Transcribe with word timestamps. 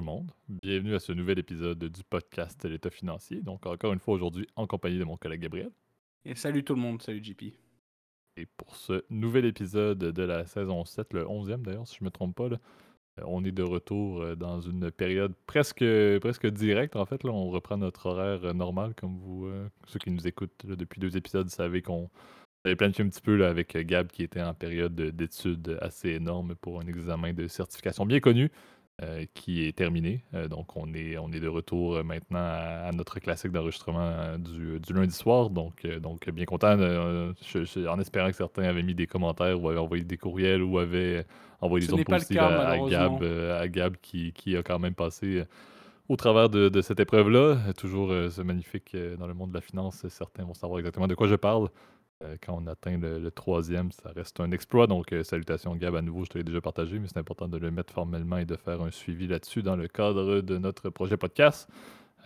monde. 0.00 0.30
Bienvenue 0.48 0.94
à 0.94 1.00
ce 1.00 1.12
nouvel 1.12 1.38
épisode 1.38 1.84
du 1.84 2.02
podcast 2.04 2.64
L'État 2.64 2.90
financier. 2.90 3.40
Donc, 3.40 3.66
encore 3.66 3.92
une 3.92 3.98
fois 3.98 4.14
aujourd'hui 4.14 4.46
en 4.56 4.66
compagnie 4.66 4.98
de 4.98 5.04
mon 5.04 5.16
collègue 5.16 5.40
Gabriel. 5.40 5.70
Et 6.24 6.34
salut 6.34 6.64
tout 6.64 6.74
le 6.74 6.80
monde, 6.80 7.02
salut 7.02 7.22
JP. 7.22 7.42
Et 8.36 8.46
pour 8.56 8.76
ce 8.76 9.04
nouvel 9.10 9.44
épisode 9.44 9.98
de 9.98 10.22
la 10.22 10.46
saison 10.46 10.84
7, 10.84 11.12
le 11.14 11.24
11e 11.24 11.62
d'ailleurs, 11.62 11.86
si 11.86 11.96
je 11.96 12.04
ne 12.04 12.06
me 12.06 12.10
trompe 12.10 12.36
pas, 12.36 12.48
là, 12.48 12.58
euh, 13.18 13.22
on 13.26 13.44
est 13.44 13.52
de 13.52 13.62
retour 13.62 14.22
euh, 14.22 14.34
dans 14.36 14.60
une 14.60 14.90
période 14.90 15.34
presque, 15.46 15.84
presque 16.20 16.46
directe. 16.46 16.96
En 16.96 17.04
fait, 17.04 17.24
là, 17.24 17.32
on 17.32 17.50
reprend 17.50 17.76
notre 17.76 18.06
horaire 18.06 18.44
euh, 18.44 18.52
normal, 18.52 18.94
comme 18.94 19.18
vous, 19.18 19.50
ceux 19.86 19.98
qui 19.98 20.10
nous 20.10 20.26
écoutent 20.26 20.66
depuis 20.66 21.00
deux 21.00 21.16
épisodes, 21.16 21.48
savez 21.48 21.82
qu'on 21.82 22.08
avait 22.64 22.76
planifié 22.76 23.04
un 23.04 23.08
petit 23.08 23.22
peu 23.22 23.36
là, 23.36 23.48
avec 23.48 23.76
Gab 23.76 24.08
qui 24.08 24.22
était 24.22 24.42
en 24.42 24.54
période 24.54 24.94
d'études 24.94 25.78
assez 25.80 26.10
énorme 26.10 26.54
pour 26.56 26.80
un 26.80 26.86
examen 26.86 27.32
de 27.32 27.48
certification 27.48 28.06
bien 28.06 28.20
connu. 28.20 28.50
Qui 29.34 29.64
est 29.64 29.76
terminé. 29.76 30.24
donc, 30.50 30.76
on 30.76 30.92
est, 30.92 31.16
on 31.18 31.30
est 31.30 31.40
de 31.40 31.48
retour 31.48 32.02
maintenant 32.04 32.40
à, 32.40 32.90
notre 32.92 33.20
classique 33.20 33.52
d'enregistrement 33.52 34.36
du, 34.38 34.80
du, 34.80 34.92
lundi 34.92 35.14
soir. 35.14 35.50
Donc, 35.50 35.86
donc 35.86 36.28
bien 36.30 36.44
content, 36.44 36.76
en 36.78 38.00
espérant 38.00 38.30
que 38.30 38.36
certains 38.36 38.64
avaient 38.64 38.82
mis 38.82 38.94
des 38.94 39.06
commentaires 39.06 39.62
ou 39.62 39.68
avaient 39.68 39.78
envoyé 39.78 40.02
des 40.02 40.16
courriels 40.16 40.62
ou 40.62 40.78
avaient 40.78 41.24
envoyé 41.60 41.86
des 41.86 41.94
ondes 41.94 42.04
positives 42.04 42.38
à, 42.38 42.76
Gab, 42.88 43.22
à 43.22 43.68
Gab 43.68 43.96
qui, 44.02 44.32
qui, 44.32 44.56
a 44.56 44.62
quand 44.62 44.78
même 44.78 44.94
passé 44.94 45.44
au 46.08 46.16
travers 46.16 46.48
de, 46.48 46.68
de 46.68 46.80
cette 46.80 46.98
épreuve-là. 46.98 47.72
Toujours 47.76 48.08
ce 48.08 48.42
magnifique 48.42 48.96
dans 49.18 49.26
le 49.28 49.34
monde 49.34 49.50
de 49.50 49.54
la 49.54 49.60
finance. 49.60 50.06
Certains 50.08 50.44
vont 50.44 50.54
savoir 50.54 50.80
exactement 50.80 51.06
de 51.06 51.14
quoi 51.14 51.28
je 51.28 51.36
parle. 51.36 51.68
Euh, 52.24 52.36
quand 52.44 52.60
on 52.60 52.66
atteint 52.66 52.98
le, 52.98 53.30
troisième, 53.30 53.92
ça 53.92 54.10
reste 54.10 54.40
un 54.40 54.50
exploit. 54.50 54.88
Donc, 54.88 55.12
euh, 55.12 55.22
salutations 55.22 55.76
Gab 55.76 55.94
à 55.94 56.02
nouveau, 56.02 56.24
je 56.24 56.30
te 56.30 56.38
l'ai 56.38 56.44
déjà 56.44 56.60
partagé, 56.60 56.98
mais 56.98 57.06
c'est 57.06 57.18
important 57.18 57.46
de 57.46 57.58
le 57.58 57.70
mettre 57.70 57.92
formellement 57.92 58.38
et 58.38 58.44
de 58.44 58.56
faire 58.56 58.82
un 58.82 58.90
suivi 58.90 59.28
là-dessus 59.28 59.62
dans 59.62 59.76
le 59.76 59.86
cadre 59.86 60.40
de 60.40 60.58
notre 60.58 60.90
projet 60.90 61.16
podcast. 61.16 61.68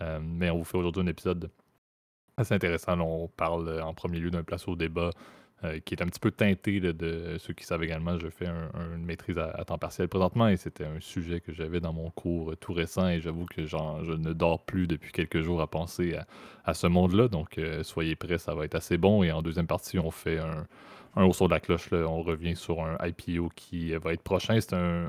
Euh, 0.01 0.19
mais 0.21 0.49
on 0.49 0.57
vous 0.57 0.63
fait 0.63 0.77
aujourd'hui 0.77 1.03
un 1.03 1.07
épisode 1.07 1.51
assez 2.37 2.55
intéressant. 2.55 2.99
on 2.99 3.27
parle 3.27 3.81
en 3.81 3.93
premier 3.93 4.19
lieu 4.19 4.31
d'un 4.31 4.43
place 4.43 4.67
au 4.67 4.75
débat 4.75 5.11
euh, 5.63 5.79
qui 5.79 5.93
est 5.93 6.01
un 6.01 6.07
petit 6.07 6.19
peu 6.19 6.31
teinté 6.31 6.81
de 6.81 7.37
ceux 7.39 7.53
qui 7.53 7.63
savent 7.63 7.83
également. 7.83 8.19
Je 8.19 8.27
fais 8.27 8.47
une 8.47 9.05
maîtrise 9.05 9.37
à, 9.37 9.63
temps 9.65 9.77
partiel 9.77 10.09
présentement 10.09 10.49
et 10.49 10.57
c'était 10.57 10.83
un 10.83 10.99
sujet 10.99 11.39
que 11.39 11.53
j'avais 11.53 11.79
dans 11.79 11.93
mon 11.93 12.09
cours 12.09 12.51
euh, 12.51 12.55
tout 12.57 12.73
récent 12.73 13.07
et 13.07 13.21
j'avoue 13.21 13.45
que 13.45 13.65
je 13.65 14.13
ne 14.13 14.33
dors 14.33 14.65
plus 14.65 14.87
depuis 14.87 15.13
quelques 15.13 15.41
jours 15.41 15.61
à 15.61 15.67
penser 15.67 16.17
à, 16.65 16.73
ce 16.73 16.87
monde-là. 16.87 17.29
Donc 17.29 17.57
euh, 17.57 17.81
soyez 17.83 18.15
prêts, 18.15 18.39
ça 18.39 18.53
va 18.55 18.65
être 18.65 18.75
assez 18.75 18.97
bon. 18.97 19.23
Et 19.23 19.31
en 19.31 19.41
deuxième 19.41 19.67
partie, 19.67 19.99
on 19.99 20.11
fait 20.11 20.37
un, 20.37 20.67
un 21.15 21.23
haut 21.23 21.31
de 21.31 21.53
la 21.53 21.59
cloche. 21.59 21.91
On 21.91 22.23
revient 22.23 22.55
sur 22.55 22.83
un 22.83 22.97
IPO 23.05 23.49
qui 23.55 23.91
va 23.93 24.13
être 24.13 24.23
prochain. 24.23 24.59
C'est 24.59 24.73
un, 24.73 25.07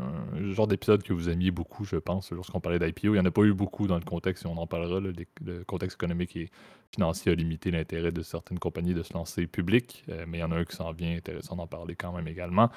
genre 0.52 0.66
d'épisode 0.66 1.02
que 1.02 1.12
vous 1.12 1.28
aimiez 1.28 1.50
beaucoup, 1.50 1.84
je 1.84 1.97
pense, 1.97 2.30
lorsqu'on 2.33 2.60
parlait 2.60 2.78
d'IPO. 2.78 3.08
Il 3.08 3.12
n'y 3.12 3.19
en 3.20 3.24
a 3.24 3.30
pas 3.30 3.42
eu 3.42 3.55
beaucoup 3.55 3.86
dans 3.86 3.97
le 3.97 4.05
contexte, 4.05 4.44
et 4.44 4.48
on 4.48 4.56
en 4.56 4.66
parlera. 4.66 5.00
le 5.00 5.64
contexte 5.64 5.97
économique 5.97 6.36
et 6.36 6.50
financier 6.94 7.32
a 7.32 7.34
limité 7.34 7.70
l'intérêt 7.70 8.12
de 8.12 8.22
certaines 8.22 8.58
compagnies 8.58 8.94
de 8.94 9.02
se 9.02 9.12
lancer 9.12 9.47
public, 9.47 10.05
euh, 10.08 10.25
mais 10.28 10.38
il 10.38 10.41
y 10.41 10.44
en 10.44 10.52
a 10.52 10.56
un 10.56 10.64
qui 10.64 10.77
s'en 10.77 10.92
vient, 10.92 11.16
intéressant 11.16 11.56
d'en 11.56 11.66
parler 11.66 11.97
quand 11.97 12.12
même 12.12 12.28
également. 12.28 12.70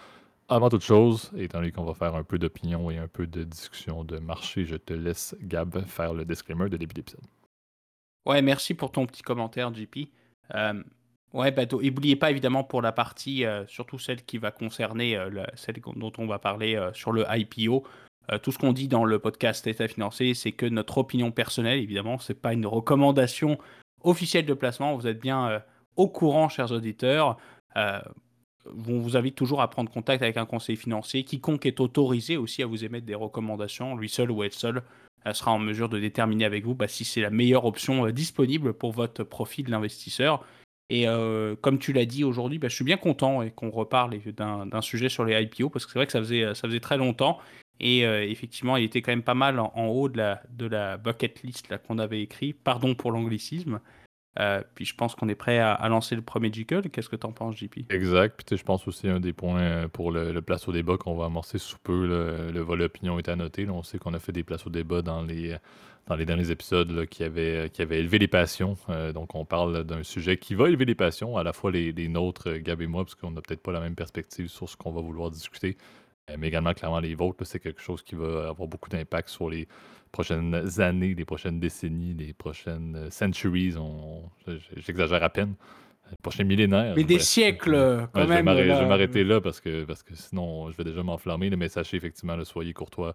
Avant 0.50 0.70
toute 0.70 0.84
chose, 0.84 1.32
étant 1.38 1.60
donné 1.60 1.72
qu'on 1.72 1.84
va 1.84 1.94
faire 1.94 2.16
un 2.16 2.24
peu 2.24 2.40
d'opinion 2.40 2.90
et 2.90 2.98
un 2.98 3.08
peu 3.08 3.28
de 3.28 3.44
discussion 3.44 4.04
de 4.04 4.18
marché, 4.18 4.66
je 4.66 4.76
te 4.76 4.94
laisse, 4.94 5.36
Gab, 5.42 5.86
faire 5.86 6.14
le 6.14 6.26
disclaimer 6.26 6.70
de 6.70 6.78
début 6.78 6.94
d'épisode. 6.94 7.26
Ouais, 8.26 8.42
merci 8.42 8.74
pour 8.74 8.92
ton 8.92 9.06
petit 9.06 9.22
commentaire, 9.22 9.74
JP. 9.74 10.10
Euh, 10.56 10.82
Ouais, 11.34 11.52
bah, 11.52 11.64
n'oubliez 11.66 12.16
pas 12.16 12.32
évidemment 12.32 12.64
pour 12.64 12.82
la 12.82 12.92
partie, 12.92 13.46
euh, 13.46 13.66
surtout 13.68 14.00
celle 14.00 14.24
qui 14.24 14.38
va 14.38 14.52
concerner, 14.52 15.18
euh, 15.18 15.44
celle 15.56 15.76
dont 15.96 16.12
on 16.18 16.26
va 16.26 16.40
parler 16.40 16.76
euh, 16.76 16.94
sur 16.94 17.12
le 17.12 17.26
IPO. 17.30 17.84
tout 18.42 18.52
ce 18.52 18.58
qu'on 18.58 18.74
dit 18.74 18.88
dans 18.88 19.06
le 19.06 19.20
podcast 19.20 19.66
État 19.68 19.88
financier, 19.88 20.34
c'est 20.34 20.52
que 20.52 20.66
notre 20.66 20.98
opinion 20.98 21.32
personnelle, 21.32 21.80
évidemment, 21.80 22.18
c'est 22.20 22.34
pas 22.34 22.54
une 22.54 22.66
recommandation 22.66 23.58
officielle 24.04 24.46
de 24.46 24.54
placement. 24.54 24.96
Vous 24.96 25.08
êtes 25.08 25.22
bien 25.22 25.64
au 25.96 26.10
courant, 26.10 26.50
chers 26.50 26.74
auditeurs. 26.74 27.38
on 27.76 29.00
vous 29.00 29.16
invite 29.16 29.36
toujours 29.36 29.62
à 29.62 29.70
prendre 29.70 29.90
contact 29.90 30.22
avec 30.24 30.36
un 30.36 30.46
conseiller 30.46 30.76
financier. 30.78 31.24
Quiconque 31.24 31.66
est 31.66 31.80
autorisé 31.80 32.36
aussi 32.36 32.64
à 32.64 32.66
vous 32.66 32.84
émettre 32.84 33.06
des 33.06 33.16
recommandations, 33.16 33.96
lui 33.96 34.10
seul 34.10 34.30
ou 34.30 34.44
elle 34.44 34.52
seule, 34.52 34.84
sera 35.32 35.52
en 35.52 35.60
mesure 35.60 35.88
de 35.88 35.98
déterminer 35.98 36.44
avec 36.44 36.66
vous 36.66 36.76
bah, 36.76 36.90
si 36.90 37.06
c'est 37.06 37.22
la 37.22 37.30
meilleure 37.30 37.64
option 37.64 38.10
disponible 38.10 38.74
pour 38.74 38.92
votre 38.92 39.24
profit 39.24 39.64
de 39.64 39.72
l'investisseur. 39.72 40.44
Et 40.90 41.08
euh, 41.08 41.56
comme 41.56 41.80
tu 41.80 41.92
l'as 41.92 42.06
dit 42.06 42.24
aujourd'hui, 42.24 42.60
bah, 42.60 42.70
je 42.70 42.76
suis 42.76 42.86
bien 42.86 42.98
content 42.98 43.48
qu'on 43.56 43.70
reparle 43.70 44.18
d'un 44.34 44.82
sujet 44.82 45.10
sur 45.10 45.26
les 45.26 45.42
IPO 45.42 45.70
parce 45.70 45.86
que 45.86 45.92
c'est 45.92 46.00
vrai 46.00 46.06
que 46.06 46.14
ça 46.14 46.20
faisait, 46.20 46.56
ça 46.56 46.68
faisait 46.68 46.80
très 46.80 46.98
longtemps. 46.98 47.40
Et 47.80 48.06
euh, 48.06 48.24
effectivement, 48.24 48.78
il 48.78 48.86
était 48.86 49.02
quand 49.02 49.12
même 49.12 49.24
pas 49.24 49.36
mal 49.36 49.60
en, 49.60 49.88
haut 49.88 50.10
de 50.10 50.18
la, 50.18 50.42
de 50.50 50.66
la 50.66 50.98
bucket 50.98 51.44
list 51.44 51.76
qu'on 51.88 52.00
avait 52.00 52.22
écrit. 52.22 52.54
Pardon 52.54 52.96
pour 52.96 53.12
l'anglicisme. 53.12 53.80
Euh, 54.40 54.62
puis 54.76 54.86
je 54.86 54.96
pense 54.96 55.16
qu'on 55.16 55.30
est 55.30 55.36
prêt 55.36 55.60
à, 55.60 55.88
lancer 55.90 56.16
le 56.16 56.22
premier 56.22 56.52
jiggle. 56.52 56.90
Qu'est-ce 56.90 57.10
que 57.10 57.16
tu 57.16 57.26
en 57.26 57.32
penses, 57.32 57.58
JP 57.58 57.92
Exact. 57.92 58.44
Puis 58.46 58.58
je 58.58 58.64
pense 58.64 58.88
aussi 58.88 59.08
un 59.08 59.20
des 59.20 59.34
points 59.34 59.88
pour 59.90 60.12
le, 60.12 60.42
place 60.42 60.68
au 60.68 60.72
débat 60.72 60.98
qu'on 60.98 61.16
va 61.16 61.26
amorcer 61.26 61.58
sous 61.58 61.80
peu. 61.80 62.06
le 62.52 62.60
volet 62.62 62.86
opinion 62.86 63.18
est 63.18 63.30
à 63.30 63.36
noter. 63.36 63.68
on 63.70 63.84
sait 63.84 63.98
qu'on 63.98 64.14
a 64.14 64.20
fait 64.20 64.32
des 64.32 64.44
places 64.44 64.68
au 64.68 64.70
débat 64.70 65.02
dans 65.02 65.24
les, 65.24 65.58
dans 66.08 66.16
les 66.16 66.26
derniers 66.26 66.52
épisodes 66.52 67.06
qui, 67.08 67.24
avaient, 67.24 67.70
qui 67.70 67.82
avait 67.82 68.00
élevé 68.00 68.18
les 68.18 68.28
passions. 68.28 68.78
Euh, 68.90 69.12
donc, 69.12 69.36
on 69.36 69.46
parle 69.46 69.84
d'un 69.84 70.04
sujet 70.04 70.38
qui 70.38 70.56
va 70.56 70.70
élever 70.70 70.86
les 70.86 70.96
passions, 70.96 71.38
à 71.38 71.44
la 71.44 71.54
fois 71.54 71.72
les, 71.72 72.08
nôtres, 72.08 72.58
Gab 72.58 72.82
et 72.82 72.88
moi, 72.88 73.04
parce 73.04 73.16
qu'on 73.16 73.32
n'a 73.32 73.42
peut-être 73.42 73.62
pas 73.62 73.74
la 73.74 73.82
même 73.82 73.96
perspective 73.96 74.48
sur 74.48 74.70
ce 74.70 74.78
qu'on 74.78 74.92
va 74.92 75.02
vouloir 75.02 75.30
discuter, 75.30 75.78
euh, 76.30 76.36
mais 76.40 76.48
également 76.48 76.74
clairement 76.74 77.02
les 77.02 77.14
vôtres. 77.14 77.46
C'est 77.46 77.60
quelque 77.60 77.82
chose 77.82 78.02
qui 78.02 78.16
va 78.16 78.50
avoir 78.50 78.68
beaucoup 78.68 78.90
d'impact 78.90 79.30
sur 79.30 79.50
les 79.50 79.68
prochaines 80.12 80.80
années, 80.80 81.14
les 81.14 81.26
prochaines 81.26 81.60
décennies, 81.60 82.14
les 82.14 82.34
prochaines 82.34 83.10
centuries. 83.12 83.76
J'exagère 84.78 85.24
à 85.24 85.30
peine. 85.30 85.56
Les 86.10 86.18
prochains 86.22 86.46
millénaires. 86.46 86.94
Mais 86.96 87.04
des 87.04 87.20
siècles, 87.20 88.08
quand 88.14 88.28
même. 88.28 88.48
Je 88.48 88.62
vais 88.62 88.86
m'arrêter 88.86 89.24
là 89.26 89.42
parce 89.42 89.60
que, 89.60 89.84
parce 89.84 90.04
que 90.04 90.16
sinon, 90.16 90.72
je 90.72 90.78
vais 90.78 90.86
déjà 90.86 91.04
m'enflammer. 91.04 91.50
Mais 91.50 91.68
sachez 91.68 91.98
effectivement, 91.98 92.38
le 92.38 92.46
soyez 92.46 92.74
courtois 92.74 93.14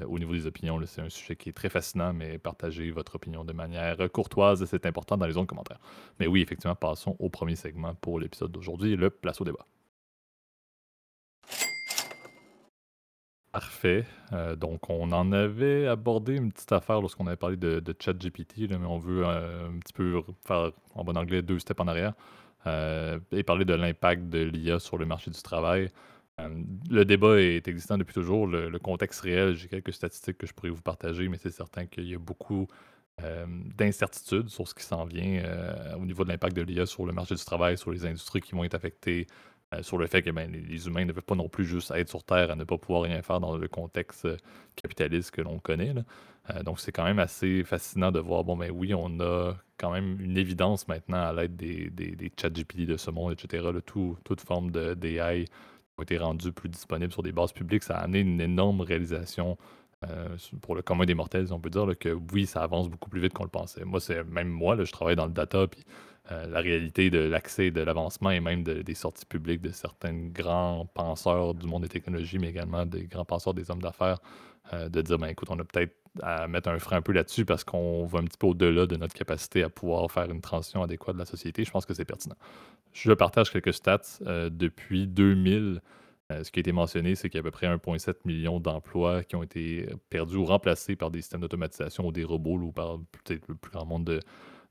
euh, 0.00 0.06
au 0.06 0.18
niveau 0.18 0.32
des 0.32 0.46
opinions, 0.46 0.80
c'est 0.86 1.02
un 1.02 1.08
sujet 1.08 1.36
qui 1.36 1.50
est 1.50 1.52
très 1.52 1.68
fascinant, 1.68 2.12
mais 2.12 2.38
partagez 2.38 2.90
votre 2.90 3.16
opinion 3.16 3.44
de 3.44 3.52
manière 3.52 3.96
courtoise, 4.10 4.64
c'est 4.64 4.86
important 4.86 5.16
dans 5.16 5.26
les 5.26 5.32
zones 5.32 5.46
commentaires. 5.46 5.80
Mais 6.18 6.26
oui, 6.26 6.40
effectivement, 6.40 6.74
passons 6.74 7.16
au 7.18 7.28
premier 7.28 7.56
segment 7.56 7.94
pour 7.94 8.18
l'épisode 8.18 8.50
d'aujourd'hui, 8.50 8.96
le 8.96 9.10
place 9.10 9.40
au 9.40 9.44
débat. 9.44 9.66
Parfait. 13.52 14.06
Euh, 14.32 14.56
donc, 14.56 14.88
on 14.88 15.12
en 15.12 15.30
avait 15.30 15.86
abordé 15.86 16.36
une 16.36 16.50
petite 16.50 16.72
affaire 16.72 17.00
lorsqu'on 17.02 17.26
avait 17.26 17.36
parlé 17.36 17.56
de, 17.56 17.94
ChatGPT, 17.98 18.70
mais 18.70 18.86
on 18.86 18.98
veut 18.98 19.24
euh, 19.26 19.68
un 19.68 19.78
petit 19.78 19.92
peu 19.92 20.22
faire, 20.46 20.72
en 20.94 21.04
bon 21.04 21.16
anglais, 21.18 21.42
deux 21.42 21.58
steps 21.58 21.80
en 21.80 21.88
arrière 21.88 22.14
et 23.32 23.42
parler 23.42 23.64
de 23.64 23.74
l'impact 23.74 24.28
de 24.28 24.38
l'IA 24.38 24.78
sur 24.78 24.96
le 24.96 25.04
marché 25.04 25.32
du 25.32 25.42
travail. 25.42 25.90
Euh, 26.40 26.48
le 26.90 27.04
débat 27.04 27.40
est 27.40 27.66
existant 27.68 27.98
depuis 27.98 28.14
toujours. 28.14 28.46
Le, 28.46 28.78
contexte 28.78 29.20
réel, 29.20 29.54
j'ai 29.54 29.68
quelques 29.68 29.92
statistiques 29.92 30.38
que 30.38 30.46
je 30.46 30.52
pourrais 30.54 30.70
vous 30.70 30.82
partager, 30.82 31.28
mais 31.28 31.38
c'est 31.38 31.50
certain 31.50 31.86
qu'il 31.86 32.08
y 32.08 32.14
a 32.14 32.18
beaucoup 32.18 32.66
euh, 33.22 33.46
d'incertitudes 33.76 34.48
sur 34.48 34.66
ce 34.66 34.74
qui 34.74 34.84
s'en 34.84 35.04
vient 35.04 35.42
euh, 35.44 35.94
au 35.96 36.04
niveau 36.04 36.24
de 36.24 36.30
l'impact 36.30 36.56
de 36.56 36.62
l'IA 36.62 36.86
sur 36.86 37.06
le 37.06 37.12
marché 37.12 37.34
du 37.34 37.44
travail, 37.44 37.76
sur 37.76 37.90
les 37.90 38.06
industries 38.06 38.40
qui 38.40 38.52
vont 38.52 38.64
être 38.64 38.74
affectées, 38.74 39.26
sur 39.80 39.98
le 39.98 40.06
fait 40.06 40.22
que 40.22 40.30
ben, 40.30 40.50
les, 40.50 40.86
humains 40.86 41.04
ne 41.04 41.12
peuvent 41.12 41.22
pas 41.22 41.34
non 41.34 41.48
plus 41.48 41.64
juste 41.64 41.90
être 41.92 42.08
sur 42.08 42.22
Terre 42.24 42.50
à 42.50 42.56
ne 42.56 42.64
pas 42.64 42.76
pouvoir 42.78 43.02
rien 43.02 43.22
faire 43.22 43.40
dans 43.40 43.56
le 43.56 43.68
contexte 43.68 44.28
capitaliste 44.76 45.30
que 45.30 45.40
l'on 45.40 45.58
connaît. 45.58 45.94
donc 46.64 46.80
c'est 46.80 46.92
quand 46.92 47.04
même 47.04 47.18
assez 47.18 47.64
fascinant 47.64 48.12
de 48.12 48.20
voir, 48.20 48.44
bon 48.44 48.56
ben 48.56 48.70
oui, 48.70 48.92
on 48.94 49.20
a 49.20 49.54
quand 49.78 49.90
même 49.90 50.20
une 50.20 50.36
évidence 50.36 50.86
maintenant 50.88 51.22
à 51.22 51.32
l'aide 51.32 51.56
des, 51.56 51.90
des, 51.90 52.32
chats 52.38 52.50
GPT 52.50 52.86
de 52.86 52.96
ce 52.96 53.10
monde, 53.10 53.32
etc., 53.32 53.68
toute 53.84 54.40
forme 54.40 54.70
d'AI 54.70 55.46
ont 55.98 56.02
été 56.02 56.18
rendus 56.18 56.52
plus 56.52 56.68
disponibles 56.68 57.12
sur 57.12 57.22
des 57.22 57.32
bases 57.32 57.52
publiques, 57.52 57.82
ça 57.82 57.96
a 57.96 58.02
amené 58.02 58.20
une 58.20 58.40
énorme 58.40 58.80
réalisation 58.80 59.56
euh, 60.08 60.36
pour 60.62 60.74
le 60.74 60.82
commun 60.82 61.04
des 61.04 61.14
mortels, 61.14 61.52
on 61.52 61.60
peut 61.60 61.70
dire 61.70 61.86
que 61.98 62.16
oui, 62.32 62.46
ça 62.46 62.62
avance 62.62 62.88
beaucoup 62.88 63.08
plus 63.10 63.20
vite 63.20 63.32
qu'on 63.34 63.44
le 63.44 63.50
pensait. 63.50 63.84
Moi, 63.84 64.00
c'est 64.00 64.24
même 64.24 64.48
moi, 64.48 64.76
je 64.82 64.90
travaille 64.90 65.16
dans 65.16 65.26
le 65.26 65.32
data, 65.32 65.66
euh, 66.30 66.46
la 66.46 66.60
réalité 66.60 67.10
de 67.10 67.18
l'accès, 67.18 67.70
de 67.70 67.80
l'avancement 67.80 68.30
et 68.30 68.40
même 68.40 68.62
des 68.62 68.94
sorties 68.94 69.26
publiques 69.26 69.60
de 69.60 69.70
certains 69.70 70.14
grands 70.14 70.86
penseurs 70.94 71.54
du 71.54 71.66
monde 71.66 71.82
des 71.82 71.88
technologies, 71.88 72.38
mais 72.38 72.50
également 72.50 72.86
des 72.86 73.04
grands 73.04 73.24
penseurs 73.24 73.54
des 73.54 73.70
hommes 73.70 73.82
d'affaires, 73.82 74.18
euh, 74.72 74.88
de 74.88 75.02
dire, 75.02 75.18
ben 75.18 75.28
écoute, 75.28 75.48
on 75.50 75.58
a 75.58 75.64
peut-être 75.64 75.94
à 76.20 76.46
mettre 76.46 76.68
un 76.68 76.78
frein 76.78 76.98
un 76.98 77.02
peu 77.02 77.12
là-dessus 77.12 77.44
parce 77.44 77.64
qu'on 77.64 78.04
va 78.04 78.20
un 78.20 78.24
petit 78.24 78.38
peu 78.38 78.46
au-delà 78.46 78.86
de 78.86 78.96
notre 78.96 79.14
capacité 79.14 79.62
à 79.62 79.70
pouvoir 79.70 80.10
faire 80.10 80.30
une 80.30 80.40
transition 80.40 80.82
adéquate 80.82 81.14
de 81.14 81.20
la 81.20 81.26
société. 81.26 81.64
Je 81.64 81.70
pense 81.70 81.86
que 81.86 81.94
c'est 81.94 82.04
pertinent. 82.04 82.36
Je 82.92 83.12
partage 83.12 83.50
quelques 83.50 83.72
stats. 83.74 84.00
Euh, 84.26 84.50
depuis 84.50 85.06
2000, 85.06 85.80
euh, 86.30 86.44
ce 86.44 86.50
qui 86.50 86.58
a 86.58 86.60
été 86.60 86.72
mentionné, 86.72 87.14
c'est 87.14 87.28
qu'il 87.28 87.38
y 87.38 87.40
a 87.40 87.40
à 87.40 87.44
peu 87.44 87.50
près 87.50 87.66
1,7 87.66 88.14
million 88.24 88.60
d'emplois 88.60 89.24
qui 89.24 89.36
ont 89.36 89.42
été 89.42 89.88
perdus 90.10 90.36
ou 90.36 90.44
remplacés 90.44 90.96
par 90.96 91.10
des 91.10 91.22
systèmes 91.22 91.40
d'automatisation 91.40 92.06
ou 92.06 92.12
des 92.12 92.24
robots 92.24 92.58
ou 92.58 92.72
par 92.72 92.98
peut-être 93.24 93.48
le 93.48 93.54
plus 93.54 93.72
grand 93.72 93.86
monde 93.86 94.04
de, 94.04 94.20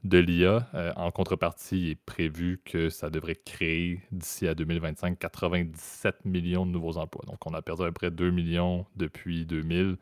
de 0.03 0.17
l'IA. 0.17 0.67
Euh, 0.73 0.91
en 0.95 1.11
contrepartie, 1.11 1.79
il 1.79 1.89
est 1.91 1.95
prévu 1.95 2.61
que 2.65 2.89
ça 2.89 3.09
devrait 3.09 3.35
créer 3.35 4.01
d'ici 4.11 4.47
à 4.47 4.55
2025 4.55 5.17
97 5.19 6.25
millions 6.25 6.65
de 6.65 6.71
nouveaux 6.71 6.97
emplois. 6.97 7.23
Donc, 7.27 7.45
on 7.45 7.53
a 7.53 7.61
perdu 7.61 7.83
à 7.83 7.85
peu 7.87 7.91
près 7.91 8.11
2 8.11 8.31
millions 8.31 8.85
depuis 8.95 9.45
2000. 9.45 9.97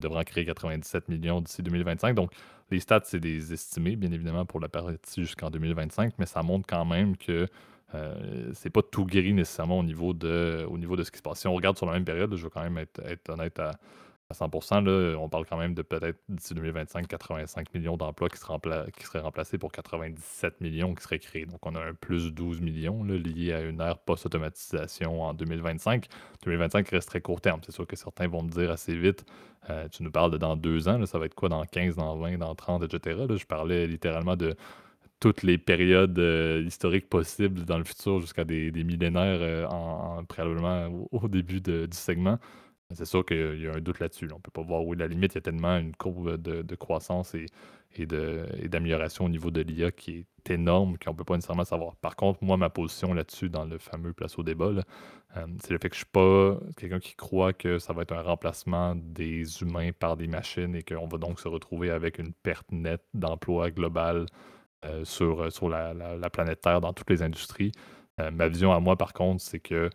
devrait 0.00 0.20
en 0.20 0.24
créer 0.24 0.44
97 0.44 1.08
millions 1.08 1.40
d'ici 1.40 1.62
2025. 1.62 2.14
Donc, 2.14 2.32
les 2.70 2.80
stats, 2.80 3.02
c'est 3.04 3.20
des 3.20 3.52
estimés, 3.52 3.96
bien 3.96 4.10
évidemment, 4.12 4.46
pour 4.46 4.60
la 4.60 4.68
partie 4.68 5.22
jusqu'en 5.22 5.50
2025, 5.50 6.14
mais 6.18 6.26
ça 6.26 6.42
montre 6.42 6.66
quand 6.66 6.84
même 6.84 7.16
que 7.16 7.46
euh, 7.94 8.50
c'est 8.54 8.70
pas 8.70 8.82
tout 8.82 9.04
guéri 9.04 9.34
nécessairement 9.34 9.78
au 9.78 9.84
niveau, 9.84 10.14
de, 10.14 10.66
au 10.68 10.78
niveau 10.78 10.96
de 10.96 11.04
ce 11.04 11.10
qui 11.10 11.18
se 11.18 11.22
passe. 11.22 11.40
Si 11.40 11.46
on 11.46 11.54
regarde 11.54 11.76
sur 11.76 11.86
la 11.86 11.92
même 11.92 12.04
période, 12.04 12.34
je 12.34 12.42
veux 12.42 12.50
quand 12.50 12.62
même 12.62 12.78
être, 12.78 13.00
être 13.06 13.30
honnête 13.30 13.58
à, 13.60 13.72
à 14.42 14.48
100 14.60 14.80
là, 14.82 15.16
on 15.18 15.28
parle 15.28 15.46
quand 15.46 15.56
même 15.56 15.74
de 15.74 15.82
peut-être 15.82 16.18
d'ici 16.28 16.54
2025, 16.54 17.06
85 17.06 17.74
millions 17.74 17.96
d'emplois 17.96 18.28
qui, 18.28 18.38
seraient 18.38 19.20
remplacés 19.20 19.58
pour 19.58 19.72
97 19.72 20.60
millions 20.60 20.94
qui 20.94 21.02
seraient 21.02 21.18
créés. 21.18 21.46
Donc, 21.46 21.64
on 21.66 21.74
a 21.74 21.80
un 21.80 21.94
plus 21.94 22.32
12 22.32 22.60
millions 22.60 23.04
là, 23.04 23.16
lié 23.16 23.52
à 23.52 23.60
une 23.60 23.80
ère 23.80 23.98
post-automatisation 23.98 25.22
en 25.22 25.34
2025. 25.34 26.06
2025 26.44 26.88
reste 26.88 27.08
très 27.08 27.20
court 27.20 27.40
terme. 27.40 27.60
C'est 27.64 27.72
sûr 27.72 27.86
que 27.86 27.96
certains 27.96 28.28
vont 28.28 28.42
me 28.42 28.50
dire 28.50 28.70
assez 28.70 28.94
vite 28.96 29.24
euh, 29.70 29.88
tu 29.88 30.02
nous 30.02 30.10
parles 30.10 30.30
de 30.30 30.36
dans 30.36 30.56
deux 30.56 30.88
ans, 30.88 31.04
ça 31.06 31.18
va 31.18 31.26
être 31.26 31.34
quoi 31.34 31.48
dans 31.48 31.64
15, 31.64 31.96
dans 31.96 32.16
20, 32.16 32.38
dans 32.38 32.54
30, 32.54 32.82
etc. 32.84 33.24
je 33.34 33.46
parlais 33.46 33.86
littéralement 33.86 34.36
de 34.36 34.54
toutes 35.20 35.42
les 35.42 35.56
périodes 35.56 36.18
euh, 36.18 36.62
historiques 36.66 37.08
possibles 37.08 37.64
dans 37.64 37.78
le 37.78 37.84
futur 37.84 38.20
jusqu'à 38.20 38.44
des, 38.44 38.70
millénaires 38.72 39.38
euh, 39.40 39.66
en, 39.66 40.22
probablement 40.24 40.88
au, 41.12 41.28
début 41.28 41.60
du 41.60 41.86
segment. 41.92 42.38
C'est 42.92 43.06
sûr 43.06 43.24
qu'il 43.24 43.62
y 43.62 43.66
a 43.66 43.74
un 43.74 43.80
doute 43.80 43.98
là-dessus. 43.98 44.28
On 44.30 44.36
ne 44.36 44.40
peut 44.40 44.50
pas 44.50 44.62
voir 44.62 44.84
où 44.84 44.92
est 44.92 44.96
la 44.96 45.06
limite. 45.06 45.32
Il 45.32 45.36
y 45.36 45.38
a 45.38 45.42
tellement 45.42 45.78
une 45.78 45.96
courbe 45.96 46.36
de, 46.36 46.74
croissance 46.76 47.34
et, 47.34 47.46
d'amélioration 48.06 49.24
au 49.24 49.28
niveau 49.28 49.50
de 49.50 49.62
l'IA 49.62 49.90
qui 49.90 50.26
est 50.44 50.50
énorme 50.50 50.98
qu'on 50.98 51.12
ne 51.12 51.16
peut 51.16 51.24
pas 51.24 51.34
nécessairement 51.34 51.64
savoir. 51.64 51.96
Par 51.96 52.14
contre, 52.14 52.44
moi, 52.44 52.56
ma 52.56 52.68
position 52.68 53.14
là-dessus, 53.14 53.48
dans 53.48 53.64
le 53.64 53.78
fameux 53.78 54.12
place 54.12 54.38
au 54.38 54.42
débat, 54.42 54.70
euh, 55.36 55.46
c'est 55.62 55.70
le 55.70 55.78
fait 55.78 55.88
que 55.88 55.96
je 55.96 56.02
ne 56.02 56.04
suis 56.04 56.12
pas 56.12 56.60
quelqu'un 56.76 57.00
qui 57.00 57.14
croit 57.14 57.52
que 57.52 57.78
ça 57.78 57.92
va 57.94 58.02
être 58.02 58.12
un 58.12 58.22
remplacement 58.22 58.94
des 58.94 59.62
humains 59.62 59.90
par 59.92 60.16
des 60.16 60.28
machines 60.28 60.74
et 60.76 60.82
qu'on 60.82 61.06
va 61.06 61.18
donc 61.18 61.40
se 61.40 61.48
retrouver 61.48 61.90
avec 61.90 62.18
une 62.18 62.32
perte 62.32 62.70
nette 62.70 63.04
d'emploi 63.14 63.70
global 63.70 64.26
euh, 64.84 65.04
sur, 65.04 65.50
sur 65.50 65.70
la, 65.70 65.94
planète 66.30 66.60
Terre 66.60 66.80
dans 66.82 66.92
toutes 66.92 67.10
les 67.10 67.22
industries. 67.22 67.72
Euh, 68.20 68.30
ma 68.30 68.48
vision 68.48 68.72
à 68.72 68.80
moi, 68.80 68.96
par 68.96 69.14
contre, 69.14 69.42
c'est 69.42 69.60
que 69.60 69.88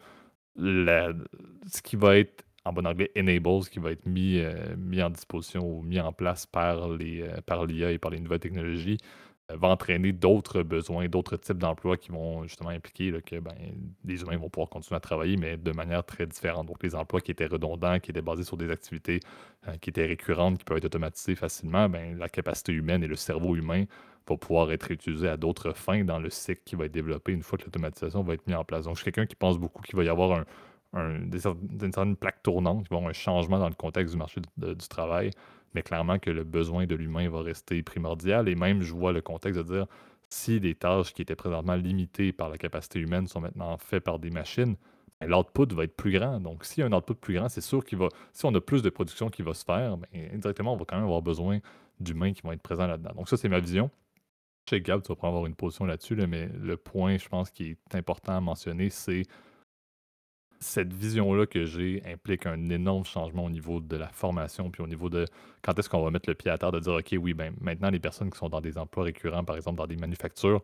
ce 0.57 1.81
qui 1.83 1.95
va 1.95 2.17
être 2.17 2.43
en 2.69 2.73
bon 2.73 2.85
anglais, 2.85 3.11
enables, 3.17 3.65
qui 3.69 3.79
va 3.79 3.91
être 3.91 4.05
mis, 4.05 4.37
euh, 4.37 4.75
mis 4.77 5.01
en 5.01 5.09
disposition 5.09 5.65
ou 5.65 5.81
mis 5.81 5.99
en 5.99 6.13
place 6.13 6.45
par 6.45 6.91
euh, 6.91 6.97
l'IA 6.97 7.91
et 7.91 7.97
par 7.97 8.11
les 8.11 8.19
nouvelles 8.19 8.39
technologies, 8.39 8.97
euh, 9.51 9.57
va 9.57 9.69
entraîner 9.69 10.13
d'autres 10.13 10.61
besoins, 10.61 11.07
d'autres 11.07 11.37
types 11.37 11.57
d'emplois 11.57 11.97
qui 11.97 12.11
vont 12.11 12.43
justement 12.43 12.69
impliquer 12.69 13.11
que 13.23 13.39
ben, 13.39 13.55
les 14.05 14.21
humains 14.21 14.37
vont 14.37 14.49
pouvoir 14.49 14.69
continuer 14.69 14.97
à 14.97 14.99
travailler, 14.99 15.35
mais 15.35 15.57
de 15.57 15.71
manière 15.71 16.05
très 16.05 16.27
différente. 16.27 16.67
Donc, 16.67 16.83
les 16.83 16.93
emplois 16.93 17.21
qui 17.21 17.31
étaient 17.31 17.47
redondants, 17.47 17.99
qui 17.99 18.11
étaient 18.11 18.21
basés 18.21 18.43
sur 18.43 18.57
des 18.57 18.69
activités 18.69 19.19
qui 19.81 19.89
étaient 19.89 20.05
récurrentes, 20.05 20.59
qui 20.59 20.63
peuvent 20.63 20.77
être 20.77 20.85
automatisées 20.85 21.35
facilement, 21.35 21.89
ben, 21.89 22.17
la 22.17 22.29
capacité 22.29 22.71
humaine 22.71 23.03
et 23.03 23.07
le 23.07 23.15
cerveau 23.15 23.55
humain 23.55 23.85
vont 24.27 24.37
pouvoir 24.37 24.71
être 24.71 24.91
utilisés 24.91 25.27
à 25.27 25.37
d'autres 25.37 25.73
fins 25.73 26.03
dans 26.03 26.19
le 26.19 26.29
cycle 26.29 26.61
qui 26.63 26.75
va 26.75 26.85
être 26.85 26.91
développé 26.91 27.31
une 27.31 27.41
fois 27.41 27.57
que 27.57 27.65
l'automatisation 27.65 28.21
va 28.21 28.35
être 28.35 28.45
mise 28.45 28.55
en 28.55 28.63
place. 28.63 28.85
Donc, 28.85 28.95
je 28.95 29.01
suis 29.01 29.11
quelqu'un 29.11 29.25
qui 29.25 29.35
pense 29.35 29.57
beaucoup 29.57 29.81
qu'il 29.81 29.95
va 29.97 30.03
y 30.03 30.09
avoir 30.09 30.39
un, 30.39 30.45
d'une 30.93 31.91
certaine 31.91 32.15
plaque 32.15 32.41
tournante, 32.43 32.83
qui 32.83 32.89
va 32.89 32.97
avoir 32.97 33.09
un 33.09 33.13
changement 33.13 33.59
dans 33.59 33.69
le 33.69 33.75
contexte 33.75 34.13
du 34.13 34.17
marché 34.17 34.41
du 34.57 34.87
travail, 34.87 35.31
mais 35.75 35.83
clairement 35.83 36.17
que 36.17 36.31
le 36.31 36.43
besoin 36.43 36.87
de 36.87 36.95
l'humain 36.95 37.29
va 37.29 37.41
rester 37.41 37.83
primordial. 37.83 38.49
Et 38.49 38.55
même, 38.55 38.81
je 38.81 38.93
vois 38.93 39.11
le 39.11 39.21
contexte 39.21 39.59
de 39.59 39.63
dire, 39.63 39.85
si 40.29 40.59
des 40.59 40.75
tâches 40.75 41.13
qui 41.13 41.21
étaient 41.21 41.35
présentement 41.35 41.75
limitées 41.75 42.31
par 42.31 42.49
la 42.49 42.57
capacité 42.57 42.99
humaine 42.99 43.27
sont 43.27 43.41
maintenant 43.41 43.77
faites 43.77 44.03
par 44.03 44.19
des 44.19 44.29
machines, 44.29 44.75
ben, 45.19 45.27
l'output 45.27 45.73
va 45.73 45.83
être 45.83 45.95
plus 45.95 46.11
grand. 46.11 46.39
Donc, 46.39 46.65
s'il 46.65 46.81
y 46.81 46.83
a 46.83 46.87
un 46.87 46.93
output 46.93 47.15
plus 47.15 47.35
grand, 47.35 47.49
c'est 47.49 47.61
sûr 47.61 47.83
qu'il 47.83 47.97
va. 47.97 48.07
Si 48.31 48.45
on 48.45 48.53
a 48.55 48.61
plus 48.61 48.81
de 48.81 48.89
production 48.89 49.29
qui 49.29 49.41
va 49.41 49.53
se 49.53 49.65
faire, 49.65 49.97
ben, 49.97 50.07
indirectement, 50.33 50.73
on 50.73 50.77
va 50.77 50.85
quand 50.85 50.95
même 50.95 51.05
avoir 51.05 51.21
besoin 51.21 51.59
d'humains 51.99 52.33
qui 52.33 52.41
vont 52.41 52.51
être 52.51 52.61
présents 52.61 52.87
là-dedans. 52.87 53.11
Donc, 53.15 53.29
ça, 53.29 53.37
c'est 53.37 53.49
ma 53.49 53.59
vision. 53.59 53.91
Chez 54.69 54.81
Gab, 54.81 55.01
tu 55.01 55.09
vas 55.09 55.15
prendre 55.15 55.35
avoir 55.35 55.47
une 55.47 55.55
position 55.55 55.85
là-dessus, 55.85 56.15
mais 56.15 56.47
le 56.47 56.77
point, 56.77 57.17
je 57.17 57.27
pense, 57.27 57.49
qui 57.49 57.71
est 57.71 57.95
important 57.95 58.37
à 58.37 58.41
mentionner, 58.41 58.89
c'est 58.89 59.23
cette 60.59 60.93
vision-là 60.93 61.45
que 61.45 61.65
j'ai 61.65 62.01
implique 62.05 62.45
un 62.45 62.69
énorme 62.69 63.05
changement 63.05 63.45
au 63.45 63.49
niveau 63.49 63.79
de 63.79 63.95
la 63.95 64.09
formation, 64.09 64.69
puis 64.69 64.83
au 64.83 64.87
niveau 64.87 65.09
de 65.09 65.25
quand 65.61 65.77
est-ce 65.79 65.89
qu'on 65.89 66.03
va 66.03 66.11
mettre 66.11 66.29
le 66.29 66.35
pied 66.35 66.51
à 66.51 66.57
terre, 66.57 66.71
de 66.71 66.79
dire, 66.79 66.93
OK, 66.93 67.15
oui, 67.19 67.33
ben 67.33 67.53
maintenant, 67.61 67.89
les 67.89 67.99
personnes 67.99 68.29
qui 68.29 68.37
sont 68.37 68.49
dans 68.49 68.61
des 68.61 68.77
emplois 68.77 69.05
récurrents, 69.05 69.43
par 69.43 69.55
exemple 69.55 69.77
dans 69.77 69.87
des 69.87 69.95
manufactures, 69.95 70.61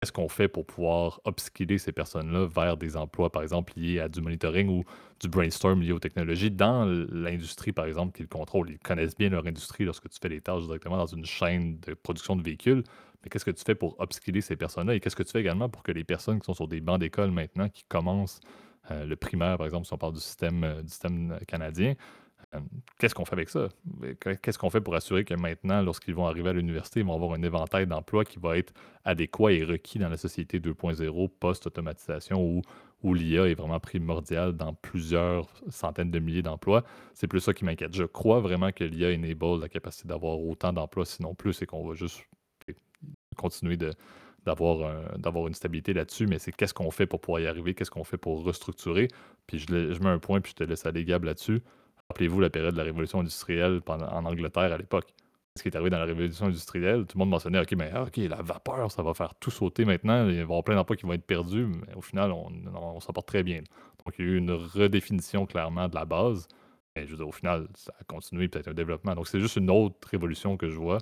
qu'est-ce 0.00 0.12
qu'on 0.12 0.28
fait 0.28 0.48
pour 0.48 0.66
pouvoir 0.66 1.20
upskiller 1.26 1.78
ces 1.78 1.92
personnes-là 1.92 2.46
vers 2.46 2.76
des 2.76 2.96
emplois, 2.96 3.30
par 3.30 3.42
exemple, 3.42 3.72
liés 3.76 4.00
à 4.00 4.08
du 4.08 4.20
monitoring 4.20 4.68
ou 4.68 4.84
du 5.20 5.28
brainstorm 5.28 5.80
lié 5.80 5.92
aux 5.92 5.98
technologies 5.98 6.50
dans 6.50 6.84
l'industrie, 7.10 7.72
par 7.72 7.86
exemple, 7.86 8.14
qui 8.14 8.22
le 8.22 8.28
contrôlent. 8.28 8.70
Ils 8.70 8.78
connaissent 8.78 9.16
bien 9.16 9.30
leur 9.30 9.46
industrie 9.46 9.84
lorsque 9.84 10.08
tu 10.08 10.18
fais 10.20 10.28
les 10.28 10.40
tâches 10.40 10.64
directement 10.64 10.98
dans 10.98 11.06
une 11.06 11.24
chaîne 11.24 11.80
de 11.80 11.94
production 11.94 12.36
de 12.36 12.42
véhicules. 12.42 12.84
Mais 13.22 13.30
qu'est-ce 13.30 13.44
que 13.44 13.50
tu 13.50 13.64
fais 13.64 13.74
pour 13.74 13.96
upskiller 14.00 14.40
ces 14.40 14.54
personnes-là? 14.54 14.94
Et 14.94 15.00
qu'est-ce 15.00 15.16
que 15.16 15.24
tu 15.24 15.32
fais 15.32 15.40
également 15.40 15.68
pour 15.68 15.82
que 15.82 15.90
les 15.90 16.04
personnes 16.04 16.38
qui 16.38 16.44
sont 16.44 16.54
sur 16.54 16.68
des 16.68 16.80
bancs 16.80 17.00
d'école 17.00 17.32
maintenant, 17.32 17.68
qui 17.68 17.82
commencent 17.88 18.40
euh, 18.90 19.04
le 19.04 19.16
primaire, 19.16 19.56
par 19.56 19.66
exemple, 19.66 19.86
si 19.86 19.92
on 19.92 19.98
parle 19.98 20.14
du 20.14 20.20
système, 20.20 20.64
euh, 20.64 20.82
du 20.82 20.88
système 20.88 21.38
canadien, 21.46 21.94
euh, 22.54 22.60
qu'est-ce 22.98 23.14
qu'on 23.14 23.24
fait 23.24 23.34
avec 23.34 23.50
ça? 23.50 23.68
Qu'est-ce 24.42 24.58
qu'on 24.58 24.70
fait 24.70 24.80
pour 24.80 24.94
assurer 24.94 25.24
que 25.24 25.34
maintenant, 25.34 25.82
lorsqu'ils 25.82 26.14
vont 26.14 26.26
arriver 26.26 26.50
à 26.50 26.52
l'université, 26.54 27.00
ils 27.00 27.06
vont 27.06 27.14
avoir 27.14 27.32
un 27.32 27.42
éventail 27.42 27.86
d'emplois 27.86 28.24
qui 28.24 28.38
va 28.38 28.56
être 28.56 28.72
adéquat 29.04 29.52
et 29.52 29.64
requis 29.64 29.98
dans 29.98 30.08
la 30.08 30.16
société 30.16 30.58
2.0 30.58 31.28
post-automatisation 31.38 32.42
où, 32.42 32.62
où 33.02 33.12
l'IA 33.12 33.48
est 33.48 33.54
vraiment 33.54 33.80
primordiale 33.80 34.56
dans 34.56 34.72
plusieurs 34.72 35.48
centaines 35.68 36.10
de 36.10 36.18
milliers 36.18 36.42
d'emplois? 36.42 36.84
C'est 37.12 37.26
plus 37.26 37.40
ça 37.40 37.52
qui 37.52 37.66
m'inquiète. 37.66 37.94
Je 37.94 38.04
crois 38.04 38.40
vraiment 38.40 38.72
que 38.72 38.84
l'IA 38.84 39.14
enable 39.14 39.60
la 39.60 39.68
capacité 39.68 40.08
d'avoir 40.08 40.38
autant 40.38 40.72
d'emplois, 40.72 41.04
sinon 41.04 41.34
plus, 41.34 41.60
et 41.60 41.66
qu'on 41.66 41.86
va 41.86 41.94
juste 41.94 42.24
continuer 43.36 43.76
de, 43.76 43.92
d'avoir 44.48 45.18
d'avoir 45.18 45.46
une 45.46 45.54
stabilité 45.54 45.92
là-dessus, 45.92 46.26
mais 46.26 46.38
c'est 46.38 46.52
qu'est-ce 46.52 46.74
qu'on 46.74 46.90
fait 46.90 47.06
pour 47.06 47.20
pouvoir 47.20 47.40
y 47.40 47.46
arriver, 47.46 47.74
qu'est-ce 47.74 47.90
qu'on 47.90 48.04
fait 48.04 48.16
pour 48.16 48.42
restructurer. 48.44 49.08
Puis 49.46 49.58
je, 49.58 49.66
je, 49.66 50.00
mets 50.00 50.08
un 50.08 50.18
point, 50.18 50.40
puis 50.40 50.52
je 50.52 50.56
te 50.56 50.64
laisse 50.64 50.86
aller, 50.86 51.04
Gab, 51.04 51.24
là-dessus. 51.24 51.60
Rappelez-vous 52.08 52.40
la 52.40 52.50
période 52.50 52.72
de 52.72 52.78
la 52.78 52.84
révolution 52.84 53.20
industrielle 53.20 53.80
en 53.86 54.24
Angleterre 54.24 54.72
à 54.72 54.78
l'époque. 54.78 55.12
Ce 55.56 55.62
qui 55.62 55.68
est 55.68 55.76
arrivé 55.76 55.90
dans 55.90 55.98
la 55.98 56.04
révolution 56.04 56.46
industrielle, 56.46 57.04
tout 57.04 57.18
le 57.18 57.20
monde 57.20 57.30
mentionnait 57.30 57.60
OK, 57.60 57.72
mais 57.76 57.90
ah, 57.92 58.04
OK, 58.04 58.16
la 58.16 58.40
vapeur, 58.40 58.90
ça 58.90 59.02
va 59.02 59.12
faire 59.12 59.34
tout 59.34 59.50
sauter 59.50 59.84
maintenant. 59.84 60.26
Il 60.26 60.32
va 60.32 60.38
y 60.38 60.40
avoir 60.40 60.62
plein 60.62 60.76
d'emplois 60.76 60.96
qui 60.96 61.04
vont 61.04 61.12
être 61.12 61.26
perdus, 61.26 61.66
mais 61.66 61.94
au 61.96 62.00
final, 62.00 62.30
on, 62.32 62.50
on, 62.74 63.00
s'en 63.00 63.12
porte 63.12 63.26
très 63.26 63.42
bien. 63.42 63.58
Donc, 63.58 64.14
il 64.18 64.24
y 64.24 64.28
a 64.28 64.30
eu 64.30 64.36
une 64.36 64.52
redéfinition 64.52 65.46
clairement 65.46 65.88
de 65.88 65.94
la 65.94 66.04
base. 66.04 66.46
Mais 66.94 67.06
je 67.06 67.10
veux 67.10 67.16
dire, 67.16 67.28
au 67.28 67.32
final, 67.32 67.66
ça 67.74 67.92
a 68.00 68.04
continué 68.04 68.48
peut-être 68.48 68.68
un 68.68 68.74
développement. 68.74 69.14
Donc, 69.14 69.26
c'est 69.26 69.40
juste 69.40 69.56
une 69.56 69.70
autre 69.70 70.08
révolution 70.08 70.56
que 70.56 70.68
je 70.68 70.76
vois 70.76 70.98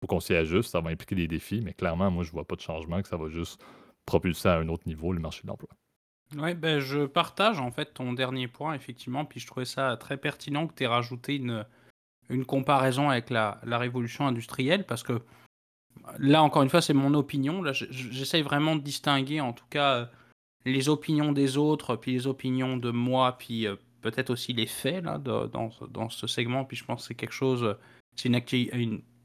faut 0.00 0.06
qu'on 0.06 0.20
s'y 0.20 0.34
ajuste, 0.34 0.70
ça 0.70 0.80
va 0.80 0.90
impliquer 0.90 1.14
des 1.14 1.28
défis, 1.28 1.60
mais 1.62 1.72
clairement, 1.72 2.10
moi, 2.10 2.24
je 2.24 2.30
vois 2.30 2.46
pas 2.46 2.56
de 2.56 2.60
changement, 2.60 3.00
que 3.02 3.08
ça 3.08 3.16
va 3.16 3.28
juste 3.28 3.64
propulser 4.04 4.48
à 4.48 4.58
un 4.58 4.68
autre 4.68 4.86
niveau 4.86 5.12
le 5.12 5.20
marché 5.20 5.42
de 5.42 5.48
l'emploi. 5.48 5.70
Oui, 6.36 6.54
ben, 6.54 6.80
je 6.80 7.06
partage 7.06 7.60
en 7.60 7.70
fait 7.70 7.94
ton 7.94 8.12
dernier 8.12 8.48
point, 8.48 8.74
effectivement, 8.74 9.24
puis 9.24 9.40
je 9.40 9.46
trouvais 9.46 9.64
ça 9.64 9.96
très 9.96 10.16
pertinent 10.16 10.66
que 10.66 10.74
tu 10.74 10.84
aies 10.84 10.88
rajouté 10.88 11.36
une, 11.36 11.64
une 12.28 12.44
comparaison 12.44 13.10
avec 13.10 13.30
la, 13.30 13.60
la, 13.64 13.78
révolution 13.78 14.26
industrielle, 14.26 14.84
parce 14.84 15.02
que 15.02 15.22
là, 16.18 16.42
encore 16.42 16.62
une 16.62 16.68
fois, 16.68 16.82
c'est 16.82 16.94
mon 16.94 17.14
opinion. 17.14 17.62
Là, 17.62 17.72
j'essaye 17.72 18.42
vraiment 18.42 18.74
de 18.76 18.82
distinguer, 18.82 19.40
en 19.40 19.52
tout 19.52 19.64
cas, 19.70 20.10
les 20.64 20.88
opinions 20.88 21.32
des 21.32 21.56
autres, 21.56 21.96
puis 21.96 22.12
les 22.12 22.26
opinions 22.26 22.76
de 22.76 22.90
moi, 22.90 23.38
puis 23.38 23.66
euh, 23.66 23.76
peut-être 24.02 24.30
aussi 24.30 24.52
les 24.52 24.66
faits 24.66 25.04
là, 25.04 25.18
dans, 25.18 25.46
dans, 25.46 26.08
ce 26.10 26.26
segment. 26.26 26.64
Puis 26.64 26.76
je 26.76 26.84
pense 26.84 27.02
que 27.02 27.08
c'est 27.08 27.14
quelque 27.14 27.32
chose, 27.32 27.76
c'est 28.16 28.28
une, 28.28 28.40
une, 28.72 29.02
c'est 29.02 29.15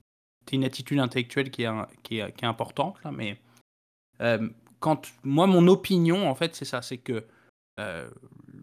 une 0.52 0.64
attitude 0.64 1.00
intellectuelle 1.00 1.52
qui 1.52 1.64
est, 1.64 2.44
importante, 2.44 2.98
là, 3.04 3.12
mais 3.12 3.40
euh, 4.22 4.50
quand 4.80 5.12
moi, 5.24 5.48
mon 5.48 5.68
opinion, 5.68 6.30
en 6.30 6.36
fait, 6.36 6.56
c'est 6.56 6.66
ça, 6.66 6.82
c'est 6.82 6.98
que 6.98 7.26
euh, 7.80 8.10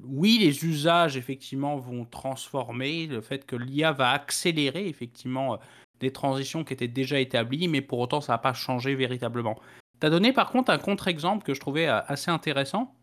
oui, 0.04 0.38
les 0.40 0.64
usages, 0.64 1.16
effectivement, 1.16 1.76
vont 1.76 2.04
transformer, 2.04 3.06
le 3.06 3.20
fait 3.20 3.46
que 3.46 3.56
l'IA 3.56 3.92
va 3.92 4.10
accélérer, 4.10 4.86
effectivement, 4.86 5.54
euh, 5.54 5.56
des 6.00 6.12
transitions 6.12 6.64
qui 6.64 6.72
étaient 6.74 6.88
déjà 6.88 7.18
établies, 7.18 7.68
mais 7.68 7.80
pour 7.80 7.98
autant, 7.98 8.20
ça 8.20 8.34
va 8.34 8.38
pas 8.38 8.54
changé 8.54 8.94
véritablement. 8.94 9.58
Tu 10.00 10.06
as 10.06 10.10
donné, 10.10 10.32
par 10.32 10.50
contre, 10.50 10.70
un 10.70 10.78
contre-exemple 10.78 11.44
que 11.44 11.54
je 11.54 11.60
trouvais 11.60 11.86
assez 11.86 12.30
intéressant. 12.30 12.94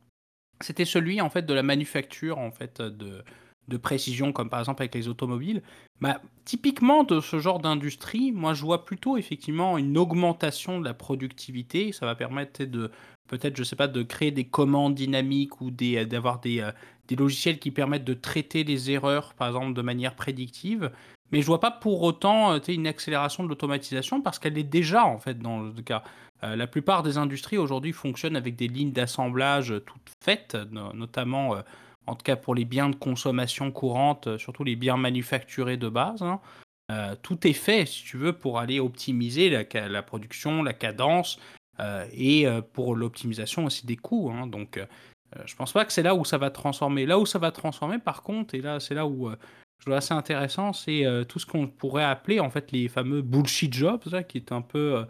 C'était 0.61 0.85
celui, 0.85 1.19
en 1.19 1.29
fait, 1.29 1.45
de 1.45 1.53
la 1.53 1.63
manufacture, 1.63 2.37
en 2.37 2.51
fait, 2.51 2.81
de, 2.81 3.23
de 3.67 3.77
précision, 3.77 4.31
comme 4.31 4.49
par 4.49 4.59
exemple 4.59 4.81
avec 4.81 4.95
les 4.95 5.07
automobiles, 5.07 5.61
bah, 6.01 6.21
typiquement 6.43 7.03
de 7.03 7.19
ce 7.19 7.39
genre 7.39 7.59
d'industrie, 7.59 8.31
moi 8.31 8.53
je 8.53 8.61
vois 8.63 8.85
plutôt 8.85 9.17
effectivement 9.17 9.77
une 9.77 9.97
augmentation 9.97 10.79
de 10.79 10.85
la 10.85 10.93
productivité. 10.93 11.91
Ça 11.91 12.05
va 12.05 12.15
permettre 12.15 12.63
de 12.63 12.91
peut-être, 13.27 13.55
je 13.55 13.63
sais 13.63 13.75
pas, 13.75 13.87
de 13.87 14.03
créer 14.03 14.31
des 14.31 14.45
commandes 14.45 14.95
dynamiques 14.95 15.61
ou 15.61 15.71
euh, 15.81 16.05
d'avoir 16.05 16.39
des, 16.39 16.61
euh, 16.61 16.71
des, 17.07 17.15
logiciels 17.15 17.59
qui 17.59 17.71
permettent 17.71 18.03
de 18.03 18.13
traiter 18.13 18.63
les 18.63 18.91
erreurs, 18.91 19.33
par 19.33 19.47
exemple, 19.47 19.73
de 19.73 19.81
manière 19.81 20.15
prédictive. 20.15 20.91
Mais 21.31 21.41
je 21.41 21.47
vois 21.47 21.59
pas 21.59 21.71
pour 21.71 22.03
autant 22.03 22.53
euh, 22.53 22.59
une 22.67 22.87
accélération 22.87 23.43
de 23.43 23.49
l'automatisation 23.49 24.21
parce 24.21 24.39
qu'elle 24.39 24.57
est 24.57 24.63
déjà 24.63 25.05
en 25.05 25.17
fait 25.17 25.39
dans 25.39 25.61
le 25.61 25.81
cas. 25.81 26.03
la 26.43 26.67
plupart 26.67 27.01
des 27.01 27.17
industries 27.17 27.57
aujourd'hui 27.57 27.91
fonctionnent 27.91 28.35
avec 28.35 28.55
des 28.55 28.67
lignes 28.67 28.91
d'assemblage 28.91 29.73
toutes 29.87 30.11
faites, 30.23 30.55
notamment 30.93 31.55
en 32.07 32.15
tout 32.15 32.23
cas 32.23 32.35
pour 32.35 32.55
les 32.55 32.65
biens 32.65 32.89
de 32.89 32.95
consommation 32.95 33.71
courante, 33.71 34.37
surtout 34.37 34.63
les 34.63 34.75
biens 34.75 34.97
manufacturés 34.97 35.77
de 35.77 35.89
base. 35.89 36.21
Hein. 36.21 36.39
tout 37.23 37.47
est 37.47 37.53
fait, 37.53 37.85
si 37.85 38.03
tu 38.03 38.17
veux, 38.17 38.33
pour 38.33 38.59
aller 38.59 38.79
optimiser 38.79 39.49
la, 39.49 40.03
production, 40.03 40.63
la 40.63 40.73
cadence 40.73 41.39
et 42.13 42.47
pour 42.73 42.95
l'optimisation 42.95 43.65
aussi 43.65 43.85
des 43.85 43.95
coûts. 43.95 44.31
Hein. 44.31 44.47
Donc, 44.47 44.79
je 45.45 45.55
pense 45.55 45.73
pas 45.73 45.83
que 45.85 45.91
c'est 45.91 46.03
là 46.03 46.15
où 46.15 46.23
ça 46.25 46.37
va 46.37 46.51
transformer. 46.51 47.05
Là 47.05 47.17
où 47.19 47.25
ça 47.25 47.39
va 47.39 47.51
transformer, 47.51 47.97
par 47.97 48.21
contre, 48.21 48.53
et 48.53 48.61
là, 48.61 48.79
c'est 48.79 48.93
là 48.93 49.07
où 49.07 49.29
je 49.79 49.85
trouve 49.85 49.95
assez 49.95 50.13
intéressant, 50.13 50.73
c'est 50.73 51.05
tout 51.27 51.39
ce 51.39 51.45
qu'on 51.45 51.67
pourrait 51.67 52.03
appeler 52.03 52.39
en 52.39 52.49
fait 52.49 52.71
les 52.71 52.87
fameux 52.87 53.21
bullshit 53.21 53.73
jobs, 53.73 54.03
qui 54.27 54.37
est 54.37 54.51
un 54.51 54.61
peu 54.61 55.05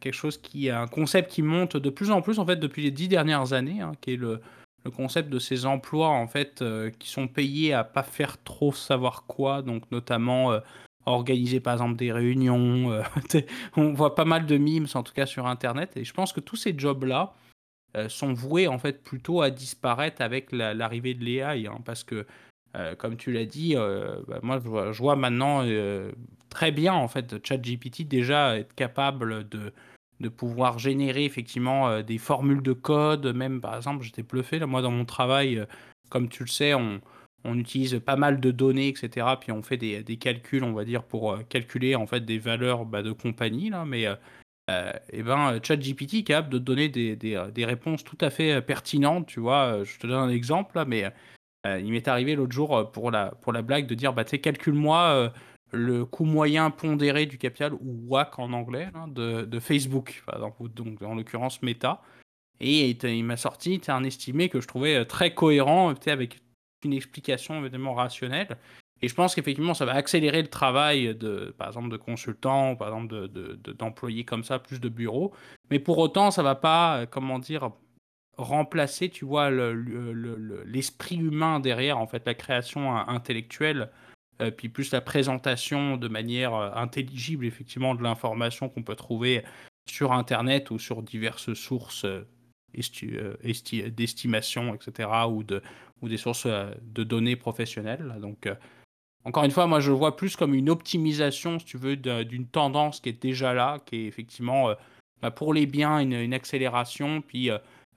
quelque 0.00 0.14
chose 0.14 0.38
qui 0.38 0.70
un 0.70 0.86
concept 0.86 1.30
qui 1.30 1.42
monte 1.42 1.76
de 1.76 1.90
plus 1.90 2.10
en 2.10 2.22
plus 2.22 2.38
en 2.38 2.46
fait 2.46 2.56
depuis 2.56 2.82
les 2.82 2.90
dix 2.90 3.08
dernières 3.08 3.52
années, 3.52 3.80
hein, 3.80 3.92
qui 4.00 4.14
est 4.14 4.16
le, 4.16 4.40
le, 4.84 4.90
concept 4.90 5.30
de 5.30 5.38
ces 5.38 5.66
emplois 5.66 6.08
en 6.08 6.26
fait 6.26 6.64
qui 6.98 7.08
sont 7.08 7.28
payés 7.28 7.72
à 7.72 7.84
pas 7.84 8.02
faire 8.02 8.42
trop 8.42 8.72
savoir 8.72 9.24
quoi, 9.26 9.62
donc 9.62 9.90
notamment 9.90 10.58
organiser 11.06 11.60
par 11.60 11.74
exemple 11.74 11.96
des 11.96 12.12
réunions. 12.12 13.02
on 13.76 13.92
voit 13.92 14.14
pas 14.14 14.24
mal 14.24 14.46
de 14.46 14.58
memes 14.58 14.86
en 14.94 15.02
tout 15.02 15.12
cas 15.12 15.26
sur 15.26 15.46
internet 15.46 15.96
et 15.96 16.04
je 16.04 16.12
pense 16.12 16.32
que 16.32 16.40
tous 16.40 16.56
ces 16.56 16.74
jobs 16.76 17.04
là 17.04 17.34
sont 18.08 18.32
voués 18.32 18.68
en 18.68 18.78
fait 18.78 19.02
plutôt 19.02 19.40
à 19.40 19.50
disparaître 19.50 20.20
avec 20.20 20.52
l'arrivée 20.52 21.14
de 21.14 21.24
l'AI, 21.24 21.66
hein, 21.66 21.78
parce 21.84 22.04
que 22.04 22.26
euh, 22.76 22.94
comme 22.96 23.16
tu 23.16 23.30
l'as 23.30 23.44
dit, 23.44 23.74
euh, 23.76 24.16
bah, 24.26 24.40
moi 24.42 24.60
je 24.60 24.98
vois, 24.98 25.14
maintenant 25.16 25.62
euh, 25.64 26.10
très 26.50 26.72
bien 26.72 26.92
en 26.92 27.06
fait 27.06 27.46
ChatGPT 27.46 28.02
déjà 28.02 28.58
être 28.58 28.74
capable 28.74 29.48
de, 29.48 29.72
de 30.24 30.28
pouvoir 30.28 30.78
générer 30.78 31.24
effectivement 31.24 32.02
des 32.02 32.18
formules 32.18 32.62
de 32.62 32.72
code. 32.72 33.26
Même 33.34 33.60
par 33.60 33.76
exemple, 33.76 34.02
j'étais 34.02 34.22
bluffé 34.22 34.58
là, 34.58 34.66
moi 34.66 34.82
dans 34.82 34.90
mon 34.90 35.04
travail, 35.04 35.64
comme 36.08 36.28
tu 36.28 36.42
le 36.42 36.48
sais, 36.48 36.74
on, 36.74 37.00
utilise 37.44 38.00
pas 38.04 38.16
mal 38.16 38.40
de 38.40 38.50
données, 38.50 38.88
etc. 38.88 39.26
Puis 39.38 39.52
on 39.52 39.62
fait 39.62 39.76
des, 39.76 40.16
calculs, 40.16 40.64
on 40.64 40.72
va 40.72 40.84
dire, 40.84 41.02
pour 41.04 41.38
calculer 41.48 41.94
en 41.94 42.06
fait 42.06 42.24
des 42.24 42.38
valeurs 42.38 42.86
bah, 42.86 43.02
de 43.02 43.12
compagnie 43.12 43.70
là, 43.70 43.84
mais 43.84 44.06
et 45.12 45.22
ben 45.22 45.60
ChatGPT 45.62 46.14
est 46.14 46.22
capable 46.22 46.48
de 46.48 46.58
donner 46.58 46.88
des, 46.88 47.16
des, 47.16 47.64
réponses 47.64 48.02
tout 48.02 48.18
à 48.20 48.30
fait 48.30 48.62
pertinentes, 48.62 49.26
tu 49.26 49.40
vois. 49.40 49.84
Je 49.84 49.98
te 49.98 50.06
donne 50.06 50.30
un 50.30 50.30
exemple 50.30 50.76
là, 50.76 50.86
mais 50.86 51.12
euh, 51.66 51.80
il 51.80 51.92
m'est 51.92 52.08
arrivé 52.08 52.34
l'autre 52.34 52.52
jour 52.52 52.76
euh, 52.76 52.84
pour 52.84 53.10
la, 53.10 53.30
pour 53.40 53.52
la 53.52 53.62
blague 53.62 53.86
de 53.86 53.94
dire 53.94 54.12
bah, 54.12 54.24
calcule-moi 54.24 54.98
euh, 54.98 55.28
le 55.74 56.04
coût 56.04 56.24
moyen 56.24 56.70
pondéré 56.70 57.26
du 57.26 57.38
capital, 57.38 57.74
ou 57.74 58.06
WAC 58.08 58.38
en 58.38 58.52
anglais, 58.52 58.88
hein, 58.94 59.08
de, 59.08 59.44
de, 59.44 59.60
Facebook, 59.60 60.24
donc 60.74 61.02
en 61.02 61.14
l'occurrence 61.14 61.62
Meta. 61.62 62.02
Et 62.60 62.90
il 62.90 63.24
m'a 63.24 63.36
sorti 63.36 63.80
un 63.88 64.04
estimé 64.04 64.48
que 64.48 64.60
je 64.60 64.68
trouvais 64.68 65.04
très 65.04 65.34
cohérent, 65.34 65.92
avec 66.06 66.38
une 66.84 66.92
explication 66.92 67.60
évidemment 67.60 67.94
rationnelle. 67.94 68.56
Et 69.02 69.08
je 69.08 69.14
pense 69.14 69.34
qu'effectivement, 69.34 69.74
ça 69.74 69.84
va 69.84 69.92
accélérer 69.94 70.40
le 70.40 70.48
travail 70.48 71.14
de, 71.14 71.54
par 71.58 71.68
exemple, 71.68 71.90
de 71.90 71.96
consultants, 71.96 72.76
par 72.76 72.88
exemple, 72.88 73.28
d'employés 73.78 74.22
de, 74.22 74.28
comme 74.28 74.44
ça, 74.44 74.58
plus 74.58 74.80
de 74.80 74.88
bureaux. 74.88 75.32
Mais 75.70 75.78
pour 75.78 75.98
autant, 75.98 76.30
ça 76.30 76.42
va 76.42 76.54
pas, 76.54 77.06
comment 77.06 77.38
dire, 77.38 77.70
remplacer, 78.36 79.10
tu 79.10 79.24
vois, 79.24 79.50
l'esprit 79.50 81.16
humain 81.16 81.60
derrière, 81.60 81.98
en 81.98 82.06
fait, 82.06 82.24
la 82.24 82.34
création 82.34 82.96
intellectuelle, 82.96 83.90
euh, 84.42 84.50
puis 84.50 84.68
plus 84.68 84.90
la 84.90 85.00
présentation 85.00 85.96
de 85.96 86.08
manière 86.08 86.54
euh, 86.54 86.70
intelligible, 86.74 87.46
effectivement, 87.46 87.94
de 87.94 88.02
l'information 88.02 88.68
qu'on 88.68 88.82
peut 88.82 88.96
trouver 88.96 89.44
sur 89.88 90.12
Internet 90.12 90.70
ou 90.70 90.78
sur 90.78 91.02
diverses 91.02 91.54
sources 91.54 92.04
euh, 92.04 92.26
d'estimation, 93.90 94.74
etc., 94.74 95.08
ou, 95.30 95.44
de, 95.44 95.62
ou 96.02 96.08
des 96.08 96.16
sources 96.16 96.48
de 96.48 97.04
données 97.04 97.36
professionnelles. 97.36 98.16
Donc, 98.20 98.48
encore 99.24 99.44
une 99.44 99.52
fois, 99.52 99.68
moi, 99.68 99.78
je 99.78 99.90
le 99.90 99.96
vois 99.96 100.16
plus 100.16 100.34
comme 100.34 100.54
une 100.54 100.68
optimisation, 100.68 101.60
si 101.60 101.66
tu 101.66 101.78
veux, 101.78 101.94
d'une 101.94 102.48
tendance 102.48 102.98
qui 102.98 103.10
est 103.10 103.22
déjà 103.22 103.54
là, 103.54 103.78
qui 103.86 103.96
est 103.96 104.06
effectivement, 104.06 104.74
bah, 105.22 105.30
pour 105.30 105.54
les 105.54 105.66
biens, 105.66 106.00
une, 106.00 106.34
accélération, 106.34 107.20
puis 107.20 107.48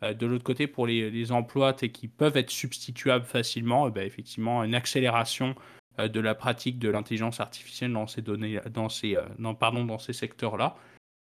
de 0.03 0.25
l'autre 0.27 0.43
côté, 0.43 0.67
pour 0.67 0.85
les, 0.85 1.31
emplois 1.31 1.73
qui 1.73 2.07
peuvent 2.07 2.37
être 2.37 2.51
substituables 2.51 3.25
facilement, 3.25 3.87
eh 3.87 3.91
ben, 3.91 4.05
effectivement, 4.05 4.63
une 4.63 4.75
accélération 4.75 5.55
de 5.97 6.19
la 6.19 6.35
pratique 6.35 6.79
de 6.79 6.89
l'intelligence 6.89 7.39
artificielle 7.39 7.93
dans 7.93 8.07
ces 8.07 8.21
données, 8.21 8.59
dans 8.71 8.89
ces, 8.89 9.15
euh, 9.15 9.53
pardon, 9.53 9.85
dans 9.85 9.99
ces 9.99 10.13
secteurs-là. 10.13 10.75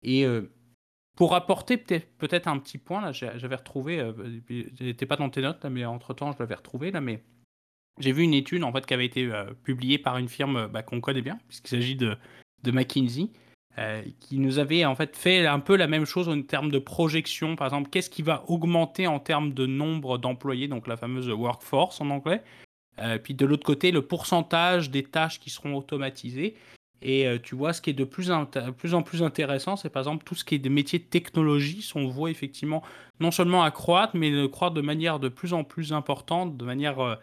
Et 0.03 0.25
pour 1.15 1.35
apporter 1.35 1.77
peut-être 1.77 2.49
un 2.49 2.59
petit 2.59 2.79
point, 2.79 3.03
là, 3.03 3.13
j'avais 3.13 3.57
retrouvé, 3.57 4.03
n'était 4.81 5.05
pas 5.05 5.17
dans 5.17 5.29
tes 5.29 5.43
notes, 5.43 5.65
mais 5.67 5.85
entre-temps, 5.85 6.33
je 6.33 6.39
l'avais 6.39 6.55
retrouvé, 6.55 6.91
là, 6.91 7.03
mais 7.03 7.23
j'ai 7.99 8.13
vu 8.13 8.23
une 8.23 8.33
étude 8.33 8.65
en 8.65 8.73
fait 8.73 8.87
qui 8.87 8.95
avait 8.95 9.05
été 9.05 9.31
publiée 9.63 9.99
par 9.99 10.17
une 10.17 10.29
firme 10.29 10.69
bah, 10.69 10.83
qu'on 10.83 11.03
connaît 11.03 11.21
bien, 11.21 11.39
puisqu'il 11.49 11.69
s'agit 11.69 11.97
de, 11.97 12.17
de 12.63 12.71
McKinsey, 12.71 13.29
euh, 13.79 14.03
qui 14.19 14.39
nous 14.39 14.59
avait 14.59 14.85
en 14.85 14.97
fait 14.97 15.17
fait 15.17 15.47
un 15.47 15.61
peu 15.61 15.77
la 15.77 15.87
même 15.87 16.05
chose 16.05 16.29
en 16.29 16.43
termes 16.43 16.73
de 16.73 16.81
projection. 16.81 17.55
Par 17.55 17.69
exemple, 17.69 17.89
qu'est-ce 17.89 18.11
qui 18.11 18.23
va 18.23 18.45
augmenter 18.49 19.07
en 19.07 19.21
termes 19.21 19.55
de 19.55 19.65
nombre 19.65 20.19
d'employés, 20.19 20.67
donc 20.67 20.89
la 20.89 20.97
fameuse 20.97 21.31
workforce 21.31 22.01
en 22.01 22.11
anglais. 22.11 22.43
Euh, 23.01 23.19
puis 23.19 23.35
de 23.35 23.47
l'autre 23.47 23.65
côté, 23.65 23.91
le 23.91 24.03
pourcentage 24.03 24.91
des 24.91 25.03
tâches 25.03 25.41
qui 25.41 25.51
seront 25.51 25.75
automatisées. 25.77 26.57
Et 27.03 27.27
euh, 27.27 27.39
tu 27.43 27.55
vois, 27.55 27.73
ce 27.73 27.81
qui 27.81 27.91
est 27.91 27.95
de 27.95 28.05
plus, 28.05 28.31
en 28.31 28.47
plus 29.03 29.23
intéressant, 29.23 29.77
c'est 29.77 29.89
par 29.89 30.03
exemple 30.03 30.25
tout 30.25 30.35
ce 30.35 30.45
qui 30.45 30.57
est 30.57 30.59
des 30.59 30.69
métiers 30.69 30.99
de 30.99 31.05
technologie 31.05 31.81
sont 31.81 32.07
voit 32.09 32.31
effectivement 32.31 32.83
non 33.21 33.31
seulement 33.31 33.63
à 33.63 33.71
croître, 33.71 34.15
mais 34.17 34.31
de 34.31 34.47
croître 34.47 34.75
de 34.75 34.83
manière 34.83 35.19
de 35.19 35.29
plus 35.29 35.55
en 35.55 35.65
plus 35.65 35.95
importante, 35.95 36.59
de 36.59 36.65
manière 36.65 37.19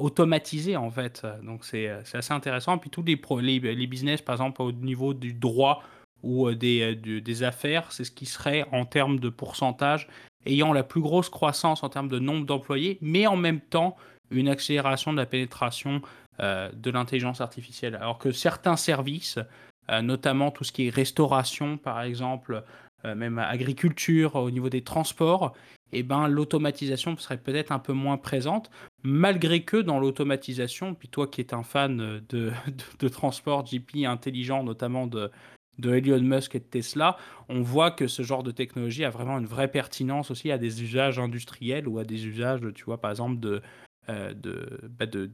automatisée 0.00 0.76
en 0.76 0.90
fait. 0.90 1.24
Donc 1.44 1.64
c'est 1.64 1.88
assez 1.88 2.32
intéressant. 2.32 2.78
Puis 2.78 2.90
tous 2.90 3.04
les, 3.04 3.86
business, 3.86 4.22
par 4.22 4.34
exemple 4.34 4.62
au 4.62 4.72
niveau 4.72 5.14
du 5.14 5.32
droit 5.34 5.84
ou 6.24 6.50
des 6.52 7.42
affaires, 7.44 7.92
c'est 7.92 8.04
ce 8.04 8.10
qui 8.10 8.26
serait 8.26 8.66
en 8.72 8.84
termes 8.86 9.20
de 9.20 9.28
pourcentage 9.28 10.08
ayant 10.46 10.72
la 10.72 10.82
plus 10.82 11.00
grosse 11.00 11.28
croissance 11.28 11.82
en 11.82 11.88
termes 11.88 12.08
de 12.08 12.18
nombre 12.18 12.46
d'employés, 12.46 12.98
mais 13.00 13.26
en 13.26 13.36
même 13.36 13.60
temps 13.60 13.96
une 14.32 14.48
accélération 14.48 15.12
de 15.12 15.18
la 15.18 15.26
pénétration 15.26 16.02
de 16.40 16.90
l'intelligence 16.90 17.40
artificielle. 17.40 17.94
Alors 17.94 18.18
que 18.18 18.32
certains 18.32 18.76
services, 18.76 19.38
notamment 19.88 20.50
tout 20.50 20.64
ce 20.64 20.72
qui 20.72 20.88
est 20.88 20.90
restauration 20.90 21.76
par 21.76 22.02
exemple, 22.02 22.64
même 23.04 23.38
agriculture, 23.38 24.36
au 24.36 24.50
niveau 24.50 24.68
des 24.68 24.82
transports, 24.82 25.54
eh 25.92 26.02
ben, 26.02 26.26
l'automatisation 26.26 27.16
serait 27.16 27.36
peut-être 27.36 27.70
un 27.70 27.78
peu 27.78 27.92
moins 27.92 28.16
présente, 28.16 28.70
malgré 29.02 29.62
que 29.62 29.76
dans 29.76 30.00
l'automatisation, 30.00 30.94
puis 30.94 31.08
toi 31.08 31.26
qui 31.26 31.42
es 31.42 31.54
un 31.54 31.62
fan 31.62 32.22
de, 32.28 32.52
de, 32.98 33.08
transport 33.08 33.64
GP 33.64 34.06
intelligent, 34.06 34.64
notamment 34.64 35.06
de, 35.06 35.30
de 35.78 35.94
Elon 35.94 36.22
Musk 36.22 36.54
et 36.54 36.60
de 36.60 36.64
Tesla, 36.64 37.18
on 37.48 37.60
voit 37.60 37.90
que 37.90 38.06
ce 38.06 38.22
genre 38.22 38.42
de 38.42 38.50
technologie 38.50 39.04
a 39.04 39.10
vraiment 39.10 39.38
une 39.38 39.46
vraie 39.46 39.70
pertinence 39.70 40.30
aussi 40.30 40.50
à 40.50 40.56
des 40.56 40.82
usages 40.82 41.18
industriels 41.18 41.86
ou 41.86 41.98
à 41.98 42.04
des 42.04 42.26
usages, 42.26 42.60
tu 42.74 42.84
vois, 42.84 42.98
par 42.98 43.10
exemple, 43.10 43.38
de, 43.38 43.60
euh, 44.08 44.34
bah, 44.98 45.06
de, 45.06 45.30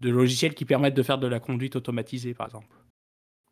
de 0.00 0.10
logiciels 0.10 0.54
qui 0.54 0.64
permettent 0.64 0.94
de 0.94 1.02
faire 1.02 1.18
de 1.18 1.26
la 1.26 1.40
conduite 1.40 1.76
automatisée, 1.76 2.34
par 2.34 2.46
exemple. 2.46 2.66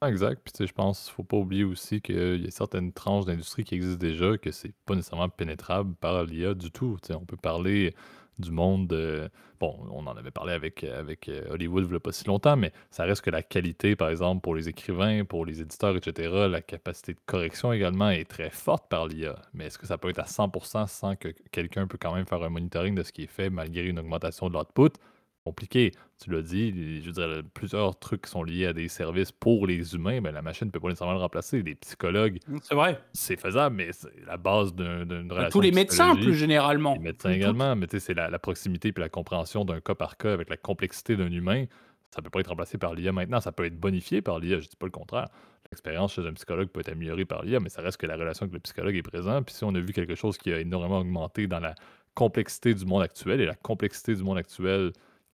Exact. 0.06 0.40
Puis, 0.42 0.66
je 0.66 0.72
pense 0.72 1.04
qu'il 1.04 1.14
faut 1.14 1.24
pas 1.24 1.36
oublier 1.36 1.64
aussi 1.64 2.00
qu'il 2.00 2.42
y 2.42 2.46
a 2.46 2.50
certaines 2.50 2.92
tranches 2.92 3.26
d'industrie 3.26 3.64
qui 3.64 3.74
existent 3.74 3.98
déjà, 3.98 4.38
que 4.38 4.50
c'est 4.50 4.72
pas 4.86 4.94
nécessairement 4.94 5.28
pénétrable 5.28 5.94
par 5.96 6.24
l'IA 6.24 6.54
du 6.54 6.70
tout. 6.70 6.96
Tu 7.02 7.08
sais, 7.08 7.14
on 7.14 7.26
peut 7.26 7.36
parler 7.36 7.94
du 8.40 8.50
monde. 8.50 9.30
bon, 9.60 9.76
on 9.90 10.06
en 10.06 10.16
avait 10.16 10.30
parlé 10.30 10.52
avec, 10.52 10.84
euh, 10.84 11.04
Hollywood 11.50 11.86
il 11.88 11.92
y 11.92 11.96
a 11.96 12.00
pas 12.00 12.12
si 12.12 12.24
longtemps, 12.24 12.56
mais 12.56 12.72
ça 12.90 13.04
reste 13.04 13.22
que 13.22 13.30
la 13.30 13.42
qualité, 13.42 13.96
par 13.96 14.08
exemple, 14.08 14.40
pour 14.40 14.54
les 14.54 14.68
écrivains, 14.68 15.24
pour 15.24 15.44
les 15.44 15.60
éditeurs, 15.60 15.96
etc., 15.96 16.48
la 16.50 16.62
capacité 16.62 17.14
de 17.14 17.20
correction 17.26 17.72
également 17.72 18.10
est 18.10 18.28
très 18.28 18.50
forte 18.50 18.88
par 18.88 19.06
l'IA. 19.06 19.36
Mais 19.54 19.66
est-ce 19.66 19.78
que 19.78 19.86
ça 19.86 19.98
peut 19.98 20.08
être 20.08 20.20
à 20.20 20.26
100% 20.26 20.86
sans 20.86 21.16
que 21.16 21.28
quelqu'un 21.52 21.86
peut 21.86 21.98
quand 22.00 22.14
même 22.14 22.26
faire 22.26 22.42
un 22.42 22.48
monitoring 22.48 22.94
de 22.94 23.02
ce 23.02 23.12
qui 23.12 23.24
est 23.24 23.26
fait 23.30 23.50
malgré 23.50 23.86
une 23.86 23.98
augmentation 23.98 24.48
de 24.48 24.54
l'output? 24.54 24.98
Compliqué. 25.44 25.92
Tu 26.22 26.30
l'as 26.30 26.42
dit, 26.42 27.00
je 27.00 27.06
veux 27.06 27.12
dire, 27.12 27.42
plusieurs 27.54 27.98
trucs 27.98 28.22
qui 28.22 28.30
sont 28.30 28.42
liés 28.42 28.66
à 28.66 28.72
des 28.72 28.88
services 28.88 29.32
pour 29.32 29.66
les 29.66 29.94
humains, 29.94 30.20
mais 30.20 30.32
la 30.32 30.42
machine 30.42 30.66
ne 30.66 30.70
peut 30.70 30.80
pas 30.80 30.88
nécessairement 30.88 31.14
le 31.14 31.20
remplacer. 31.20 31.62
Les 31.62 31.74
psychologues, 31.74 32.38
mmh, 32.46 32.58
c'est 32.62 32.74
vrai. 32.74 33.02
C'est 33.12 33.40
faisable, 33.40 33.76
mais 33.76 33.92
c'est 33.92 34.08
la 34.26 34.36
base 34.36 34.74
d'une 34.74 35.30
relation. 35.30 35.50
Tous 35.50 35.60
les 35.60 35.72
médecins, 35.72 36.14
plus 36.14 36.34
généralement. 36.34 36.94
Les 36.94 37.00
médecins 37.00 37.30
également, 37.30 37.74
mais 37.74 37.86
tu 37.86 37.98
sais, 37.98 38.06
c'est 38.06 38.14
la, 38.14 38.38
proximité 38.38 38.88
et 38.88 39.00
la 39.00 39.08
compréhension 39.08 39.64
d'un 39.64 39.80
cas 39.80 39.94
par 39.94 40.16
cas 40.16 40.32
avec 40.32 40.50
la 40.50 40.56
complexité 40.56 41.16
d'un 41.16 41.30
humain. 41.30 41.64
Ça 42.10 42.20
ne 42.20 42.24
peut 42.24 42.30
pas 42.30 42.40
être 42.40 42.48
remplacé 42.48 42.76
par 42.76 42.94
l'IA 42.94 43.12
maintenant. 43.12 43.40
Ça 43.40 43.52
peut 43.52 43.64
être 43.64 43.78
bonifié 43.78 44.20
par 44.20 44.40
l'IA, 44.40 44.58
je 44.58 44.64
ne 44.64 44.70
dis 44.70 44.76
pas 44.76 44.86
le 44.86 44.92
contraire. 44.92 45.28
L'expérience 45.70 46.14
chez 46.14 46.26
un 46.26 46.32
psychologue 46.32 46.68
peut 46.68 46.80
être 46.80 46.88
améliorée 46.88 47.24
par 47.24 47.44
l'IA, 47.44 47.60
mais 47.60 47.68
ça 47.68 47.80
reste 47.80 47.98
que 47.98 48.06
la 48.06 48.16
relation 48.16 48.44
avec 48.44 48.54
le 48.54 48.60
psychologue 48.60 48.96
est 48.96 49.02
présente. 49.02 49.46
Puis 49.46 49.54
si 49.54 49.64
on 49.64 49.74
a 49.74 49.80
vu 49.80 49.92
quelque 49.92 50.16
chose 50.16 50.36
qui 50.36 50.52
a 50.52 50.58
énormément 50.58 50.98
augmenté 50.98 51.46
dans 51.46 51.60
la 51.60 51.74
complexité 52.14 52.74
du 52.74 52.84
monde 52.84 53.02
actuel, 53.02 53.40
et 53.40 53.46
la 53.46 53.54
complexité 53.54 54.14
du 54.14 54.24
monde 54.24 54.38
actuel 54.38 54.92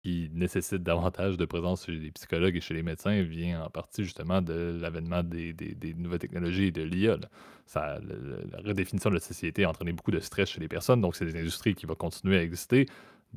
qui 0.02 0.30
nécessite 0.33 0.83
davantage 0.83 1.37
de 1.37 1.45
présence 1.45 1.85
chez 1.85 1.92
les 1.92 2.11
psychologues 2.11 2.57
et 2.57 2.61
chez 2.61 2.75
les 2.75 2.83
médecins 2.83 3.23
vient 3.23 3.64
en 3.64 3.71
partie 3.71 4.02
justement 4.02 4.40
de 4.40 4.78
l'avènement 4.80 5.23
des, 5.23 5.54
nouvelles 5.97 6.19
technologies 6.19 6.66
et 6.66 6.73
de 6.73 6.83
l'IA. 6.83 7.19
La 7.75 8.00
redéfinition 8.64 9.11
de 9.11 9.16
la 9.16 9.21
société 9.21 9.64
a 9.64 9.71
entraîné 9.71 9.92
beaucoup 9.92 10.11
de 10.11 10.21
stress 10.21 10.49
chez 10.50 10.61
les 10.61 10.69
personnes, 10.69 11.00
donc 11.00 11.16
c'est 11.16 11.26
des 11.26 11.38
industries 11.38 11.75
qui 11.75 11.87
vont 11.87 11.95
continuer 11.95 12.38
à 12.38 12.42
exister, 12.42 12.87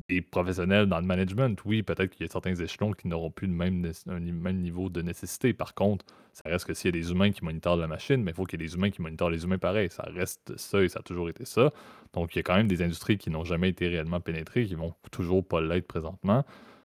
des 0.10 0.22
professionnels 0.22 0.88
dans 0.88 1.00
le 1.00 1.06
management. 1.06 1.60
Oui, 1.66 1.84
peut-être 1.84 2.10
qu'il 2.12 2.26
y 2.26 2.30
a 2.30 2.32
certains 2.32 2.56
échelons 2.56 2.92
qui 2.94 3.08
n'auront 3.08 3.32
plus 3.32 3.48
le 3.48 3.54
même, 3.54 3.92
un 4.08 4.20
même 4.20 4.58
niveau 4.58 4.90
de 4.90 5.02
nécessité. 5.02 5.54
Par 5.54 5.74
contre, 5.74 6.06
ça 6.34 6.44
reste 6.46 6.66
que 6.66 6.74
s'il 6.74 6.94
y 6.94 6.98
a 6.98 7.00
des 7.00 7.12
humains 7.12 7.32
qui 7.32 7.46
monitorent 7.46 7.78
la 7.78 7.88
machine, 7.88 8.24
mais 8.24 8.32
il 8.32 8.34
faut 8.34 8.46
qu'il 8.46 8.60
y 8.60 8.64
ait 8.64 8.68
des 8.68 8.74
humains 8.74 8.90
qui 8.90 9.02
monitorent 9.02 9.30
les 9.30 9.44
humains 9.44 9.60
pareil. 9.60 9.90
Ça 9.90 10.04
reste 10.14 10.58
ça 10.58 10.82
et 10.84 10.90
ça 10.90 11.00
a 11.00 11.04
toujours 11.04 11.30
été 11.30 11.46
ça. 11.46 11.72
Donc, 12.14 12.36
il 12.36 12.40
y 12.40 12.42
a 12.42 12.44
quand 12.44 12.56
même 12.56 12.68
des 12.68 12.82
industries 12.82 13.18
qui 13.18 13.30
n'ont 13.30 13.44
jamais 13.44 13.70
été 13.70 13.88
réellement 13.88 14.20
pénétrées, 14.20 14.66
qui 14.66 14.76
vont 14.76 14.94
toujours 15.12 15.46
pas 15.46 15.62
l'être 15.62 15.88
présentement. 15.88 16.44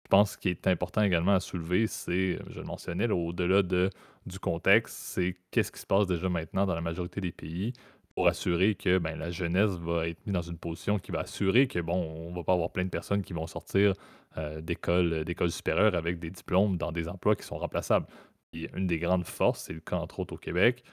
Je 0.03 0.10
pense 0.10 0.33
ce 0.33 0.38
qui 0.38 0.50
est 0.50 0.67
important 0.67 1.01
également 1.01 1.33
à 1.33 1.39
soulever, 1.39 1.88
c'est, 1.88 2.39
je 2.50 2.60
le 2.60 2.65
mentionnais, 2.65 3.10
au-delà 3.10 3.63
de, 3.63 3.89
du 4.25 4.39
contexte, 4.39 4.95
c'est 4.95 5.36
qu'est-ce 5.51 5.72
qui 5.72 5.79
se 5.79 5.88
passe 5.88 6.07
déjà 6.07 6.29
maintenant 6.29 6.65
dans 6.65 6.75
la 6.75 6.81
majorité 6.81 7.19
des 7.19 7.31
pays 7.31 7.74
pour 8.15 8.27
assurer 8.27 8.75
que 8.75 8.98
ben, 9.00 9.17
la 9.17 9.32
jeunesse 9.32 9.72
va 9.72 10.08
être 10.08 10.24
mise 10.25 10.34
dans 10.34 10.41
une 10.41 10.58
position 10.58 11.00
qui 11.00 11.12
va 11.12 11.22
assurer 11.22 11.67
que, 11.67 11.79
bon, 11.79 11.96
on 11.96 12.34
va 12.34 12.43
pas 12.43 12.53
avoir 12.53 12.72
plein 12.72 12.86
de 12.86 12.89
personnes 12.89 13.24
qui 13.24 13.34
vont 13.34 13.48
sortir 13.48 13.93
euh, 14.38 14.62
d'écoles 14.62 15.51
supérieures 15.51 15.96
avec 15.96 16.20
des 16.20 16.29
diplômes 16.29 16.77
dans 16.77 16.91
des 16.91 17.08
emplois 17.08 17.36
qui 17.36 17.43
sont 17.43 17.58
remplaçables. 17.58 18.08
une 18.53 18.88
des 18.88 19.00
grandes 19.00 19.25
forces, 19.25 19.63
c'est 19.63 19.74
le 19.74 19.79
cas 19.79 19.98
entre 19.98 20.20
autres 20.20 20.34
au 20.36 20.38
Québec, 20.38 20.84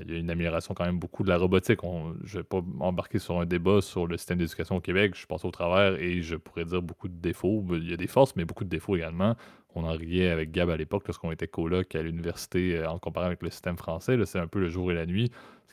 il 0.00 0.10
y 0.10 0.14
a 0.14 0.18
une 0.18 0.30
amélioration 0.30 0.72
quand 0.74 0.84
même 0.84 0.98
beaucoup 0.98 1.24
de 1.24 1.28
la 1.28 1.36
robotique. 1.36 1.80
je 1.82 2.36
ne 2.36 2.42
vais 2.42 2.44
pas 2.44 2.60
m'embarquer 2.62 3.18
sur 3.18 3.40
un 3.40 3.46
débat 3.46 3.80
sur 3.80 4.06
le 4.06 4.16
système 4.16 4.38
d'éducation 4.38 4.76
au 4.76 4.80
Québec. 4.80 5.14
Je 5.16 5.26
passe 5.26 5.44
au 5.44 5.50
travers 5.50 6.00
et 6.00 6.22
je 6.22 6.36
pourrais 6.36 6.64
dire 6.64 6.80
beaucoup 6.80 7.08
de 7.08 7.20
défauts. 7.20 7.64
Il 7.72 7.90
y 7.90 7.92
a 7.92 7.96
des 7.96 8.06
forces, 8.06 8.36
mais 8.36 8.44
beaucoup 8.44 8.64
de 8.64 8.68
défauts 8.68 8.96
également. 8.96 9.36
On 9.74 9.84
en 9.84 9.92
riait 9.92 10.30
avec 10.30 10.52
Gab 10.52 10.70
à 10.70 10.76
l'époque 10.76 11.04
lorsqu'on 11.06 11.32
était 11.32 11.48
coloc 11.48 11.94
à 11.94 12.02
l'université 12.02 12.76
euh, 12.76 12.90
en 12.90 12.98
comparant 12.98 13.26
avec 13.26 13.42
le 13.42 13.50
système 13.50 13.76
français. 13.76 14.16
C'est 14.26 14.38
un 14.38 14.46
peu 14.46 14.60
le 14.60 14.68
jour 14.68 14.90
et 14.90 14.94
la 14.94 15.06
nuit, 15.06 15.30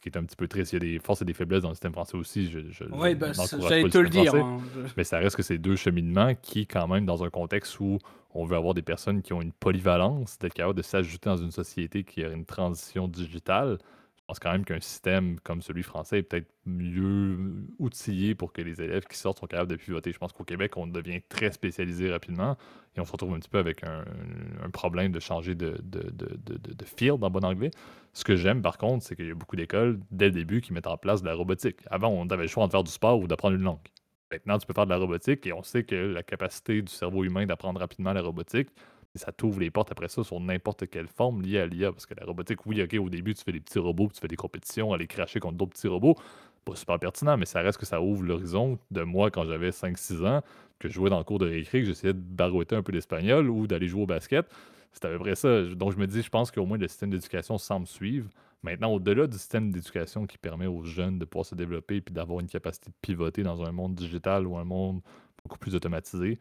qui 0.10 0.18
est 0.18 0.22
un 0.22 0.24
petit 0.24 0.36
peu 0.36 0.48
triste. 0.48 0.74
Il 0.74 0.76
y 0.76 0.78
a 0.78 0.94
des 0.94 1.00
forces 1.00 1.22
et 1.22 1.26
des 1.26 1.34
faiblesses 1.34 1.62
dans 1.62 1.70
le 1.70 1.76
système 1.76 1.94
français 1.94 2.18
aussi. 2.18 2.52
oui, 2.92 3.16
ben, 3.16 3.34
j'allais 3.34 3.90
te 3.90 3.98
le 3.98 4.10
dire. 4.10 4.36
Hein, 4.36 4.60
mais 4.96 5.04
ça 5.04 5.20
reste 5.20 5.36
que 5.36 5.44
c'est 5.44 5.58
deux 5.58 5.76
cheminements 5.76 6.34
qui, 6.42 6.68
quand 6.68 6.88
même, 6.88 7.06
dans 7.06 7.24
un 7.24 7.30
contexte 7.30 7.80
où 7.80 8.00
on 8.34 8.46
veut 8.46 8.58
avoir 8.58 8.74
des 8.74 8.82
personnes 8.82 9.22
qui 9.22 9.34
ont 9.34 9.42
une 9.42 9.52
polyvalence, 9.52 10.38
d'être 10.40 10.54
capable 10.54 10.78
de 10.78 10.84
s'ajouter 10.84 11.30
dans 11.30 11.38
une 11.38 11.52
société 11.52 12.04
qui 12.04 12.24
a 12.24 12.30
une 12.30 12.46
transition 12.46 13.08
digitale, 13.08 13.78
pense 14.28 14.40
quand 14.40 14.52
même 14.52 14.66
qu'un 14.66 14.82
système 14.82 15.40
comme 15.40 15.62
celui 15.62 15.84
français 15.84 16.20
est 16.20 16.24
peut-être 16.24 16.52
mieux 16.66 17.66
outillé 17.80 18.36
pour 18.36 18.52
que 18.52 18.62
les 18.62 18.82
élèves 18.82 19.06
qui 19.06 19.18
sortent 19.18 19.40
soient 19.40 19.48
capables 19.48 19.72
de 19.72 19.78
pivoter. 19.78 20.12
Je 20.12 20.18
pense 20.18 20.34
qu'au 20.34 20.44
Québec, 20.44 20.76
on 20.76 20.86
devient 20.86 21.22
très 21.30 21.52
spécialisé 21.52 22.12
rapidement 22.12 22.58
et 22.96 23.00
on 23.00 23.06
se 23.06 23.12
retrouve 23.14 23.34
un 23.34 23.40
petit 23.40 23.50
peu 23.50 23.58
avec 23.58 23.84
un, 23.84 24.04
problème 24.74 25.14
de 25.14 25.20
changer 25.22 25.56
de, 25.56 25.80
de, 25.82 26.86
field 26.86 27.24
en 27.24 27.30
bon 27.30 27.46
anglais. 27.46 27.72
Ce 28.12 28.26
que 28.26 28.36
j'aime 28.36 28.62
par 28.62 28.78
contre, 28.78 29.06
c'est 29.06 29.16
qu'il 29.16 29.28
y 29.28 29.32
a 29.32 29.36
beaucoup 29.36 29.56
d'écoles 29.56 30.00
dès 30.12 30.26
le 30.26 30.34
début 30.34 30.60
qui 30.60 30.74
mettent 30.74 30.88
en 30.88 30.98
place 30.98 31.22
de 31.22 31.28
la 31.28 31.34
robotique. 31.34 31.78
Avant, 31.90 32.10
on 32.10 32.28
avait 32.28 32.44
le 32.44 32.50
choix 32.50 32.66
de 32.68 32.72
faire 32.72 32.84
du 32.84 32.92
sport 32.92 33.20
ou 33.20 33.28
d'apprendre 33.28 33.56
une 33.56 33.64
langue. 33.64 33.80
Maintenant, 34.30 34.58
tu 34.58 34.68
peux 34.68 34.74
faire 34.74 34.86
de 34.86 34.92
la 34.92 34.98
robotique 34.98 35.48
et 35.48 35.54
on 35.54 35.64
sait 35.64 35.84
que 35.84 35.96
la 35.96 36.22
capacité 36.22 36.82
du 36.82 36.92
cerveau 36.92 37.24
humain 37.24 37.46
d'apprendre 37.46 37.80
rapidement 37.80 38.12
la 38.12 38.22
robotique, 38.22 38.68
ça 39.18 39.32
t'ouvre 39.32 39.60
les 39.60 39.72
portes 39.72 39.92
après 39.92 40.08
ça 40.08 40.24
sur 40.24 40.40
n'importe 40.40 40.88
quelle 40.90 41.08
forme 41.08 41.42
liée 41.42 41.60
à 41.60 41.68
l'IA. 41.68 41.92
Parce 41.92 42.06
que 42.06 42.14
la 42.14 42.26
robotique, 42.26 42.66
oui, 42.66 42.82
ok, 42.82 42.96
au 43.00 43.10
début, 43.10 43.34
tu 43.34 43.44
fais 43.44 43.52
des 43.52 43.60
petits 43.60 43.80
robots, 43.80 44.10
tu 44.14 44.20
fais 44.20 44.28
des 44.28 44.36
compétitions, 44.36 44.94
aller 44.94 45.08
cracher 45.08 45.40
contre 45.40 45.58
d'autres 45.58 45.74
petits 45.74 45.88
robots. 45.88 46.16
Pas 46.66 46.76
super 46.76 47.00
pertinent, 47.00 47.38
mais 47.38 47.46
ça 47.46 47.62
reste 47.62 47.80
que 47.80 47.86
ça 47.86 48.02
ouvre 48.02 48.24
l'horizon 48.24 48.78
de 48.92 49.02
moi 49.02 49.32
quand 49.32 49.46
j'avais 49.46 49.70
5-6 49.70 50.26
ans, 50.26 50.42
que 50.80 50.88
je 50.88 50.94
jouais 50.94 51.10
dans 51.10 51.18
le 51.18 51.24
cours 51.24 51.40
de 51.40 51.48
récré, 51.48 51.82
que 51.82 51.88
j'essayais 51.88 52.14
de 52.14 52.20
barouetter 52.20 52.76
un 52.76 52.84
peu 52.84 52.92
d'espagnol 52.92 53.50
ou 53.50 53.68
d'aller 53.68 53.88
jouer 53.88 54.04
au 54.04 54.08
basket. 54.08 54.46
C'était 54.92 55.08
à 55.08 55.12
peu 55.12 55.20
près 55.20 55.36
ça. 55.36 55.64
Donc 55.64 55.94
je 55.94 55.98
me 55.98 56.08
dis, 56.08 56.22
je 56.22 56.30
pense 56.30 56.52
qu'au 56.52 56.66
moins 56.66 56.78
le 56.78 56.88
système 56.88 57.10
d'éducation 57.10 57.58
semble 57.58 57.88
suivre. 57.88 58.30
Maintenant, 58.64 58.92
au-delà 58.92 59.28
du 59.28 59.38
système 59.38 59.72
d'éducation 59.72 60.26
qui 60.26 60.38
permet 60.38 60.66
aux 60.66 60.84
jeunes 60.84 61.20
de 61.20 61.26
pouvoir 61.26 61.46
se 61.46 61.56
développer 61.56 61.98
et 61.98 62.04
d'avoir 62.12 62.40
une 62.40 62.48
capacité 62.48 62.90
de 62.90 62.96
pivoter 63.02 63.44
dans 63.44 63.64
un 63.64 63.72
monde 63.72 63.94
digital 63.96 64.48
ou 64.48 64.58
un 64.58 64.64
monde 64.64 65.02
beaucoup 65.44 65.60
plus 65.60 65.76
automatisé, 65.76 66.40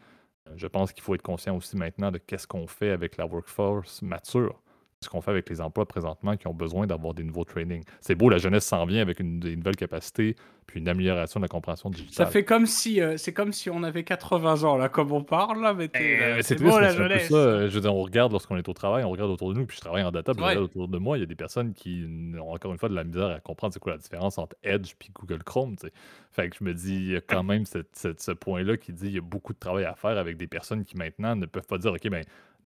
je 0.54 0.66
pense 0.66 0.92
qu'il 0.92 1.02
faut 1.02 1.14
être 1.14 1.22
conscient 1.22 1.56
aussi 1.56 1.76
maintenant 1.76 2.10
de 2.10 2.18
qu'est-ce 2.18 2.46
qu'on 2.46 2.66
fait 2.66 2.90
avec 2.90 3.16
la 3.16 3.26
workforce 3.26 4.02
mature 4.02 4.60
ce 5.02 5.10
qu'on 5.10 5.20
fait 5.20 5.30
avec 5.30 5.48
les 5.50 5.60
emplois 5.60 5.86
présentement 5.86 6.36
qui 6.36 6.46
ont 6.46 6.54
besoin 6.54 6.86
d'avoir 6.86 7.12
des 7.12 7.22
nouveaux 7.22 7.44
trainings. 7.44 7.82
C'est 8.00 8.14
beau, 8.14 8.30
la 8.30 8.38
jeunesse 8.38 8.64
s'en 8.64 8.86
vient 8.86 9.02
avec 9.02 9.20
une, 9.20 9.38
nouvelle 9.38 9.76
capacité 9.76 10.36
puis 10.66 10.80
une 10.80 10.88
amélioration 10.88 11.38
de 11.38 11.44
la 11.44 11.48
compréhension 11.48 11.90
digitale. 11.90 12.26
Ça 12.26 12.26
fait 12.26 12.44
comme 12.44 12.66
si 12.66 13.00
euh, 13.00 13.16
c'est 13.16 13.32
comme 13.32 13.52
si 13.52 13.70
on 13.70 13.84
avait 13.84 14.02
80 14.02 14.64
ans 14.64 14.76
là, 14.76 14.88
comme 14.88 15.12
on 15.12 15.22
parle 15.22 15.62
là, 15.62 15.74
mais 15.74 15.88
eh, 15.94 16.42
c'est 16.42 16.60
beau 16.60 16.80
la 16.80 16.92
jeunesse. 16.92 17.28
Ça, 17.28 17.68
je 17.68 17.74
veux 17.74 17.80
dire, 17.80 17.94
on 17.94 18.02
regarde 18.02 18.32
lorsqu'on 18.32 18.56
est 18.56 18.68
au 18.68 18.72
travail, 18.72 19.04
on 19.04 19.10
regarde 19.10 19.30
autour 19.30 19.52
de 19.52 19.58
nous, 19.58 19.66
puis 19.66 19.76
je 19.76 19.82
travaille 19.82 20.02
en 20.02 20.10
data, 20.10 20.32
puis 20.32 20.42
je 20.42 20.48
regarde 20.48 20.64
autour 20.64 20.88
de 20.88 20.98
moi, 20.98 21.18
il 21.18 21.20
y 21.20 21.24
a 21.24 21.26
des 21.26 21.36
personnes 21.36 21.72
qui 21.72 22.04
ont 22.40 22.52
encore 22.52 22.72
une 22.72 22.78
fois 22.78 22.88
de 22.88 22.94
la 22.94 23.04
misère 23.04 23.28
à 23.28 23.38
comprendre 23.40 23.74
c'est 23.74 23.80
quoi 23.80 23.92
la 23.92 23.98
différence 23.98 24.38
entre 24.38 24.56
Edge 24.64 24.94
puis 24.98 25.10
Google 25.14 25.44
Chrome. 25.44 25.76
T'sais. 25.76 25.92
Fait 26.32 26.48
que 26.48 26.56
je 26.58 26.64
me 26.64 26.74
dis, 26.74 26.96
il 26.96 27.12
y 27.12 27.16
a 27.16 27.20
quand 27.20 27.44
même 27.44 27.64
ce 27.66 28.32
point-là 28.32 28.76
qui 28.76 28.92
dit 28.92 29.06
il 29.06 29.14
y 29.14 29.18
a 29.18 29.22
beaucoup 29.22 29.52
de 29.52 29.58
travail 29.58 29.84
à 29.84 29.94
faire 29.94 30.18
avec 30.18 30.36
des 30.36 30.46
personnes 30.46 30.84
qui 30.84 30.96
maintenant 30.96 31.36
ne 31.36 31.46
peuvent 31.46 31.66
pas 31.66 31.78
dire 31.78 31.92
ok 31.92 32.08
ben 32.08 32.24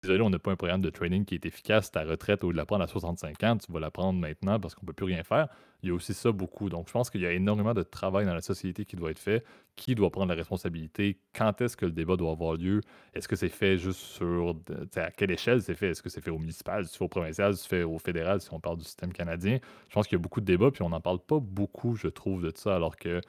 désolé, 0.06 0.22
on 0.22 0.30
n'a 0.30 0.40
pas 0.40 0.52
un 0.52 0.56
programme 0.56 0.82
de 0.82 0.90
training 0.90 1.26
qui 1.26 1.36
est 1.36 1.46
efficace. 1.46 1.92
Ta 1.92 2.04
retraite, 2.04 2.44
au 2.44 2.48
lieu 2.48 2.54
de 2.54 2.58
la 2.58 2.66
prendre 2.66 2.84
à 2.84 2.88
65 2.88 3.44
ans, 3.44 3.58
tu 3.58 3.72
vas 3.72 3.80
la 3.80 3.92
prendre 3.92 4.20
maintenant 4.20 4.60
parce 4.60 4.76
qu'on 4.76 4.84
ne 4.84 4.88
peut 4.88 4.94
plus 4.94 5.06
rien 5.06 5.24
faire. 5.24 5.48
Il 5.86 5.90
y 5.90 5.92
a 5.92 5.94
aussi 5.94 6.16
ça 6.16 6.32
beaucoup. 6.32 6.68
Donc, 6.68 6.88
je 6.88 6.94
pense 6.94 7.12
qu'il 7.12 7.22
y 7.22 7.28
a 7.28 7.32
énormément 7.32 7.76
de 7.76 7.84
travail 7.84 8.26
dans 8.26 8.34
la 8.34 8.42
société 8.42 8.86
qui 8.86 8.96
doit 8.96 9.12
être 9.12 9.20
fait. 9.20 9.46
Qui 9.76 9.94
doit 9.94 10.10
prendre 10.10 10.30
la 10.30 10.34
responsabilité? 10.34 11.20
Quand 11.32 11.62
est-ce 11.62 11.78
que 11.78 11.86
le 11.86 11.92
débat 11.92 12.16
doit 12.16 12.32
avoir 12.32 12.56
lieu? 12.56 12.82
Est-ce 13.14 13.28
que 13.28 13.36
c'est 13.36 13.50
fait 13.50 13.78
juste 13.78 14.00
sur. 14.00 14.56
À 14.96 15.12
quelle 15.12 15.30
échelle 15.30 15.62
c'est 15.62 15.76
fait? 15.76 15.90
Est-ce 15.90 16.02
que 16.02 16.10
c'est 16.10 16.22
fait 16.22 16.32
au 16.32 16.40
municipal, 16.40 16.88
c'est 16.88 17.00
au 17.04 17.08
provincial, 17.08 17.56
c'est 17.56 17.68
fait 17.68 17.84
au 17.84 18.00
fédéral, 18.00 18.42
si 18.42 18.52
on 18.52 18.60
parle 18.60 18.78
du 18.78 18.84
système 18.84 19.14
canadien? 19.14 19.60
Je 19.88 19.94
pense 19.94 20.08
qu'il 20.08 20.18
y 20.18 20.20
a 20.20 20.24
beaucoup 20.24 20.42
de 20.42 20.46
débats, 20.46 20.72
puis 20.72 20.82
on 20.82 20.90
n'en 20.90 21.02
parle 21.02 21.20
pas 21.20 21.40
beaucoup, 21.40 21.96
je 21.96 22.08
trouve, 22.08 22.42
de 22.42 22.52
ça, 22.56 22.76
alors 22.76 22.96
que 22.96 23.22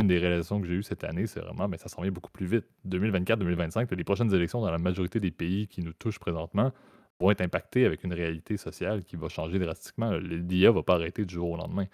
une 0.00 0.06
des 0.06 0.18
réalisations 0.18 0.60
que 0.60 0.68
j'ai 0.68 0.74
eues 0.74 0.82
cette 0.84 1.02
année, 1.02 1.26
c'est 1.26 1.40
vraiment, 1.40 1.66
mais 1.66 1.78
ça 1.78 1.88
s'en 1.88 2.00
vient 2.02 2.12
beaucoup 2.12 2.30
plus 2.30 2.46
vite. 2.46 2.64
2024-2025, 2.88 3.92
les 3.92 4.04
prochaines 4.04 4.32
élections 4.32 4.60
dans 4.60 4.70
la 4.70 4.78
majorité 4.78 5.18
des 5.18 5.32
pays 5.32 5.66
qui 5.66 5.82
nous 5.82 5.92
touchent 5.92 6.20
présentement 6.20 6.72
vont 7.20 7.30
être 7.30 7.40
impactées 7.40 7.86
avec 7.86 8.04
une 8.04 8.12
réalité 8.12 8.56
sociale 8.56 9.04
qui 9.04 9.16
va 9.16 9.28
changer 9.28 9.58
drastiquement. 9.58 10.12
L'IA 10.12 10.68
ne 10.68 10.74
va 10.74 10.82
pas 10.82 10.94
arrêter 10.94 11.24
du 11.24 11.34
jour 11.34 11.50
au 11.50 11.56
lendemain. 11.56 11.86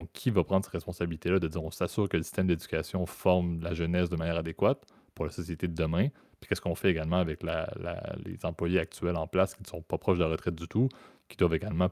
Donc, 0.00 0.10
qui 0.12 0.30
va 0.30 0.44
prendre 0.44 0.64
cette 0.64 0.74
responsabilité-là 0.74 1.40
de 1.40 1.48
dire 1.48 1.62
on 1.62 1.70
s'assure 1.72 2.08
que 2.08 2.16
le 2.16 2.22
système 2.22 2.46
d'éducation 2.46 3.04
forme 3.06 3.60
la 3.60 3.74
jeunesse 3.74 4.08
de 4.08 4.16
manière 4.16 4.36
adéquate 4.36 4.86
pour 5.14 5.24
la 5.24 5.32
société 5.32 5.66
de 5.66 5.74
demain? 5.74 6.08
Puis 6.40 6.48
qu'est-ce 6.48 6.60
qu'on 6.60 6.76
fait 6.76 6.90
également 6.90 7.16
avec 7.16 7.42
les 7.42 8.44
employés 8.44 8.78
actuels 8.78 9.16
en 9.16 9.26
place 9.26 9.56
qui 9.56 9.62
ne 9.62 9.66
sont 9.66 9.82
pas 9.82 9.98
proches 9.98 10.18
de 10.18 10.22
la 10.22 10.30
retraite 10.30 10.54
du 10.54 10.68
tout, 10.68 10.88
qui 11.28 11.36
doivent 11.36 11.54
également 11.54 11.88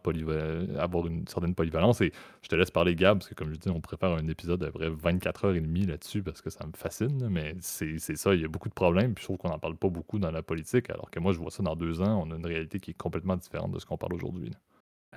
avoir 0.79 1.07
une 1.07 1.27
certaine 1.29 1.55
polyvalence. 1.55 2.01
Et 2.01 2.13
je 2.43 2.49
te 2.49 2.57
laisse 2.57 2.71
parler, 2.71 2.95
Gab, 2.95 3.19
parce 3.19 3.29
que 3.29 3.35
comme 3.35 3.53
je 3.53 3.59
dis, 3.59 3.69
on 3.69 3.81
préfère 3.81 4.11
un 4.11 4.27
épisode 4.29 4.63
à 4.65 4.71
vrai 4.71 4.89
24 4.91 5.45
heures 5.45 5.55
et 5.55 5.61
demie 5.61 5.87
là-dessus 5.87 6.23
parce 6.23 6.41
que 6.41 6.51
ça 6.51 6.67
me 6.67 6.73
fascine. 6.75 7.29
Mais 7.29 7.55
c'est 7.61 7.99
ça, 7.99 8.35
il 8.35 8.41
y 8.41 8.45
a 8.45 8.49
beaucoup 8.49 8.69
de 8.69 8.75
problèmes. 8.75 9.15
Puis 9.15 9.23
je 9.23 9.27
trouve 9.27 9.37
qu'on 9.37 9.51
n'en 9.51 9.59
parle 9.59 9.77
pas 9.77 9.89
beaucoup 9.89 10.19
dans 10.19 10.31
la 10.31 10.43
politique, 10.43 10.91
alors 10.91 11.11
que 11.11 11.21
moi, 11.21 11.33
je 11.33 11.39
vois 11.39 11.51
ça 11.51 11.63
dans 11.63 11.77
deux 11.77 12.01
ans, 12.01 12.25
on 12.27 12.31
a 12.33 12.37
une 12.37 12.47
réalité 12.47 12.81
qui 12.81 12.93
est 12.93 12.95
complètement 12.95 13.37
différente 13.37 13.73
de 13.73 13.79
ce 13.79 13.87
qu'on 13.87 13.99
parle 13.99 14.15
aujourd'hui. 14.15 14.51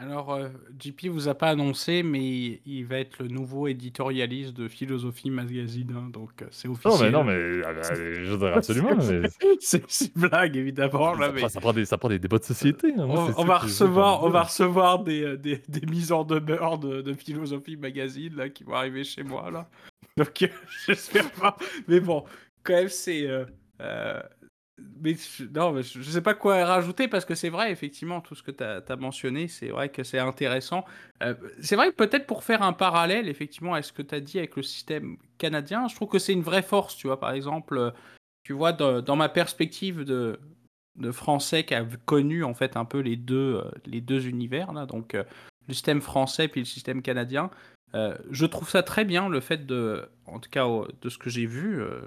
Alors, 0.02 0.34
euh, 0.34 0.48
JP 0.80 1.08
vous 1.08 1.28
a 1.28 1.36
pas 1.36 1.50
annoncé, 1.50 2.04
mais 2.04 2.62
il 2.66 2.86
va 2.86 3.00
être 3.00 3.22
le 3.22 3.28
nouveau 3.28 3.68
éditorialiste 3.68 4.54
de 4.54 4.70
Philosophie 4.70 5.30
Magazine, 5.30 5.94
hein, 5.94 6.10
donc 6.10 6.42
euh, 6.42 6.46
c'est 6.52 6.70
officiel. 6.70 7.12
Non, 7.12 7.26
mais 7.26 7.34
non, 7.34 7.64
mais 7.66 7.68
euh, 7.68 8.24
je 8.24 8.36
dirais 8.36 8.54
absolument. 8.56 8.98
c'est 9.60 10.16
une 10.16 10.22
blague, 10.22 10.56
évidemment. 10.56 11.16
Là, 11.16 11.34
ça, 11.38 11.50
ça, 11.50 11.60
prend 11.60 11.74
des, 11.74 11.84
ça 11.84 11.98
prend 11.98 12.08
des 12.08 12.18
débats 12.18 12.38
de 12.38 12.46
société. 12.46 12.94
Hein, 12.98 13.08
on, 13.08 13.44
va 13.44 13.58
recevoir, 13.58 14.24
on 14.24 14.30
va 14.30 14.44
recevoir 14.44 15.04
des, 15.04 15.36
des, 15.36 15.62
des 15.68 15.86
mises 15.86 16.14
en 16.14 16.24
demeure 16.24 16.78
de, 16.78 17.02
de, 17.02 17.14
Philosophie 17.14 17.76
Magazine 17.76 18.38
là, 18.38 18.48
qui 18.48 18.64
vont 18.64 18.76
arriver 18.76 19.04
chez 19.04 19.24
moi. 19.24 19.52
là. 19.52 19.68
Donc, 20.16 20.50
j'espère 20.88 21.30
pas. 21.32 21.58
Mais 21.90 22.00
bon, 22.00 22.24
quand 22.64 22.74
même, 22.74 22.88
c'est 22.88 23.28
mais 25.02 25.16
non, 25.54 25.82
je, 25.82 26.00
ne 26.00 26.04
sais 26.04 26.22
pas 26.22 26.34
quoi 26.34 26.64
rajouter 26.66 27.08
parce 27.08 27.26
que 27.26 27.36
c'est 27.36 27.50
vrai, 27.50 27.72
effectivement, 27.72 28.22
tout 28.22 28.36
ce 28.36 28.44
que 28.44 28.52
tu 28.52 28.64
as, 28.64 28.96
mentionné, 28.96 29.48
c'est 29.48 29.70
vrai 29.70 29.90
que 29.90 30.04
c'est 30.04 30.20
intéressant. 30.20 30.86
Euh, 31.24 31.34
c'est 31.62 31.76
vrai 31.76 31.90
que 31.90 31.96
peut-être 31.96 32.28
pour 32.28 32.44
faire 32.44 32.62
un 32.62 32.74
parallèle, 32.74 33.28
effectivement, 33.28 33.74
à 33.74 33.82
ce 33.82 33.94
que 33.94 34.02
tu 34.02 34.16
as 34.16 34.20
dit 34.20 34.38
avec 34.38 34.56
le 34.56 34.64
système 34.64 35.18
canadien, 35.38 35.88
je 35.88 35.96
trouve 35.96 36.10
que 36.10 36.20
c'est 36.20 36.34
une 36.34 36.42
vraie 36.42 36.62
force, 36.62 36.96
tu 36.96 37.08
vois. 37.08 37.20
Par 37.20 37.32
exemple, 37.32 37.78
euh, 37.78 37.92
tu 38.44 38.54
vois, 38.54 38.74
dans, 38.74 39.16
ma 39.16 39.30
perspective 39.30 40.04
de, 40.04 40.40
de 40.96 41.12
français 41.12 41.64
qui 41.64 41.76
a 41.76 41.86
connu 42.06 42.44
en 42.44 42.54
fait 42.54 42.78
un 42.78 42.86
peu 42.86 43.00
les 43.00 43.16
deux, 43.16 43.62
euh, 43.64 43.72
les 43.86 44.02
deux 44.02 44.28
univers, 44.28 44.74
là, 44.74 44.86
donc 44.86 45.14
le 45.14 45.74
système 45.74 46.02
français 46.02 46.48
puis 46.48 46.62
le 46.62 46.66
système 46.66 47.02
canadien, 47.02 47.52
euh, 47.96 48.16
je 48.30 48.46
trouve 48.46 48.70
ça 48.70 48.84
très 48.84 49.04
bien 49.04 49.30
le 49.30 49.40
fait 49.40 49.66
de, 49.66 50.08
en 50.28 50.40
tout 50.40 50.50
cas 50.50 50.68
de 51.02 51.10
ce 51.10 51.18
que 51.18 51.30
j'ai 51.30 51.46
vu, 51.46 51.82
euh, 51.82 52.02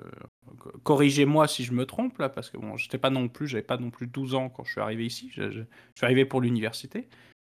corrigez-moi 0.84 1.48
si 1.48 1.64
je 1.64 1.72
me 1.72 1.86
trompe 1.86 2.18
là, 2.18 2.28
parce 2.28 2.50
que 2.50 2.56
bon, 2.56 2.76
j'étais 2.76 2.98
pas 2.98 3.10
non 3.10 3.28
plus, 3.28 3.48
j'avais 3.48 3.62
pas 3.62 3.78
non 3.78 3.90
plus 3.90 4.06
12 4.06 4.34
ans 4.34 4.48
quand 4.48 4.64
je 4.64 4.72
suis 4.72 4.80
arrivé 4.80 5.06
ici, 5.06 5.30
je, 5.34 5.50
suis 5.50 6.04
arrivé 6.04 6.24
pour 6.24 6.40
l'université. 6.40 7.08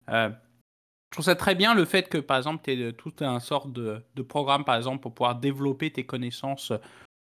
Euh, 0.09 0.29
je 0.29 1.15
trouve 1.17 1.25
ça 1.25 1.35
très 1.35 1.53
bien 1.53 1.75
le 1.75 1.85
fait 1.85 2.09
que 2.09 2.17
par 2.17 2.37
exemple 2.37 2.63
tu 2.63 2.71
aies 2.71 2.91
tout 2.93 3.13
un 3.19 3.39
sort 3.39 3.67
de, 3.67 4.03
programme 4.27 4.65
par 4.65 4.75
exemple 4.75 5.01
pour 5.01 5.13
pouvoir 5.13 5.35
développer 5.35 5.91
tes 5.91 6.03
connaissances 6.03 6.73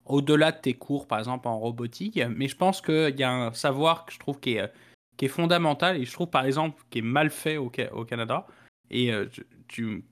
au-delà 0.06 0.50
de 0.50 0.58
tes 0.58 0.72
cours 0.72 1.06
par 1.06 1.18
exemple 1.18 1.46
en 1.46 1.58
robotique, 1.58 2.18
mais 2.30 2.48
je 2.48 2.56
pense 2.56 2.80
qu'il 2.80 3.14
y 3.18 3.22
a 3.22 3.30
un 3.30 3.52
savoir 3.52 4.06
que 4.06 4.12
je 4.14 4.18
trouve 4.18 4.40
qui 4.40 4.56
est, 4.56 4.72
fondamental 5.28 5.98
et 5.98 6.04
je 6.04 6.12
trouve 6.12 6.30
par 6.30 6.46
exemple 6.46 6.82
qui 6.90 6.98
est 6.98 7.02
mal 7.02 7.30
fait 7.30 7.58
au, 7.58 7.70
au 7.92 8.04
Canada. 8.04 8.46
Et 8.90 9.12
tu, 9.68 10.04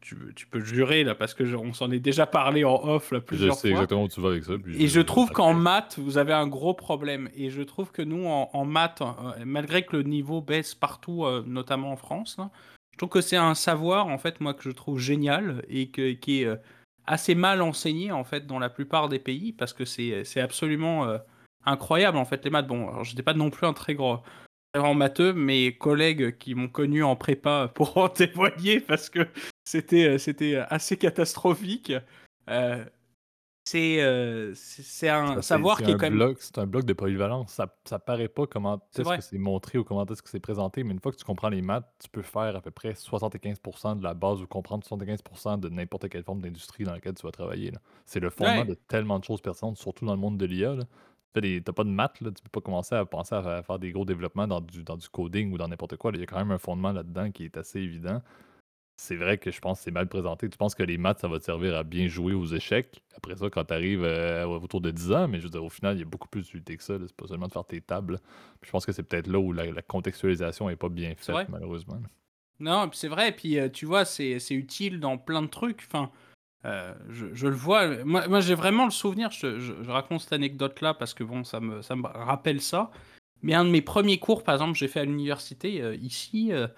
tu, 0.00 0.16
tu 0.36 0.46
peux 0.46 0.60
jurer 0.60 1.02
là 1.02 1.14
parce 1.14 1.34
que 1.34 1.42
on 1.54 1.72
s'en 1.72 1.90
est 1.90 1.98
déjà 1.98 2.26
parlé 2.26 2.64
en 2.64 2.76
off 2.84 3.10
là 3.10 3.20
plusieurs 3.20 3.54
Je 3.54 3.60
sais 3.60 3.68
fois. 3.68 3.78
exactement 3.78 4.04
où 4.04 4.08
tu 4.08 4.20
vas 4.20 4.28
avec 4.28 4.44
ça. 4.44 4.54
Et 4.78 4.86
je 4.86 5.00
trouve 5.00 5.30
qu'en 5.30 5.54
maths, 5.54 5.98
vous 5.98 6.18
avez 6.18 6.32
un 6.32 6.46
gros 6.46 6.74
problème. 6.74 7.28
Et 7.34 7.50
je 7.50 7.62
trouve 7.62 7.90
que 7.90 8.02
nous, 8.02 8.26
en, 8.26 8.64
maths, 8.64 9.02
euh, 9.02 9.32
malgré 9.44 9.84
que 9.84 9.96
le 9.96 10.02
niveau 10.04 10.40
baisse 10.40 10.74
partout, 10.74 11.24
euh, 11.24 11.42
notamment 11.46 11.92
en 11.92 11.96
France, 11.96 12.38
je 12.92 12.98
trouve 12.98 13.08
que 13.08 13.20
c'est 13.20 13.36
un 13.36 13.54
savoir 13.54 14.06
en 14.06 14.18
fait 14.18 14.40
moi 14.40 14.54
que 14.54 14.62
je 14.62 14.70
trouve 14.70 14.98
génial 14.98 15.64
et 15.68 15.88
que, 15.90 16.12
qui 16.12 16.42
est 16.42 16.46
euh, 16.46 16.56
assez 17.06 17.34
mal 17.34 17.62
enseigné 17.62 18.12
en 18.12 18.24
fait 18.24 18.46
dans 18.46 18.58
la 18.58 18.68
plupart 18.68 19.08
des 19.08 19.18
pays 19.18 19.52
parce 19.52 19.72
que 19.72 19.84
c'est 19.84 20.40
absolument 20.40 21.18
incroyable 21.64 22.18
en 22.18 22.24
fait 22.24 22.44
les 22.44 22.50
maths. 22.50 22.68
Bon, 22.68 23.02
je 23.02 23.10
n'étais 23.10 23.24
pas 23.24 23.34
non 23.34 23.50
plus 23.50 23.66
un 23.66 23.72
très 23.72 23.94
grand 23.94 24.22
en 24.78 24.94
matheux, 24.94 25.32
mes 25.32 25.76
collègues 25.76 26.38
qui 26.38 26.54
m'ont 26.54 26.68
connu 26.68 27.02
en 27.02 27.16
prépa 27.16 27.68
pourront 27.74 28.08
témoigner 28.08 28.80
parce 28.80 29.10
que 29.10 29.26
c'était 29.72 30.04
euh, 30.04 30.18
c'était 30.18 30.56
assez 30.56 30.96
catastrophique. 30.96 31.92
Euh, 32.50 32.84
c'est 33.64 34.02
euh, 34.02 34.52
c'est 34.54 35.08
un 35.08 35.40
savoir 35.40 35.78
qui 35.78 35.90
est, 35.90 35.96
quand 35.96 36.10
même. 36.10 36.34
C'est 36.40 36.58
un 36.58 36.66
bloc 36.66 36.84
de 36.84 36.92
polyvalence. 36.92 37.52
Ça, 37.52 37.74
ça 37.84 37.98
paraît 37.98 38.28
pas 38.28 38.46
comment 38.46 38.86
est-ce 38.98 39.16
que 39.16 39.22
c'est 39.22 39.38
montré 39.38 39.78
ou 39.78 39.84
comment 39.84 40.04
est-ce 40.04 40.20
que 40.20 40.28
c'est 40.28 40.40
présenté, 40.40 40.82
mais 40.84 40.92
une 40.92 41.00
fois 41.00 41.12
que 41.12 41.16
tu 41.16 41.24
comprends 41.24 41.48
les 41.48 41.62
maths, 41.62 41.88
tu 42.02 42.10
peux 42.10 42.22
faire 42.22 42.56
à 42.56 42.60
peu 42.60 42.70
près 42.70 42.92
75% 42.92 43.98
de 43.98 44.02
la 44.02 44.14
base 44.14 44.42
ou 44.42 44.46
comprendre 44.46 44.84
75% 44.84 45.60
de 45.60 45.68
n'importe 45.68 46.08
quelle 46.10 46.24
forme 46.24 46.42
d'industrie 46.42 46.84
dans 46.84 46.92
laquelle 46.92 47.14
tu 47.14 47.24
vas 47.24 47.32
travailler. 47.32 47.72
C'est 48.04 48.20
le 48.20 48.30
fondement 48.30 48.64
de 48.64 48.74
tellement 48.74 49.18
de 49.20 49.24
choses 49.24 49.40
pertinentes, 49.40 49.78
surtout 49.78 50.04
dans 50.04 50.14
le 50.14 50.20
monde 50.20 50.36
de 50.36 50.44
l'IA. 50.44 50.76
T'as 51.32 51.72
pas 51.72 51.84
de 51.84 51.88
maths, 51.88 52.20
là, 52.20 52.30
tu 52.30 52.42
peux 52.42 52.60
pas 52.60 52.60
commencer 52.60 52.94
à 52.94 53.06
penser 53.06 53.34
à 53.34 53.62
faire 53.62 53.78
des 53.78 53.90
gros 53.92 54.04
développements 54.04 54.46
dans 54.46 54.60
du, 54.60 54.82
dans 54.82 54.98
du 54.98 55.08
coding 55.08 55.50
ou 55.52 55.56
dans 55.56 55.68
n'importe 55.68 55.96
quoi. 55.96 56.10
Il 56.12 56.20
y 56.20 56.24
a 56.24 56.26
quand 56.26 56.36
même 56.36 56.50
un 56.50 56.58
fondement 56.58 56.92
là-dedans 56.92 57.30
qui 57.30 57.44
est 57.44 57.56
assez 57.56 57.78
évident. 57.78 58.20
C'est 58.96 59.16
vrai 59.16 59.38
que 59.38 59.50
je 59.50 59.60
pense 59.60 59.78
que 59.78 59.84
c'est 59.84 59.90
mal 59.90 60.08
présenté. 60.08 60.48
Tu 60.48 60.56
penses 60.56 60.74
que 60.74 60.82
les 60.82 60.98
maths, 60.98 61.20
ça 61.20 61.28
va 61.28 61.38
te 61.38 61.44
servir 61.44 61.74
à 61.74 61.82
bien 61.82 62.06
jouer 62.08 62.34
aux 62.34 62.46
échecs? 62.46 63.02
Après 63.16 63.36
ça, 63.36 63.50
quand 63.50 63.64
tu 63.64 63.74
arrives 63.74 64.04
euh, 64.04 64.44
autour 64.44 64.80
de 64.80 64.90
10 64.90 65.12
ans, 65.12 65.28
mais 65.28 65.38
je 65.38 65.44
veux 65.44 65.50
dire, 65.50 65.64
au 65.64 65.70
final, 65.70 65.96
il 65.96 66.00
y 66.00 66.02
a 66.02 66.06
beaucoup 66.06 66.28
plus 66.28 66.42
d'utilité 66.42 66.76
que 66.76 66.82
ça. 66.82 66.94
C'est 66.98 67.16
pas 67.16 67.26
seulement 67.26 67.48
de 67.48 67.52
faire 67.52 67.64
tes 67.64 67.80
tables. 67.80 68.20
je 68.62 68.70
pense 68.70 68.86
que 68.86 68.92
c'est 68.92 69.02
peut-être 69.02 69.26
là 69.26 69.38
où 69.38 69.52
la, 69.52 69.82
contextualisation 69.82 70.70
est 70.70 70.76
pas 70.76 70.88
bien 70.88 71.14
faite, 71.16 71.48
malheureusement. 71.48 71.98
Non, 72.60 72.88
c'est 72.92 73.08
vrai. 73.08 73.32
Puis, 73.32 73.58
euh, 73.58 73.68
tu 73.68 73.86
vois, 73.86 74.04
c'est 74.04 74.38
utile 74.50 75.00
dans 75.00 75.18
plein 75.18 75.42
de 75.42 75.48
trucs. 75.48 75.82
Enfin, 75.86 76.10
euh, 76.64 76.94
je, 77.08 77.46
le 77.46 77.54
vois. 77.54 78.04
Moi, 78.04 78.40
j'ai 78.40 78.54
vraiment 78.54 78.84
le 78.84 78.90
souvenir. 78.90 79.30
Je, 79.30 79.90
raconte 79.90 80.20
cette 80.20 80.32
anecdote-là 80.32 80.94
parce 80.94 81.14
que 81.14 81.24
bon, 81.24 81.44
ça 81.44 81.60
me, 81.60 81.82
ça 81.82 81.96
me 81.96 82.06
rappelle 82.06 82.60
ça. 82.60 82.90
Mais 83.42 83.54
un 83.54 83.64
de 83.64 83.70
mes 83.70 83.82
premiers 83.82 84.18
cours, 84.18 84.44
par 84.44 84.54
exemple, 84.54 84.78
j'ai 84.78 84.88
fait 84.88 85.00
à 85.00 85.04
l'université 85.04 85.82
euh, 85.82 85.96
ici. 85.96 86.52
Euh, 86.52 86.68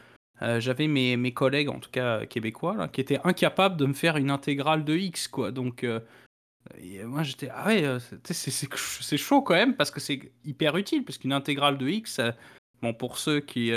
j'avais 0.40 0.88
mes, 0.88 1.16
mes, 1.16 1.32
collègues, 1.32 1.68
en 1.68 1.78
tout 1.78 1.90
cas 1.90 2.26
québécois, 2.26 2.88
qui 2.88 3.00
étaient 3.00 3.20
incapables 3.24 3.76
de 3.76 3.86
me 3.86 3.94
faire 3.94 4.16
une 4.16 4.30
intégrale 4.30 4.84
de 4.84 4.96
x, 4.96 5.28
quoi. 5.28 5.52
Donc, 5.52 5.86
moi, 7.04 7.22
j'étais 7.22 7.48
ah 7.52 7.66
ouais, 7.66 7.98
c'est 8.24 9.16
chaud 9.16 9.42
quand 9.42 9.54
même 9.54 9.74
parce 9.76 9.90
que 9.90 10.00
c'est 10.00 10.32
hyper 10.44 10.76
utile 10.76 11.04
parce 11.04 11.18
qu'une 11.18 11.32
intégrale 11.32 11.78
de 11.78 11.88
x, 11.88 12.20
bon, 12.82 12.94
pour 12.94 13.18
ceux 13.18 13.40
qui 13.40 13.72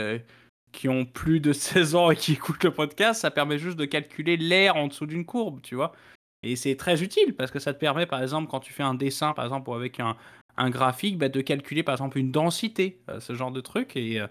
qui 0.71 0.89
ont 0.89 1.05
plus 1.05 1.39
de 1.39 1.53
16 1.53 1.95
ans 1.95 2.11
et 2.11 2.15
qui 2.15 2.33
écoutent 2.33 2.63
le 2.63 2.71
podcast, 2.71 3.21
ça 3.21 3.31
permet 3.31 3.57
juste 3.57 3.77
de 3.77 3.85
calculer 3.85 4.37
l'air 4.37 4.75
en 4.75 4.87
dessous 4.87 5.05
d'une 5.05 5.25
courbe, 5.25 5.61
tu 5.61 5.75
vois. 5.75 5.93
Et 6.43 6.55
c'est 6.55 6.75
très 6.75 7.03
utile 7.03 7.35
parce 7.35 7.51
que 7.51 7.59
ça 7.59 7.73
te 7.73 7.79
permet, 7.79 8.05
par 8.05 8.21
exemple, 8.21 8.49
quand 8.49 8.59
tu 8.59 8.71
fais 8.71 8.83
un 8.83 8.93
dessin, 8.93 9.33
par 9.33 9.45
exemple, 9.45 9.71
avec 9.71 9.99
un, 9.99 10.15
un 10.55 10.69
graphique, 10.69 11.17
bah, 11.17 11.29
de 11.29 11.41
calculer, 11.41 11.83
par 11.83 11.95
exemple, 11.95 12.17
une 12.19 12.31
densité, 12.31 13.01
euh, 13.09 13.19
ce 13.19 13.33
genre 13.33 13.51
de 13.51 13.61
truc. 13.61 13.95
Et, 13.95 14.21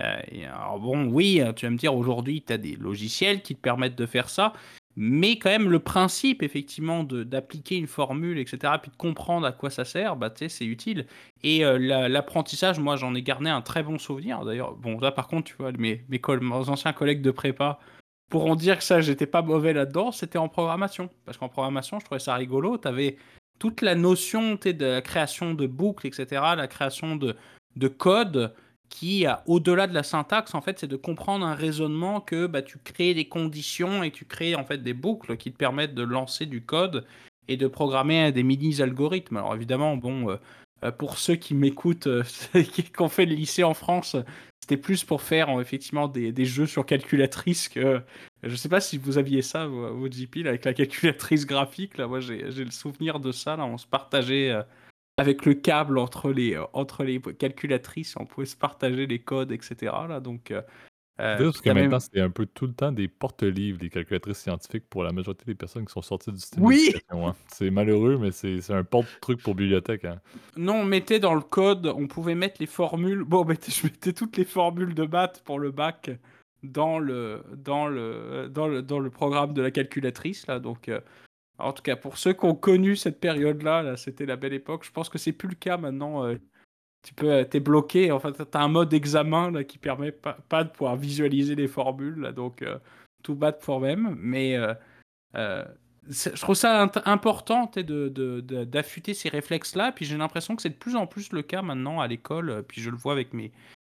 euh, 0.00 0.20
euh, 0.32 0.54
alors 0.54 0.78
bon, 0.80 1.06
oui, 1.08 1.40
tu 1.56 1.66
vas 1.66 1.70
me 1.70 1.76
dire, 1.76 1.94
aujourd'hui, 1.94 2.42
tu 2.46 2.52
as 2.52 2.58
des 2.58 2.76
logiciels 2.76 3.42
qui 3.42 3.54
te 3.54 3.60
permettent 3.60 3.96
de 3.96 4.06
faire 4.06 4.28
ça, 4.28 4.52
mais 4.96 5.38
quand 5.38 5.50
même, 5.50 5.70
le 5.70 5.78
principe, 5.78 6.42
effectivement, 6.42 7.04
d'appliquer 7.04 7.76
une 7.76 7.86
formule, 7.86 8.38
etc., 8.38 8.74
puis 8.82 8.90
de 8.90 8.96
comprendre 8.96 9.46
à 9.46 9.52
quoi 9.52 9.70
ça 9.70 9.84
sert, 9.84 10.16
bah, 10.16 10.32
c'est 10.36 10.64
utile. 10.64 11.06
Et 11.42 11.64
euh, 11.64 11.78
l'apprentissage, 12.08 12.78
moi, 12.80 12.96
j'en 12.96 13.14
ai 13.14 13.22
gardé 13.22 13.48
un 13.48 13.62
très 13.62 13.82
bon 13.82 13.98
souvenir. 13.98 14.44
D'ailleurs, 14.44 14.74
bon, 14.74 14.98
là, 14.98 15.12
par 15.12 15.28
contre, 15.28 15.44
tu 15.44 15.56
vois, 15.58 15.72
mes, 15.72 16.04
mes, 16.08 16.20
anciens 16.50 16.92
collègues 16.92 17.22
de 17.22 17.30
prépa 17.30 17.78
pourront 18.28 18.56
dire 18.56 18.78
que 18.78 18.84
ça, 18.84 19.00
j'étais 19.00 19.26
pas 19.26 19.42
mauvais 19.42 19.72
là-dedans, 19.72 20.12
c'était 20.12 20.38
en 20.38 20.48
programmation. 20.48 21.08
Parce 21.24 21.38
qu'en 21.38 21.48
programmation, 21.48 21.98
je 22.00 22.04
trouvais 22.04 22.20
ça 22.20 22.34
rigolo. 22.34 22.76
Tu 22.76 22.88
avais 22.88 23.16
toute 23.58 23.82
la 23.82 23.94
notion 23.94 24.56
de 24.56 24.84
la 24.84 25.02
création 25.02 25.54
de 25.54 25.66
boucles, 25.66 26.08
etc., 26.08 26.42
la 26.56 26.66
création 26.66 27.16
de, 27.16 27.36
de 27.76 27.88
code 27.88 28.52
qui, 28.90 29.24
au-delà 29.46 29.86
de 29.86 29.94
la 29.94 30.02
syntaxe, 30.02 30.54
en 30.54 30.60
fait, 30.60 30.80
c'est 30.80 30.86
de 30.86 30.96
comprendre 30.96 31.46
un 31.46 31.54
raisonnement 31.54 32.20
que 32.20 32.46
bah, 32.46 32.60
tu 32.60 32.76
crées 32.78 33.14
des 33.14 33.26
conditions 33.28 34.02
et 34.02 34.10
tu 34.10 34.26
crées 34.26 34.54
en 34.54 34.64
fait 34.64 34.82
des 34.82 34.92
boucles 34.92 35.38
qui 35.38 35.52
te 35.52 35.56
permettent 35.56 35.94
de 35.94 36.02
lancer 36.02 36.44
du 36.44 36.62
code 36.62 37.06
et 37.48 37.56
de 37.56 37.66
programmer 37.66 38.32
des 38.32 38.42
mini-algorithmes. 38.42 39.38
Alors 39.38 39.54
évidemment, 39.54 39.96
bon, 39.96 40.30
euh, 40.30 40.36
euh, 40.84 40.92
pour 40.92 41.18
ceux 41.18 41.36
qui 41.36 41.54
m'écoutent, 41.54 42.08
euh, 42.08 42.22
qui 42.54 42.84
ont 42.98 43.08
fait 43.08 43.26
le 43.26 43.34
lycée 43.34 43.64
en 43.64 43.74
France, 43.74 44.16
c'était 44.60 44.76
plus 44.76 45.04
pour 45.04 45.22
faire 45.22 45.48
effectivement 45.60 46.06
des, 46.06 46.44
jeux 46.44 46.66
sur 46.66 46.84
calculatrice 46.84 47.68
que... 47.68 48.02
Je 48.42 48.56
sais 48.56 48.68
pas 48.68 48.80
si 48.80 48.98
vous 48.98 49.18
aviez 49.18 49.42
ça, 49.42 49.68
au 49.68 50.08
GP, 50.08 50.46
avec 50.46 50.64
la 50.64 50.72
calculatrice 50.74 51.46
graphique. 51.46 51.98
Là, 51.98 52.06
moi, 52.06 52.20
j'ai 52.20 52.42
le 52.42 52.70
souvenir 52.70 53.20
de 53.20 53.32
ça. 53.32 53.56
Là, 53.56 53.66
on 53.66 53.76
se 53.78 53.86
partageait 53.86 54.54
avec 55.20 55.44
le 55.44 55.52
câble 55.52 55.98
entre 55.98 56.30
les, 56.30 56.54
euh, 56.54 56.64
entre 56.72 57.04
les 57.04 57.20
calculatrices, 57.20 58.16
on 58.18 58.24
pouvait 58.24 58.46
se 58.46 58.56
partager 58.56 59.06
les 59.06 59.18
codes, 59.18 59.52
etc. 59.52 59.92
Là, 60.08 60.18
donc, 60.18 60.50
euh, 60.50 60.62
euh 61.20 61.36
parce 61.36 61.60
que 61.60 61.68
maintenant, 61.68 62.00
c'est 62.00 62.20
un 62.20 62.30
peu 62.30 62.46
tout 62.46 62.66
le 62.66 62.72
temps 62.72 62.90
des 62.90 63.06
porte-livres, 63.06 63.78
des 63.78 63.90
calculatrices 63.90 64.38
scientifiques 64.38 64.88
pour 64.88 65.04
la 65.04 65.12
majorité 65.12 65.44
des 65.44 65.54
personnes 65.54 65.84
qui 65.84 65.92
sont 65.92 66.00
sorties 66.00 66.32
du 66.32 66.38
système 66.38 66.64
oui 66.64 66.94
hein. 67.10 67.34
C'est 67.48 67.70
malheureux, 67.70 68.16
mais 68.18 68.32
c'est 68.32 68.70
un 68.70 68.82
porte-truc 68.82 69.42
pour 69.42 69.54
bibliothèque. 69.54 70.06
Hein. 70.06 70.20
Non, 70.56 70.76
on 70.76 70.84
mettait 70.84 71.20
dans 71.20 71.34
le 71.34 71.42
code, 71.42 71.86
on 71.86 72.06
pouvait 72.06 72.34
mettre 72.34 72.56
les 72.58 72.66
formules. 72.66 73.22
Bon, 73.22 73.46
je 73.68 73.84
mettais 73.84 74.14
toutes 74.14 74.38
les 74.38 74.46
formules 74.46 74.94
de 74.94 75.04
maths 75.04 75.42
pour 75.44 75.58
le 75.58 75.70
bac 75.70 76.10
dans 76.62 76.98
le, 76.98 77.42
dans 77.56 77.88
le, 77.88 78.48
dans 78.50 78.68
le, 78.68 78.80
dans 78.80 79.00
le 79.00 79.10
programme 79.10 79.52
de 79.52 79.60
la 79.60 79.70
calculatrice. 79.70 80.46
Là, 80.46 80.60
donc, 80.60 80.88
euh, 80.88 81.00
en 81.60 81.72
tout 81.72 81.82
cas, 81.82 81.96
pour 81.96 82.18
ceux 82.18 82.32
qui 82.32 82.44
ont 82.44 82.54
connu 82.54 82.96
cette 82.96 83.20
période-là, 83.20 83.82
-là, 83.82 83.96
c'était 83.96 84.26
la 84.26 84.36
belle 84.36 84.52
époque. 84.52 84.84
Je 84.84 84.92
pense 84.92 85.08
que 85.08 85.18
c'est 85.18 85.32
plus 85.32 85.48
le 85.48 85.54
cas 85.54 85.76
maintenant. 85.76 86.24
Euh, 86.24 86.36
tu 87.02 87.14
peux, 87.14 87.30
euh, 87.32 87.44
t'es 87.44 87.60
bloqué. 87.60 88.12
En 88.12 88.20
fait, 88.20 88.32
tu 88.32 88.58
as 88.58 88.60
un 88.60 88.68
mode 88.68 88.92
examen 88.94 89.50
là, 89.50 89.64
qui 89.64 89.78
permet 89.78 90.12
pas, 90.12 90.64
de 90.64 90.70
pouvoir 90.70 90.96
visualiser 90.96 91.54
les 91.54 91.68
formules. 91.68 92.20
Là, 92.20 92.32
donc, 92.32 92.62
euh, 92.62 92.78
tout 93.22 93.34
bat 93.34 93.52
pour 93.52 93.80
même. 93.80 94.16
Mais 94.18 94.56
je 95.34 96.40
trouve 96.40 96.56
ça 96.56 96.90
important 97.06 97.70
d'affûter 97.74 99.12
de, 99.12 99.16
ces 99.16 99.28
réflexes-là. 99.28 99.92
Puis 99.92 100.04
j'ai 100.04 100.16
l'impression 100.16 100.56
que 100.56 100.62
c'est 100.62 100.70
de 100.70 100.74
plus 100.74 100.96
en 100.96 101.06
plus 101.06 101.32
le 101.32 101.42
cas 101.42 101.62
maintenant 101.62 102.00
à 102.00 102.06
l'école. 102.08 102.64
Puis 102.68 102.80
je 102.82 102.90
le 102.90 102.96
vois 102.96 103.12
avec 103.12 103.34
mes, 103.34 103.52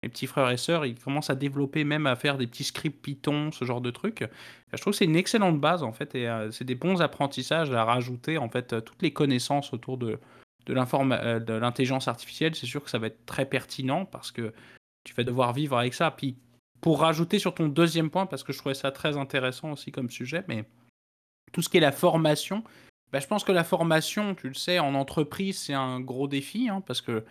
mes 0.04 0.10
petits 0.10 0.28
frères 0.28 0.50
et 0.50 0.58
sœurs, 0.58 0.86
ils 0.86 1.00
commencent 1.00 1.30
à 1.30 1.36
développer, 1.36 1.84
même 1.84 2.08
à 2.08 2.16
faire 2.16 2.38
des 2.38 2.48
petits 2.48 2.64
scripts 2.64 3.02
Python, 3.02 3.52
ce 3.52 3.66
genre 3.66 3.82
de 3.82 3.92
trucs. 3.92 4.24
Je 4.74 4.82
trouve 4.82 4.94
que 4.94 4.98
c'est 4.98 5.06
une 5.06 5.16
excellente 5.16 5.60
base 5.60 5.84
en 5.84 5.92
fait, 5.92 6.16
et 6.16 6.28
euh, 6.28 6.50
c'est 6.52 6.66
des 6.66 6.76
bons 6.76 7.02
apprentissages 7.02 7.72
à 7.72 7.84
rajouter 7.84 8.38
en 8.38 8.50
fait 8.50 8.74
euh, 8.74 8.82
toutes 8.82 9.02
les 9.02 9.14
connaissances 9.14 9.74
autour 9.74 9.98
de 9.98 10.20
euh, 10.70 11.40
de 11.40 11.54
l'intelligence 11.54 12.08
artificielle. 12.08 12.56
C'est 12.56 12.66
sûr 12.66 12.84
que 12.84 12.90
ça 12.90 13.00
va 13.00 13.08
être 13.08 13.26
très 13.26 13.46
pertinent 13.46 14.06
parce 14.06 14.32
que 14.32 14.54
tu 15.04 15.14
vas 15.14 15.24
devoir 15.24 15.54
vivre 15.54 15.78
avec 15.78 15.94
ça. 15.94 16.12
Puis 16.12 16.38
pour 16.82 17.02
rajouter 17.02 17.40
sur 17.40 17.54
ton 17.54 17.68
deuxième 17.68 18.10
point, 18.10 18.26
parce 18.26 18.44
que 18.44 18.54
je 18.54 18.58
trouvais 18.58 18.76
ça 18.76 18.92
très 18.92 19.18
intéressant 19.18 19.72
aussi 19.72 19.92
comme 19.92 20.10
sujet, 20.10 20.44
mais 20.48 20.66
tout 21.52 21.62
ce 21.62 21.70
qui 21.70 21.78
est 21.78 21.82
la 21.82 21.92
formation, 21.92 22.64
bah, 23.12 23.20
je 23.20 23.28
pense 23.28 23.44
que 23.44 23.52
la 23.52 23.64
formation, 23.64 24.36
tu 24.36 24.48
le 24.48 24.54
sais, 24.54 24.80
en 24.80 24.96
entreprise, 24.96 25.60
c'est 25.60 25.74
un 25.74 26.00
gros 26.00 26.28
défi, 26.28 26.70
hein, 26.70 26.82
parce 26.86 27.02
que 27.02 27.24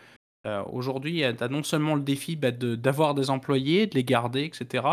euh, 0.47 0.63
aujourd'hui, 0.73 1.23
tu 1.37 1.45
as 1.45 1.49
non 1.49 1.63
seulement 1.63 1.95
le 1.95 2.03
défi 2.03 2.37
bah, 2.37 2.51
d'avoir 2.51 3.15
des 3.15 3.31
employés, 3.31 3.87
de 3.87 3.95
les 3.95 4.05
garder, 4.05 4.45
etc. 4.45 4.85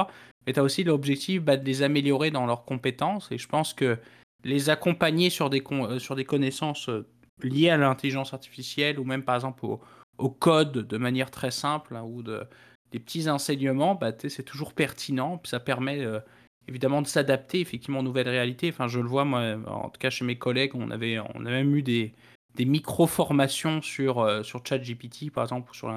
Mais 0.45 0.53
tu 0.53 0.59
as 0.59 0.63
aussi 0.63 0.83
l'objectif 0.83 1.41
bah, 1.41 1.57
de 1.57 1.65
les 1.65 1.83
améliorer 1.83 2.31
dans 2.31 2.45
leurs 2.45 2.65
compétences. 2.65 3.31
Et 3.31 3.37
je 3.37 3.47
pense 3.47 3.73
que 3.73 3.97
les 4.43 4.69
accompagner 4.69 5.29
sur 5.29 5.49
des, 5.49 5.63
euh, 5.71 5.99
sur 5.99 6.15
des 6.15 6.25
connaissances 6.25 6.89
euh, 6.89 7.07
liées 7.41 7.69
à 7.69 7.77
l'intelligence 7.77 8.33
artificielle 8.33 8.99
ou 8.99 9.03
même 9.03 9.23
par 9.23 9.35
exemple 9.35 9.65
au, 9.65 10.29
code 10.29 10.71
de 10.71 10.97
manière 10.97 11.31
très 11.31 11.51
simple 11.51 11.95
hein, 11.95 12.03
ou 12.03 12.23
de, 12.23 12.43
des 12.91 12.99
petits 12.99 13.29
enseignements, 13.29 13.95
bah, 13.95 14.11
c'est 14.17 14.43
toujours 14.43 14.73
pertinent. 14.73 15.39
ça 15.45 15.59
permet 15.59 16.03
évidemment 16.67 17.01
de 17.01 17.07
s'adapter 17.07 17.59
effectivement 17.59 17.99
aux 17.99 18.03
nouvelles 18.03 18.29
réalités. 18.29 18.69
Enfin, 18.69 18.87
je 18.87 18.99
le 18.99 19.07
vois, 19.07 19.25
moi, 19.25 19.55
en 19.67 19.89
tout 19.89 19.99
cas 19.99 20.09
chez 20.09 20.25
mes 20.25 20.37
collègues, 20.37 20.71
on 20.73 20.89
avait, 20.89 21.19
on 21.19 21.45
a 21.45 21.49
même 21.49 21.75
eu 21.75 21.83
des, 21.83 22.13
des 22.57 22.65
micro-formations 22.65 23.81
sur, 23.81 24.19
euh, 24.19 24.43
sur 24.43 24.65
ChatGPT, 24.65 25.31
par 25.31 25.43
exemple, 25.43 25.73
sur 25.73 25.93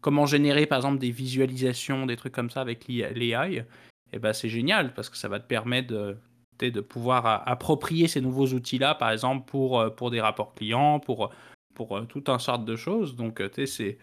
comment 0.00 0.26
générer, 0.26 0.66
par 0.66 0.78
exemple, 0.78 0.98
des 0.98 1.10
visualisations, 1.10 2.06
des 2.06 2.16
trucs 2.16 2.34
comme 2.34 2.50
ça 2.50 2.60
avec 2.60 2.86
l'AI, 2.86 3.56
et 3.56 3.64
eh 4.12 4.18
ben, 4.20 4.32
c'est 4.32 4.50
génial 4.50 4.94
parce 4.94 5.08
que 5.08 5.16
ça 5.16 5.28
va 5.28 5.40
te 5.40 5.46
permettre 5.46 5.88
de, 5.88 6.80
pouvoir 6.80 7.48
approprier 7.48 8.06
ces 8.06 8.20
nouveaux 8.20 8.46
outils-là, 8.46 8.94
par 8.94 9.10
exemple, 9.10 9.44
pour, 9.46 9.80
euh, 9.80 9.90
pour 9.90 10.10
des 10.10 10.20
rapports 10.20 10.54
clients, 10.54 11.00
pour, 11.00 11.30
pour 11.74 11.96
euh, 11.96 12.04
tout 12.04 12.22
un 12.28 12.38
sorte 12.38 12.64
de 12.64 12.76
choses. 12.76 13.16
Donc, 13.16 13.42
c'est 13.66 13.98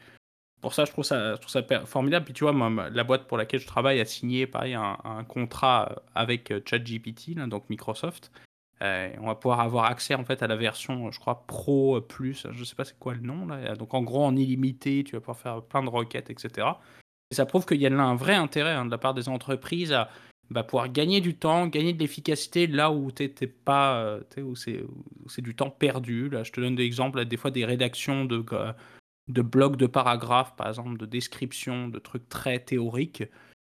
pour 0.59 0.73
ça, 0.73 0.85
je 0.85 0.91
trouve 0.91 1.05
ça, 1.05 1.37
formidable. 1.85 2.25
Puis 2.25 2.33
tu 2.33 2.43
vois, 2.43 2.89
la 2.91 3.03
boîte 3.03 3.27
pour 3.27 3.37
laquelle 3.37 3.59
je 3.59 3.67
travaille 3.67 3.99
a 3.99 4.05
signé 4.05 4.45
pareil 4.47 4.75
un 4.75 5.23
contrat 5.27 6.03
avec 6.13 6.53
ChatGPT, 6.67 7.35
donc 7.47 7.69
Microsoft. 7.69 8.31
On 8.81 9.27
va 9.27 9.35
pouvoir 9.35 9.59
avoir 9.59 9.85
accès 9.85 10.15
en 10.15 10.23
fait 10.23 10.41
à 10.41 10.47
la 10.47 10.55
version, 10.55 11.11
je 11.11 11.19
crois, 11.19 11.45
Pro 11.45 12.01
Plus. 12.01 12.47
Je 12.51 12.63
sais 12.63 12.75
pas 12.75 12.85
c'est 12.85 12.97
quoi 12.97 13.13
le 13.13 13.21
nom 13.21 13.45
là. 13.45 13.75
Donc 13.75 13.93
en 13.93 14.01
gros 14.01 14.23
en 14.23 14.35
illimité, 14.35 15.03
tu 15.03 15.13
vas 15.13 15.19
pouvoir 15.19 15.37
faire 15.37 15.61
plein 15.61 15.83
de 15.83 15.89
requêtes, 15.89 16.29
etc. 16.29 16.67
Et 17.31 17.35
ça 17.35 17.45
prouve 17.45 17.65
qu'il 17.65 17.81
y 17.81 17.85
a 17.85 17.89
là 17.89 18.03
un 18.03 18.15
vrai 18.15 18.35
intérêt 18.35 18.71
hein, 18.71 18.85
de 18.85 18.91
la 18.91 18.97
part 18.97 19.13
des 19.13 19.29
entreprises 19.29 19.93
à 19.93 20.09
bah, 20.51 20.63
pouvoir 20.63 20.89
gagner 20.89 21.21
du 21.21 21.35
temps, 21.35 21.67
gagner 21.67 21.93
de 21.93 21.99
l'efficacité 21.99 22.67
là 22.67 22.91
où 22.91 23.09
pas, 23.63 24.01
euh, 24.01 24.21
où 24.39 24.55
c'est 24.55 25.41
du 25.41 25.55
temps 25.55 25.69
perdu. 25.69 26.27
Là, 26.29 26.43
je 26.43 26.51
te 26.51 26.59
donne 26.59 26.75
des 26.75 26.83
exemples, 26.83 27.23
des 27.23 27.37
fois 27.37 27.51
des 27.51 27.63
rédactions 27.63 28.25
de, 28.25 28.43
de 29.29 29.41
blocs 29.41 29.77
de 29.77 29.87
paragraphes, 29.87 30.55
par 30.57 30.67
exemple, 30.67 30.97
de 30.97 31.05
descriptions, 31.05 31.87
de 31.87 31.99
trucs 31.99 32.27
très 32.27 32.59
théoriques. 32.59 33.23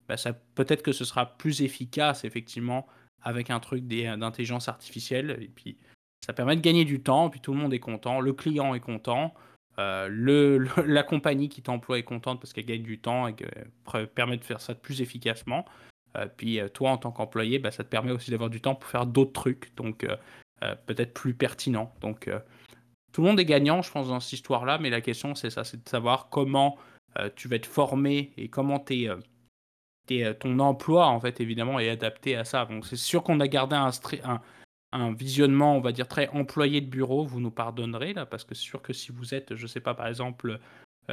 Bah, 0.08 0.16
ça 0.16 0.32
peut-être 0.32 0.82
que 0.82 0.92
ce 0.92 1.04
sera 1.04 1.26
plus 1.26 1.60
efficace 1.60 2.24
effectivement 2.24 2.86
avec 3.22 3.50
un 3.50 3.60
truc 3.60 3.86
d'intelligence 3.86 4.68
artificielle. 4.68 5.38
Et 5.40 5.48
puis 5.48 5.76
ça 6.24 6.32
permet 6.32 6.56
de 6.56 6.60
gagner 6.60 6.84
du 6.84 7.00
temps, 7.00 7.30
puis 7.30 7.40
tout 7.40 7.52
le 7.52 7.58
monde 7.58 7.74
est 7.74 7.80
content, 7.80 8.20
le 8.20 8.32
client 8.32 8.74
est 8.74 8.80
content. 8.80 9.34
Euh, 9.78 10.08
le, 10.10 10.66
la 10.86 11.02
compagnie 11.02 11.48
qui 11.48 11.62
t'emploie 11.62 11.98
est 11.98 12.04
contente 12.04 12.40
parce 12.40 12.52
qu'elle 12.52 12.66
gagne 12.66 12.82
du 12.82 12.98
temps 12.98 13.26
et 13.26 13.34
qu'elle 13.34 14.06
permet 14.08 14.36
de 14.36 14.44
faire 14.44 14.60
ça 14.60 14.74
plus 14.74 15.00
efficacement. 15.00 15.64
Euh, 16.16 16.26
puis 16.36 16.60
euh, 16.60 16.68
toi, 16.68 16.90
en 16.90 16.98
tant 16.98 17.12
qu'employé, 17.12 17.58
bah, 17.58 17.70
ça 17.70 17.84
te 17.84 17.88
permet 17.88 18.12
aussi 18.12 18.30
d'avoir 18.30 18.50
du 18.50 18.60
temps 18.60 18.74
pour 18.74 18.88
faire 18.88 19.06
d'autres 19.06 19.32
trucs, 19.32 19.74
donc 19.76 20.04
euh, 20.04 20.74
peut-être 20.86 21.14
plus 21.14 21.34
pertinents. 21.34 21.94
Donc 22.00 22.30
tout 23.12 23.22
le 23.22 23.28
monde 23.28 23.40
est 23.40 23.44
gagnant, 23.44 23.82
je 23.82 23.90
pense, 23.90 24.08
dans 24.08 24.20
cette 24.20 24.34
histoire-là, 24.34 24.78
mais 24.78 24.90
la 24.90 25.00
question, 25.00 25.34
c'est 25.34 25.50
ça, 25.50 25.64
c'est 25.64 25.82
de 25.82 25.88
savoir 25.88 26.28
comment 26.28 26.76
tu 27.34 27.48
vas 27.48 27.56
être 27.56 27.66
formé 27.66 28.32
et 28.36 28.48
comment 28.48 28.78
ton 30.38 30.58
emploi, 30.58 31.06
en 31.06 31.20
fait, 31.20 31.40
évidemment, 31.40 31.78
est 31.78 31.88
adapté 31.88 32.36
à 32.36 32.44
ça. 32.44 32.64
Donc 32.66 32.86
c'est 32.86 32.96
sûr 32.96 33.22
qu'on 33.22 33.40
a 33.40 33.48
gardé 33.48 33.76
un, 33.76 35.12
visionnement, 35.12 35.76
on 35.76 35.80
va 35.80 35.92
dire, 35.92 36.08
très 36.08 36.28
employé 36.28 36.80
de 36.80 36.86
bureau, 36.86 37.24
vous 37.24 37.40
nous 37.40 37.50
pardonnerez, 37.50 38.12
là, 38.12 38.26
parce 38.26 38.44
que 38.44 38.54
c'est 38.54 38.62
sûr 38.62 38.82
que 38.82 38.92
si 38.92 39.12
vous 39.12 39.34
êtes, 39.34 39.54
je 39.54 39.66
sais 39.66 39.80
pas, 39.80 39.94
par 39.94 40.08
exemple, 40.08 40.58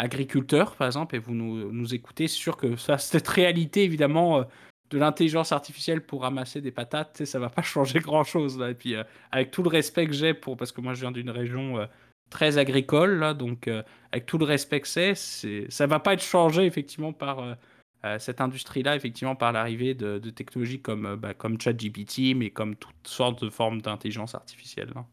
agriculteur, 0.00 0.76
par 0.76 0.86
exemple, 0.86 1.14
et 1.14 1.18
vous 1.18 1.34
nous, 1.34 1.72
nous 1.72 1.94
écoutez, 1.94 2.28
c'est 2.28 2.36
sûr 2.36 2.56
que 2.56 2.76
ça, 2.76 2.98
cette 2.98 3.28
réalité, 3.28 3.84
évidemment, 3.84 4.40
euh, 4.40 4.44
de 4.90 4.98
l'intelligence 4.98 5.52
artificielle 5.52 6.04
pour 6.04 6.22
ramasser 6.22 6.60
des 6.60 6.72
patates, 6.72 7.24
ça 7.24 7.38
va 7.38 7.48
pas 7.48 7.62
changer 7.62 8.00
grand-chose. 8.00 8.58
Là. 8.58 8.70
Et 8.70 8.74
puis, 8.74 8.94
euh, 8.94 9.04
avec 9.30 9.50
tout 9.50 9.62
le 9.62 9.68
respect 9.68 10.06
que 10.06 10.12
j'ai 10.12 10.34
pour... 10.34 10.56
Parce 10.56 10.72
que 10.72 10.80
moi, 10.80 10.94
je 10.94 11.00
viens 11.00 11.12
d'une 11.12 11.30
région 11.30 11.78
euh, 11.78 11.86
très 12.28 12.58
agricole, 12.58 13.18
là, 13.18 13.34
donc 13.34 13.68
avec 14.12 14.24
tout 14.24 14.38
le 14.38 14.44
respect 14.44 14.80
que 14.80 14.86
c'est, 14.86 15.14
ça 15.68 15.86
va 15.88 15.98
pas 15.98 16.14
être 16.14 16.22
changé, 16.22 16.64
effectivement, 16.64 17.12
par... 17.12 17.56
cette 18.18 18.40
industrie-là, 18.40 18.96
effectivement, 18.96 19.36
par 19.36 19.52
l'arrivée 19.52 19.94
de, 19.94 20.18
technologies 20.30 20.80
comme, 20.80 21.16
bah, 21.16 21.34
comme 21.34 21.60
ChatGPT, 21.60 22.34
mais 22.34 22.50
comme 22.50 22.76
toutes 22.76 23.06
sortes 23.06 23.44
de 23.44 23.50
formes 23.50 23.82
d'intelligence 23.82 24.34
artificielle. 24.34 24.90
Là. 24.94 25.04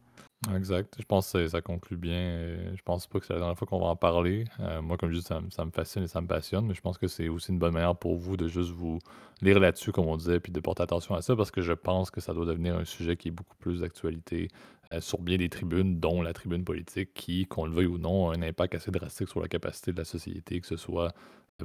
Exact. 0.55 0.95
Je 0.99 1.03
pense 1.03 1.31
que 1.31 1.47
ça 1.47 1.61
conclut 1.61 1.97
bien. 1.97 2.57
Je 2.75 2.81
pense 2.83 3.07
pas 3.07 3.19
que 3.19 3.25
c'est 3.25 3.33
la 3.33 3.39
dernière 3.39 3.57
fois 3.57 3.67
qu'on 3.67 3.79
va 3.79 3.87
en 3.87 3.95
parler. 3.95 4.45
Euh, 4.59 4.81
moi, 4.81 4.95
comme 4.95 5.11
je 5.11 5.17
dis, 5.17 5.23
ça, 5.23 5.41
me- 5.41 5.71
fascine 5.71 6.03
et 6.03 6.07
ça 6.07 6.21
me 6.21 6.27
passionne, 6.27 6.67
mais 6.67 6.75
je 6.75 6.81
pense 6.81 6.97
que 6.97 7.07
c'est 7.07 7.27
aussi 7.27 7.51
une 7.51 7.59
bonne 7.59 7.73
manière 7.73 7.95
pour 7.95 8.15
vous 8.15 8.37
de 8.37 8.47
juste 8.47 8.69
vous 8.69 8.99
lire 9.41 9.59
là-dessus, 9.59 9.91
comme 9.91 10.05
on 10.05 10.15
disait, 10.15 10.39
puis 10.39 10.51
de 10.51 10.59
porter 10.59 10.83
attention 10.83 11.15
à 11.15 11.21
ça, 11.21 11.35
parce 11.35 11.51
que 11.51 11.61
je 11.61 11.73
pense 11.73 12.11
que 12.11 12.21
ça 12.21 12.33
doit 12.33 12.45
devenir 12.45 12.77
un 12.77 12.85
sujet 12.85 13.17
qui 13.17 13.29
est 13.29 13.31
beaucoup 13.31 13.55
plus 13.57 13.81
d'actualité 13.81 14.49
euh, 14.93 15.01
sur 15.01 15.19
bien 15.19 15.37
des 15.37 15.49
tribunes, 15.49 15.99
dont 15.99 16.21
la 16.21 16.33
tribune 16.33 16.63
politique, 16.63 17.13
qui, 17.15 17.47
qu'on 17.47 17.65
le 17.65 17.71
veuille 17.71 17.87
ou 17.87 17.97
non, 17.97 18.29
a 18.29 18.35
un 18.35 18.41
impact 18.41 18.75
assez 18.75 18.91
drastique 18.91 19.29
sur 19.29 19.41
la 19.41 19.47
capacité 19.47 19.91
de 19.91 19.97
la 19.97 20.05
société, 20.05 20.61
que 20.61 20.67
ce 20.67 20.77
soit 20.77 21.13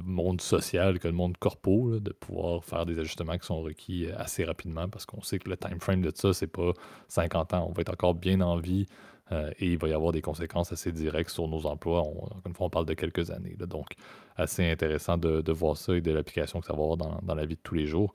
monde 0.01 0.41
social 0.41 0.99
que 0.99 1.07
le 1.07 1.13
monde 1.13 1.37
corpo, 1.37 1.99
de 1.99 2.11
pouvoir 2.11 2.63
faire 2.63 2.85
des 2.85 2.99
ajustements 2.99 3.37
qui 3.37 3.45
sont 3.45 3.61
requis 3.61 4.05
euh, 4.05 4.17
assez 4.17 4.43
rapidement 4.43 4.87
parce 4.89 5.05
qu'on 5.05 5.21
sait 5.21 5.39
que 5.39 5.49
le 5.49 5.57
time 5.57 5.79
frame 5.79 6.01
de 6.01 6.11
ça, 6.13 6.33
c'est 6.33 6.47
pas 6.47 6.73
50 7.09 7.53
ans. 7.53 7.67
On 7.69 7.73
va 7.73 7.81
être 7.81 7.93
encore 7.93 8.15
bien 8.15 8.41
en 8.41 8.57
vie 8.57 8.87
euh, 9.31 9.51
et 9.59 9.67
il 9.67 9.77
va 9.77 9.87
y 9.87 9.93
avoir 9.93 10.11
des 10.11 10.21
conséquences 10.21 10.71
assez 10.71 10.91
directes 10.91 11.29
sur 11.29 11.47
nos 11.47 11.65
emplois. 11.65 12.01
encore 12.01 12.41
une 12.45 12.53
fois, 12.53 12.67
on 12.67 12.69
parle 12.69 12.85
de 12.85 12.93
quelques 12.93 13.31
années. 13.31 13.55
donc, 13.59 13.87
assez 14.35 14.69
intéressant 14.69 15.17
de, 15.17 15.51
voir 15.51 15.77
ça 15.77 15.95
et 15.95 16.01
de 16.01 16.11
l'application 16.11 16.59
que 16.59 16.65
ça 16.65 16.73
va 16.73 16.83
avoir 16.83 16.97
dans, 16.97 17.35
la 17.35 17.45
vie 17.45 17.55
de 17.55 17.61
tous 17.61 17.75
les 17.75 17.85
jours. 17.85 18.13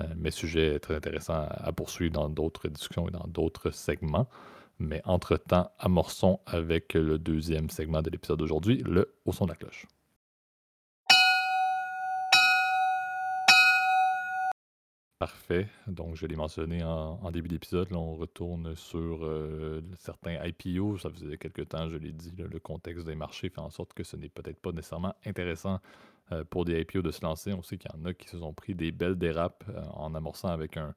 Euh, 0.00 0.04
mais 0.16 0.30
sujet 0.30 0.78
très 0.80 0.96
intéressant 0.96 1.46
à, 1.48 1.72
poursuivre 1.72 2.12
dans 2.12 2.28
d'autres 2.28 2.68
discussions 2.68 3.08
et 3.08 3.12
dans 3.12 3.26
d'autres 3.28 3.70
segments. 3.70 4.28
Mais 4.80 5.00
entre-temps, 5.04 5.70
amorçons 5.78 6.40
avec 6.46 6.94
le 6.94 7.18
deuxième 7.18 7.70
segment 7.70 8.02
de 8.02 8.10
l'épisode 8.10 8.40
d'aujourd'hui, 8.40 8.82
le 8.84 9.14
Au 9.24 9.32
son 9.32 9.44
de 9.44 9.50
la 9.50 9.56
cloche. 9.56 9.86
Parfait. 15.18 15.68
Donc, 15.86 16.16
je 16.16 16.26
l'ai 16.26 16.34
mentionné 16.34 16.82
en, 16.82 17.30
début 17.30 17.48
d'épisode, 17.48 17.90
là, 17.90 17.98
on 17.98 18.16
retourne 18.16 18.74
sur 18.74 19.24
euh, 19.24 19.80
certains 19.96 20.36
IPO. 20.44 20.98
Ça 20.98 21.08
faisait 21.08 21.38
quelques 21.38 21.68
temps, 21.68 21.88
je 21.88 21.96
l'ai 21.96 22.12
dit, 22.12 22.32
le 22.36 22.58
contexte 22.58 23.06
des 23.06 23.14
marchés 23.14 23.48
fait 23.48 23.60
en 23.60 23.70
sorte 23.70 23.94
que 23.94 24.02
ce 24.02 24.16
n'est 24.16 24.28
peut-être 24.28 24.60
pas 24.60 24.72
nécessairement 24.72 25.14
intéressant 25.24 25.80
euh, 26.32 26.42
pour 26.44 26.64
des 26.64 26.80
IPO 26.80 27.00
de 27.00 27.12
se 27.12 27.22
lancer. 27.22 27.52
On 27.52 27.62
sait 27.62 27.78
qu'il 27.78 27.90
y 27.94 27.96
en 27.96 28.04
a 28.06 28.12
qui 28.12 28.28
se 28.28 28.38
sont 28.38 28.52
pris 28.52 28.74
des 28.74 28.90
belles 28.90 29.16
dérapes 29.16 29.64
euh, 29.68 29.82
en 29.94 30.14
amorçant 30.14 30.48
avec 30.48 30.76
un, 30.76 30.94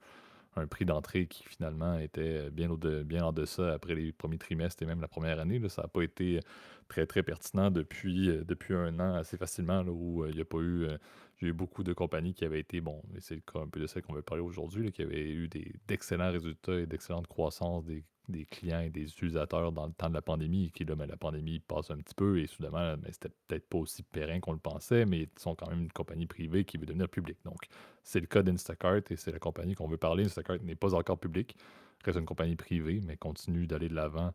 prix 0.65 0.85
d'entrée 0.85 1.27
qui 1.27 1.43
finalement 1.43 1.99
était 1.99 2.49
bien, 2.49 2.69
au 2.71 2.77
bien 2.77 3.25
en 3.25 3.31
deçà 3.31 3.73
après 3.73 3.93
les 3.93 4.11
premiers 4.11 4.39
trimestres 4.39 4.81
et 4.81 4.87
même 4.87 5.01
la 5.01 5.07
première 5.07 5.39
année. 5.39 5.61
Ça 5.69 5.83
n'a 5.83 5.87
pas 5.87 6.01
été 6.01 6.39
très, 6.87 7.05
très 7.05 7.21
pertinent 7.21 7.69
depuis, 7.69 8.29
depuis 8.45 8.73
un 8.73 8.99
an 8.99 9.13
assez 9.13 9.37
facilement, 9.37 9.81
où 9.81 10.25
il 10.25 10.35
n'y 10.35 10.41
a 10.41 10.45
pas 10.45 10.61
eu 10.61 11.53
beaucoup 11.53 11.83
de 11.83 11.93
compagnies 11.93 12.33
qui 12.33 12.45
avaient 12.45 12.61
été, 12.61 12.81
bon, 12.81 13.03
et 13.15 13.21
c'est 13.21 13.43
un 13.55 13.67
peu 13.67 13.79
de 13.79 13.87
celles 13.87 14.01
qu'on 14.01 14.13
veut 14.13 14.21
parler 14.21 14.41
aujourd'hui, 14.41 14.91
qui 14.91 15.01
avaient 15.03 15.29
eu 15.29 15.49
d'excellents 15.87 16.31
résultats 16.31 16.79
et 16.79 16.85
d'excellente 16.87 17.27
croissance 17.27 17.85
des, 17.85 18.03
clients 18.45 18.81
et 18.81 18.89
des 18.89 19.03
utilisateurs 19.03 19.71
dans 19.71 19.87
le 19.87 19.93
temps 19.93 20.09
de 20.09 20.13
la 20.13 20.21
pandémie, 20.21 20.65
et 20.65 20.69
qui 20.69 20.85
là, 20.85 20.95
ben, 20.95 21.05
la 21.05 21.17
pandémie 21.17 21.59
passe 21.59 21.91
un 21.91 21.97
petit 21.97 22.15
peu, 22.15 22.39
et 22.39 22.47
soudainement, 22.47 22.97
ben, 22.97 23.09
c'était 23.11 23.29
peut-être 23.47 23.67
pas 23.67 23.77
aussi 23.77 24.03
périn 24.03 24.39
qu'on 24.39 24.53
le 24.53 24.59
pensait, 24.59 25.05
mais 25.05 25.21
ils 25.21 25.29
sont 25.37 25.55
quand 25.55 25.69
même 25.69 25.81
une 25.81 25.91
compagnie 25.91 26.27
privée 26.27 26.65
qui 26.65 26.77
veut 26.77 26.85
devenir 26.85 27.09
publique. 27.09 27.39
Donc, 27.45 27.67
c'est 28.03 28.19
le 28.19 28.27
cas 28.27 28.43
d'Instacart, 28.43 29.01
et 29.09 29.15
c'est 29.15 29.31
la 29.31 29.39
compagnie 29.39 29.75
qu'on 29.75 29.87
veut 29.87 29.97
parler. 29.97 30.25
Instacart 30.25 30.57
n'est 30.61 30.75
pas 30.75 30.93
encore 30.93 31.19
publique, 31.19 31.55
reste 32.03 32.19
une 32.19 32.25
compagnie 32.25 32.55
privée, 32.55 33.01
mais 33.05 33.17
continue 33.17 33.67
d'aller 33.67 33.89
de 33.89 33.95
l'avant 33.95 34.33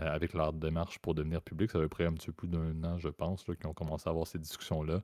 euh, 0.00 0.12
avec 0.12 0.34
leur 0.34 0.52
démarche 0.52 0.98
pour 0.98 1.14
devenir 1.14 1.42
public. 1.42 1.70
Ça 1.70 1.80
fait 1.80 1.88
près 1.88 2.04
un 2.06 2.12
petit 2.12 2.26
peu 2.26 2.32
plus 2.32 2.48
d'un 2.48 2.82
an, 2.84 2.98
je 2.98 3.08
pense, 3.08 3.44
qu'ils 3.44 3.66
ont 3.66 3.74
commencé 3.74 4.08
à 4.08 4.10
avoir 4.10 4.26
ces 4.26 4.38
discussions-là. 4.38 5.02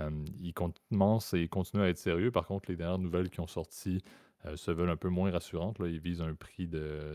Euh, 0.00 0.10
ils 0.40 0.52
commencent 0.52 1.34
et 1.34 1.46
continuent 1.48 1.82
à 1.82 1.88
être 1.88 1.98
sérieux. 1.98 2.30
Par 2.30 2.46
contre, 2.46 2.68
les 2.68 2.76
dernières 2.76 2.98
nouvelles 2.98 3.30
qui 3.30 3.40
ont 3.40 3.46
sorti 3.46 4.02
euh, 4.46 4.56
se 4.56 4.70
veulent 4.70 4.90
un 4.90 4.96
peu 4.96 5.08
moins 5.08 5.30
rassurantes. 5.30 5.76
Ils 5.80 6.00
visent 6.00 6.22
un 6.22 6.34
prix 6.34 6.68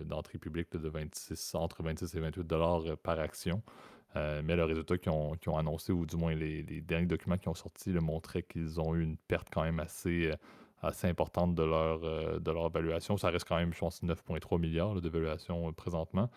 d'entrée 0.06 0.38
publique 0.38 0.72
de 0.72 0.90
26, 0.90 1.56
entre 1.56 1.84
26 1.84 2.16
et 2.16 2.20
28 2.20 2.44
dollars 2.44 2.86
euh, 2.86 2.96
par 2.96 3.20
action. 3.20 3.62
mais 4.16 4.56
le 4.56 4.64
résultat 4.64 4.98
qu'ils 4.98 5.12
ont, 5.12 5.36
ont, 5.48 5.58
annoncé, 5.58 5.92
ou 5.94 6.06
du 6.06 6.16
moins 6.18 6.34
les, 6.34 6.64
derniers 6.82 7.06
documents 7.06 7.38
qui 7.38 7.48
ont 7.48 7.54
sorti, 7.54 7.92
le 7.92 8.02
montraient 8.02 8.44
qu'ils 8.44 8.80
ont 8.82 8.96
eu 8.96 9.04
une 9.04 9.18
perte 9.18 9.50
quand 9.52 9.64
même 9.64 9.80
assez, 9.80 10.32
assez 10.82 11.08
importante 11.08 11.54
de 11.54 11.64
leur, 11.64 12.00
de 12.40 12.52
leur 12.52 12.66
évaluation. 12.68 13.18
Ça 13.18 13.30
reste 13.30 13.48
quand 13.48 13.58
même, 13.58 13.74
je 13.74 13.80
pense, 13.80 14.02
9,3 14.02 14.60
milliards 14.60 15.00
d'évaluation 15.00 15.72
présentement. 15.74 16.30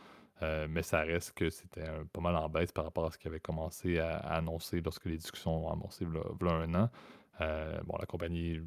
Euh, 0.43 0.67
mais 0.69 0.83
ça 0.83 1.01
reste 1.01 1.33
que 1.35 1.51
c'était 1.51 1.87
pas 2.13 2.21
mal 2.21 2.37
en 2.37 2.49
baisse 2.49 2.73
par 2.73 2.85
rapport 2.85 3.07
à 3.07 3.11
ce 3.11 3.19
qu'il 3.19 3.29
avait 3.29 3.41
commencé 3.41 3.99
à, 3.99 4.17
annoncer 4.17 4.81
lorsque 4.81 5.05
les 5.05 5.17
discussions 5.17 5.67
ont 5.67 5.73
amorcé 5.73 6.05
il 6.05 6.15
y 6.15 6.49
a 6.49 6.55
un 6.55 6.75
an. 6.75 6.91
Euh, 7.41 7.81
bon, 7.85 7.97
la 7.99 8.07
compagnie 8.07 8.61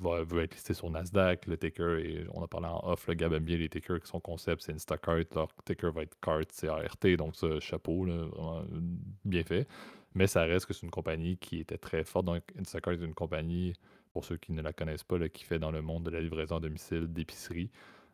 va, 0.00 0.22
veut 0.22 0.42
être 0.42 0.54
listée 0.54 0.74
sur 0.74 0.90
Nasdaq, 0.90 1.46
le 1.46 1.56
ticker, 1.56 1.98
et 1.98 2.26
on 2.32 2.42
a 2.42 2.48
parlé 2.48 2.66
en 2.66 2.80
off, 2.84 3.06
le 3.06 3.14
bien 3.14 3.56
les 3.56 3.68
tickers 3.68 4.00
qui 4.00 4.08
sont 4.08 4.20
concept, 4.20 4.62
c'est 4.62 4.72
Instacart, 4.72 5.24
leur 5.34 5.48
ticker 5.64 5.92
va 5.92 6.02
être 6.02 6.16
CART, 6.20 6.46
c'est 6.50 6.68
ART, 6.68 7.16
donc 7.16 7.36
ça, 7.36 7.60
chapeau, 7.60 8.06
bien 9.24 9.44
fait. 9.44 9.66
Mais 10.14 10.26
ça 10.26 10.42
reste 10.42 10.66
que 10.66 10.72
c'est 10.72 10.82
une 10.82 10.90
compagnie 10.90 11.36
qui 11.36 11.60
était 11.60 11.78
très 11.78 12.02
forte. 12.02 12.26
Donc, 12.26 12.42
Instacart 12.58 12.94
est 12.94 13.04
une 13.04 13.14
compagnie, 13.14 13.74
pour 14.12 14.24
ceux 14.24 14.36
qui 14.36 14.52
ne 14.52 14.60
la 14.60 14.72
connaissent 14.72 15.04
pas, 15.04 15.28
qui 15.28 15.44
fait 15.44 15.58
dans 15.58 15.70
le 15.70 15.82
monde 15.82 16.04
de 16.04 16.10
la 16.10 16.20
livraison 16.20 16.56
à 16.56 16.60
domicile 16.60 17.06
d'épicerie. 17.12 17.70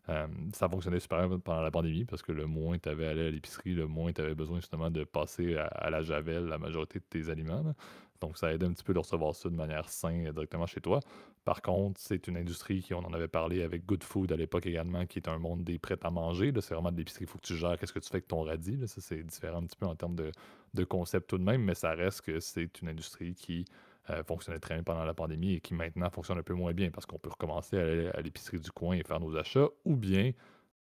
Euh, 0.08 0.26
ça 0.52 0.68
fonctionnait 0.68 1.00
super 1.00 1.28
bien 1.28 1.38
pendant 1.40 1.62
la 1.62 1.70
pandémie 1.72 2.04
parce 2.04 2.22
que 2.22 2.30
le 2.30 2.46
moins 2.46 2.78
tu 2.78 2.88
avais 2.88 3.08
allé 3.08 3.26
à 3.26 3.30
l'épicerie, 3.30 3.74
le 3.74 3.88
moins 3.88 4.12
tu 4.12 4.20
avais 4.20 4.36
besoin 4.36 4.60
justement 4.60 4.88
de 4.88 5.02
passer 5.02 5.56
à, 5.56 5.90
la 5.90 6.02
javel 6.02 6.44
la 6.44 6.58
majorité 6.58 7.00
de 7.00 7.04
tes 7.04 7.28
aliments. 7.28 7.74
Donc 8.20 8.38
ça 8.38 8.52
aidait 8.52 8.66
un 8.66 8.72
petit 8.72 8.84
peu 8.84 8.94
de 8.94 8.98
recevoir 8.98 9.34
ça 9.34 9.48
de 9.48 9.54
manière 9.54 9.88
saine 9.88 10.30
directement 10.30 10.66
chez 10.66 10.80
toi. 10.80 11.00
Par 11.44 11.62
contre, 11.62 12.00
c'est 12.00 12.26
une 12.26 12.36
industrie 12.36 12.82
qui, 12.82 12.92
on 12.94 13.04
en 13.04 13.12
avait 13.12 13.28
parlé 13.28 13.62
avec 13.62 13.86
Good 13.86 14.02
Food 14.02 14.32
à 14.32 14.36
l'époque 14.36 14.66
également, 14.66 15.06
qui 15.06 15.18
est 15.18 15.28
un 15.28 15.38
monde 15.38 15.62
des 15.62 15.78
prêts 15.78 15.98
à 16.02 16.10
manger. 16.10 16.52
C'est 16.60 16.74
vraiment 16.74 16.90
de 16.90 16.96
l'épicerie, 16.96 17.24
il 17.24 17.28
faut 17.28 17.38
que 17.38 17.46
tu 17.46 17.56
gères 17.56 17.78
qu'est-ce 17.78 17.92
que 17.92 17.98
tu 17.98 18.08
fais 18.08 18.16
avec 18.16 18.28
ton 18.28 18.42
radis. 18.42 18.78
Ça, 18.86 19.00
c'est 19.00 19.22
différent 19.22 19.58
un 19.58 19.66
petit 19.66 19.76
peu 19.76 19.86
en 19.86 19.94
termes 19.94 20.16
de, 20.16 20.32
de 20.74 20.84
concept 20.84 21.28
tout 21.28 21.38
de 21.38 21.44
même, 21.44 21.62
mais 21.62 21.74
ça 21.74 21.92
reste 21.92 22.22
que 22.22 22.40
c'est 22.40 22.80
une 22.82 22.88
industrie 22.88 23.34
qui 23.34 23.64
euh, 24.10 24.22
fonctionnait 24.22 24.60
très 24.60 24.74
bien 24.74 24.84
pendant 24.84 25.04
la 25.04 25.14
pandémie 25.14 25.54
et 25.54 25.60
qui 25.60 25.74
maintenant 25.74 26.08
fonctionne 26.10 26.38
un 26.38 26.42
peu 26.42 26.54
moins 26.54 26.72
bien 26.72 26.90
parce 26.90 27.06
qu'on 27.06 27.18
peut 27.18 27.30
recommencer 27.30 27.76
à 27.76 27.82
aller 27.82 28.08
à 28.08 28.20
l'épicerie 28.20 28.60
du 28.60 28.70
coin 28.70 28.94
et 28.94 29.02
faire 29.02 29.18
nos 29.18 29.36
achats 29.36 29.68
ou 29.84 29.96
bien 29.96 30.32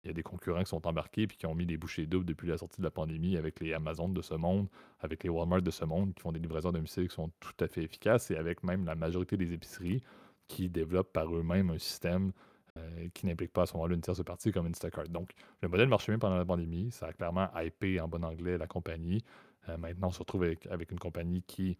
il 0.03 0.07
y 0.07 0.09
a 0.11 0.13
des 0.13 0.23
concurrents 0.23 0.63
qui 0.63 0.69
sont 0.69 0.85
embarqués 0.87 1.27
puis 1.27 1.37
qui 1.37 1.45
ont 1.45 1.55
mis 1.55 1.65
des 1.65 1.77
bouchées 1.77 2.05
doubles 2.05 2.25
depuis 2.25 2.47
la 2.47 2.57
sortie 2.57 2.79
de 2.79 2.85
la 2.85 2.91
pandémie 2.91 3.37
avec 3.37 3.59
les 3.59 3.73
Amazon 3.73 4.09
de 4.09 4.21
ce 4.21 4.33
monde, 4.33 4.67
avec 5.01 5.23
les 5.23 5.29
Walmart 5.29 5.61
de 5.61 5.71
ce 5.71 5.85
monde 5.85 6.13
qui 6.13 6.21
font 6.21 6.31
des 6.31 6.39
livraisons 6.39 6.69
à 6.69 6.71
domicile 6.71 7.07
qui 7.07 7.15
sont 7.15 7.31
tout 7.39 7.53
à 7.59 7.67
fait 7.67 7.83
efficaces 7.83 8.31
et 8.31 8.37
avec 8.37 8.63
même 8.63 8.85
la 8.85 8.95
majorité 8.95 9.35
des 9.35 9.53
épiceries 9.53 10.01
qui 10.47 10.69
développent 10.69 11.11
par 11.11 11.33
eux-mêmes 11.33 11.69
un 11.69 11.77
système 11.77 12.31
euh, 12.77 13.07
qui 13.13 13.25
n'implique 13.25 13.51
pas 13.51 13.63
à 13.63 13.65
ce 13.65 13.73
moment-là 13.73 13.95
une 13.95 14.01
tierce 14.01 14.23
partie 14.23 14.51
comme 14.51 14.67
Instacart. 14.67 15.09
Donc, 15.09 15.31
le 15.61 15.67
modèle 15.67 15.87
marchait 15.87 16.11
bien 16.11 16.19
pendant 16.19 16.37
la 16.37 16.45
pandémie. 16.45 16.91
Ça 16.91 17.07
a 17.07 17.13
clairement 17.13 17.49
hypé 17.57 17.99
en 17.99 18.07
bon 18.07 18.23
anglais 18.23 18.57
la 18.57 18.67
compagnie. 18.67 19.23
Euh, 19.67 19.77
maintenant, 19.77 20.07
on 20.07 20.11
se 20.11 20.19
retrouve 20.19 20.43
avec, 20.43 20.65
avec 20.67 20.91
une 20.91 20.99
compagnie 20.99 21.41
qui 21.43 21.77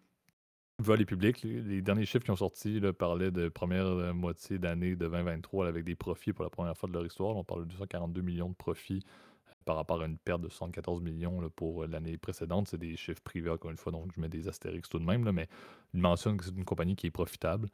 va 0.80 0.96
les 0.96 1.04
publics. 1.04 1.42
Les, 1.42 1.82
derniers 1.82 2.06
chiffres 2.06 2.24
qui 2.24 2.30
ont 2.30 2.36
sorti 2.36 2.80
parlaient 2.98 3.30
de 3.30 3.48
première 3.48 3.86
euh, 3.86 4.12
moitié 4.12 4.58
d'année 4.58 4.90
de 4.90 5.06
2023 5.06 5.68
avec 5.68 5.84
des 5.84 5.94
profits 5.94 6.32
pour 6.32 6.44
la 6.44 6.50
première 6.50 6.76
fois 6.76 6.88
de 6.88 6.94
leur 6.94 7.04
histoire. 7.04 7.36
On 7.36 7.44
parle 7.44 7.62
de 7.66 7.70
242 7.72 8.20
millions 8.22 8.48
de 8.48 8.54
profits 8.54 9.02
euh, 9.48 9.52
par 9.64 9.76
rapport 9.76 10.02
à 10.02 10.06
une 10.06 10.18
perte 10.18 10.40
de 10.40 10.48
74 10.48 11.02
millions 11.02 11.48
pour 11.54 11.84
euh, 11.84 11.86
l'année 11.86 12.16
précédente. 12.16 12.68
C'est 12.68 12.78
des 12.78 12.96
chiffres 12.96 13.22
privés, 13.22 13.50
encore 13.50 13.70
une 13.70 13.76
fois, 13.76 13.92
donc 13.92 14.10
je 14.14 14.20
mets 14.20 14.28
des 14.28 14.48
astérix 14.48 14.88
tout 14.88 14.98
de 14.98 15.04
même, 15.04 15.30
mais 15.30 15.48
ils 15.94 16.00
mentionnent 16.00 16.36
que 16.36 16.44
c'est 16.44 16.56
une 16.56 16.64
compagnie 16.64 16.96
qui 16.96 17.06
est 17.06 17.12
profitable. 17.12 17.68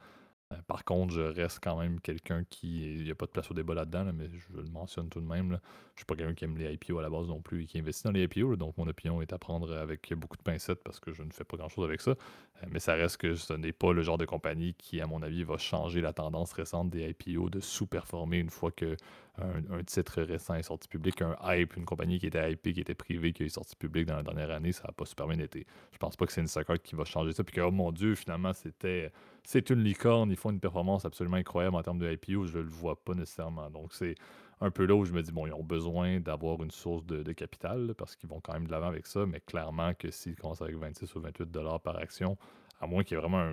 Euh, 0.53 0.57
par 0.69 0.85
contre, 0.85 1.13
je 1.13 1.21
reste 1.21 1.59
quand 1.61 1.77
même 1.77 2.01
quelqu'un 2.01 2.45
qui. 2.49 2.95
Il 2.95 3.05
n'y 3.05 3.11
a 3.11 3.17
pas 3.17 3.27
de 3.27 3.33
place 3.33 3.51
au 3.51 3.55
débat 3.55 3.75
là-dedans, 3.75 4.13
mais 4.15 4.29
je 4.31 4.57
le 4.57 4.63
mentionne 4.65 5.09
tout 5.09 5.21
de 5.21 5.27
même. 5.27 5.53
Je 5.53 5.57
Je 5.97 6.01
suis 6.01 6.05
pas 6.07 6.15
quelqu'un 6.15 6.35
qui 6.35 6.45
aime 6.45 6.57
les 6.57 6.73
IPO 6.73 6.99
à 6.99 7.03
la 7.03 7.11
base 7.11 7.27
non 7.27 7.41
plus 7.41 7.63
et 7.65 7.67
qui 7.67 7.79
investit 7.79 8.05
dans 8.05 8.13
les 8.13 8.25
IPO. 8.25 8.55
donc, 8.57 8.77
mon 8.79 8.87
opinion 8.87 9.21
est 9.23 9.33
à 9.33 9.39
prendre 9.39 9.75
avec 9.77 10.13
beaucoup 10.15 10.37
de 10.37 10.43
pincettes 10.43 10.83
parce 10.85 11.01
que 11.01 11.13
je 11.13 11.23
ne 11.23 11.33
fais 11.33 11.45
pas 11.45 11.57
grand-chose 11.57 11.85
avec 11.85 12.01
ça. 12.01 12.13
Euh, 12.13 12.67
mais 12.71 12.79
ça 12.79 12.95
reste 12.95 13.17
que 13.17 13.35
ce 13.35 13.55
n'est 13.55 13.73
pas 13.73 13.93
le 13.93 14.03
genre 14.03 14.19
de 14.19 14.25
compagnie 14.25 14.75
qui, 14.75 15.01
à 15.01 15.07
mon 15.07 15.23
avis, 15.23 15.43
va 15.43 15.59
changer 15.59 16.01
la 16.01 16.13
tendance 16.13 16.53
récente 16.53 16.91
des 16.91 17.09
IPO 17.11 17.51
de 17.51 17.61
sous-performer 17.61 18.39
une 18.39 18.51
fois 18.51 18.71
qu'un 18.71 18.95
un 19.38 19.85
titre 19.85 20.22
récent 20.22 20.55
est 20.55 20.62
sorti 20.62 20.88
public. 20.88 21.20
Un 21.22 21.37
hype, 21.42 21.77
une 21.77 21.85
compagnie 21.85 22.18
qui 22.18 22.27
était 22.27 22.53
IP, 22.53 22.72
qui 22.72 22.81
était 22.81 22.94
privée, 22.94 23.33
qui 23.33 23.44
est 23.44 23.49
sorti 23.49 23.77
public 23.77 24.07
dans 24.07 24.16
la 24.16 24.22
dernière 24.22 24.51
année, 24.51 24.72
ça 24.72 24.85
n'a 24.87 24.92
pas 24.92 25.05
super 25.05 25.27
bien 25.27 25.38
été. 25.38 25.66
Je 25.92 25.99
pense 25.99 26.16
pas 26.16 26.27
que 26.27 26.33
c'est 26.33 26.40
une 26.40 26.46
Instacart 26.46 26.81
qui 26.83 26.94
va 26.94 27.05
changer 27.05 27.33
ça. 27.33 27.44
Puis 27.44 27.55
que, 27.55 27.61
oh 27.61 27.70
mon 27.70 27.92
Dieu, 27.92 28.14
finalement, 28.14 28.53
c'était 28.53 29.12
c'est 29.44 29.70
une 29.70 29.83
licorne, 29.83 30.31
ils 30.31 30.37
font 30.37 30.51
une 30.51 30.61
performance 30.61 31.05
absolument 31.05 31.37
incroyable 31.37 31.77
en 31.77 31.83
termes 31.83 31.99
de 31.99 32.11
IPO, 32.11 32.46
je 32.46 32.59
le 32.59 32.68
vois 32.68 32.96
pas 32.96 33.14
nécessairement. 33.14 33.70
Donc, 33.70 33.92
c'est 33.92 34.16
un 34.61 34.70
peu 34.70 34.87
là 34.87 34.94
où 34.94 35.05
je 35.05 35.12
me 35.12 35.22
dis, 35.22 35.33
bon, 35.33 35.46
ils 35.46 35.53
ont 35.53 35.62
besoin 35.62 36.18
d'avoir 36.18 36.62
une 36.62 36.70
source 36.70 37.05
de, 37.05 37.33
capital 37.33 37.94
parce 37.96 38.16
qu'ils 38.16 38.29
vont 38.29 38.40
quand 38.40 38.55
même 38.55 38.66
de 38.66 38.72
l'avant 38.72 38.88
avec 38.88 39.07
ça, 39.07 39.27
mais 39.27 39.40
clairement 39.40 39.92
que 39.94 40.11
s'ils 40.11 40.35
commencent 40.35 40.62
avec 40.62 40.77
26 40.77 41.14
ou 41.14 41.20
28 41.20 41.51
dollars 41.51 41.81
par 41.81 41.96
action, 41.96 42.37
à 42.81 42.87
moins 42.87 43.05
qu'il 43.05 43.17
y 43.17 43.19
ait 43.19 43.21
vraiment 43.21 43.51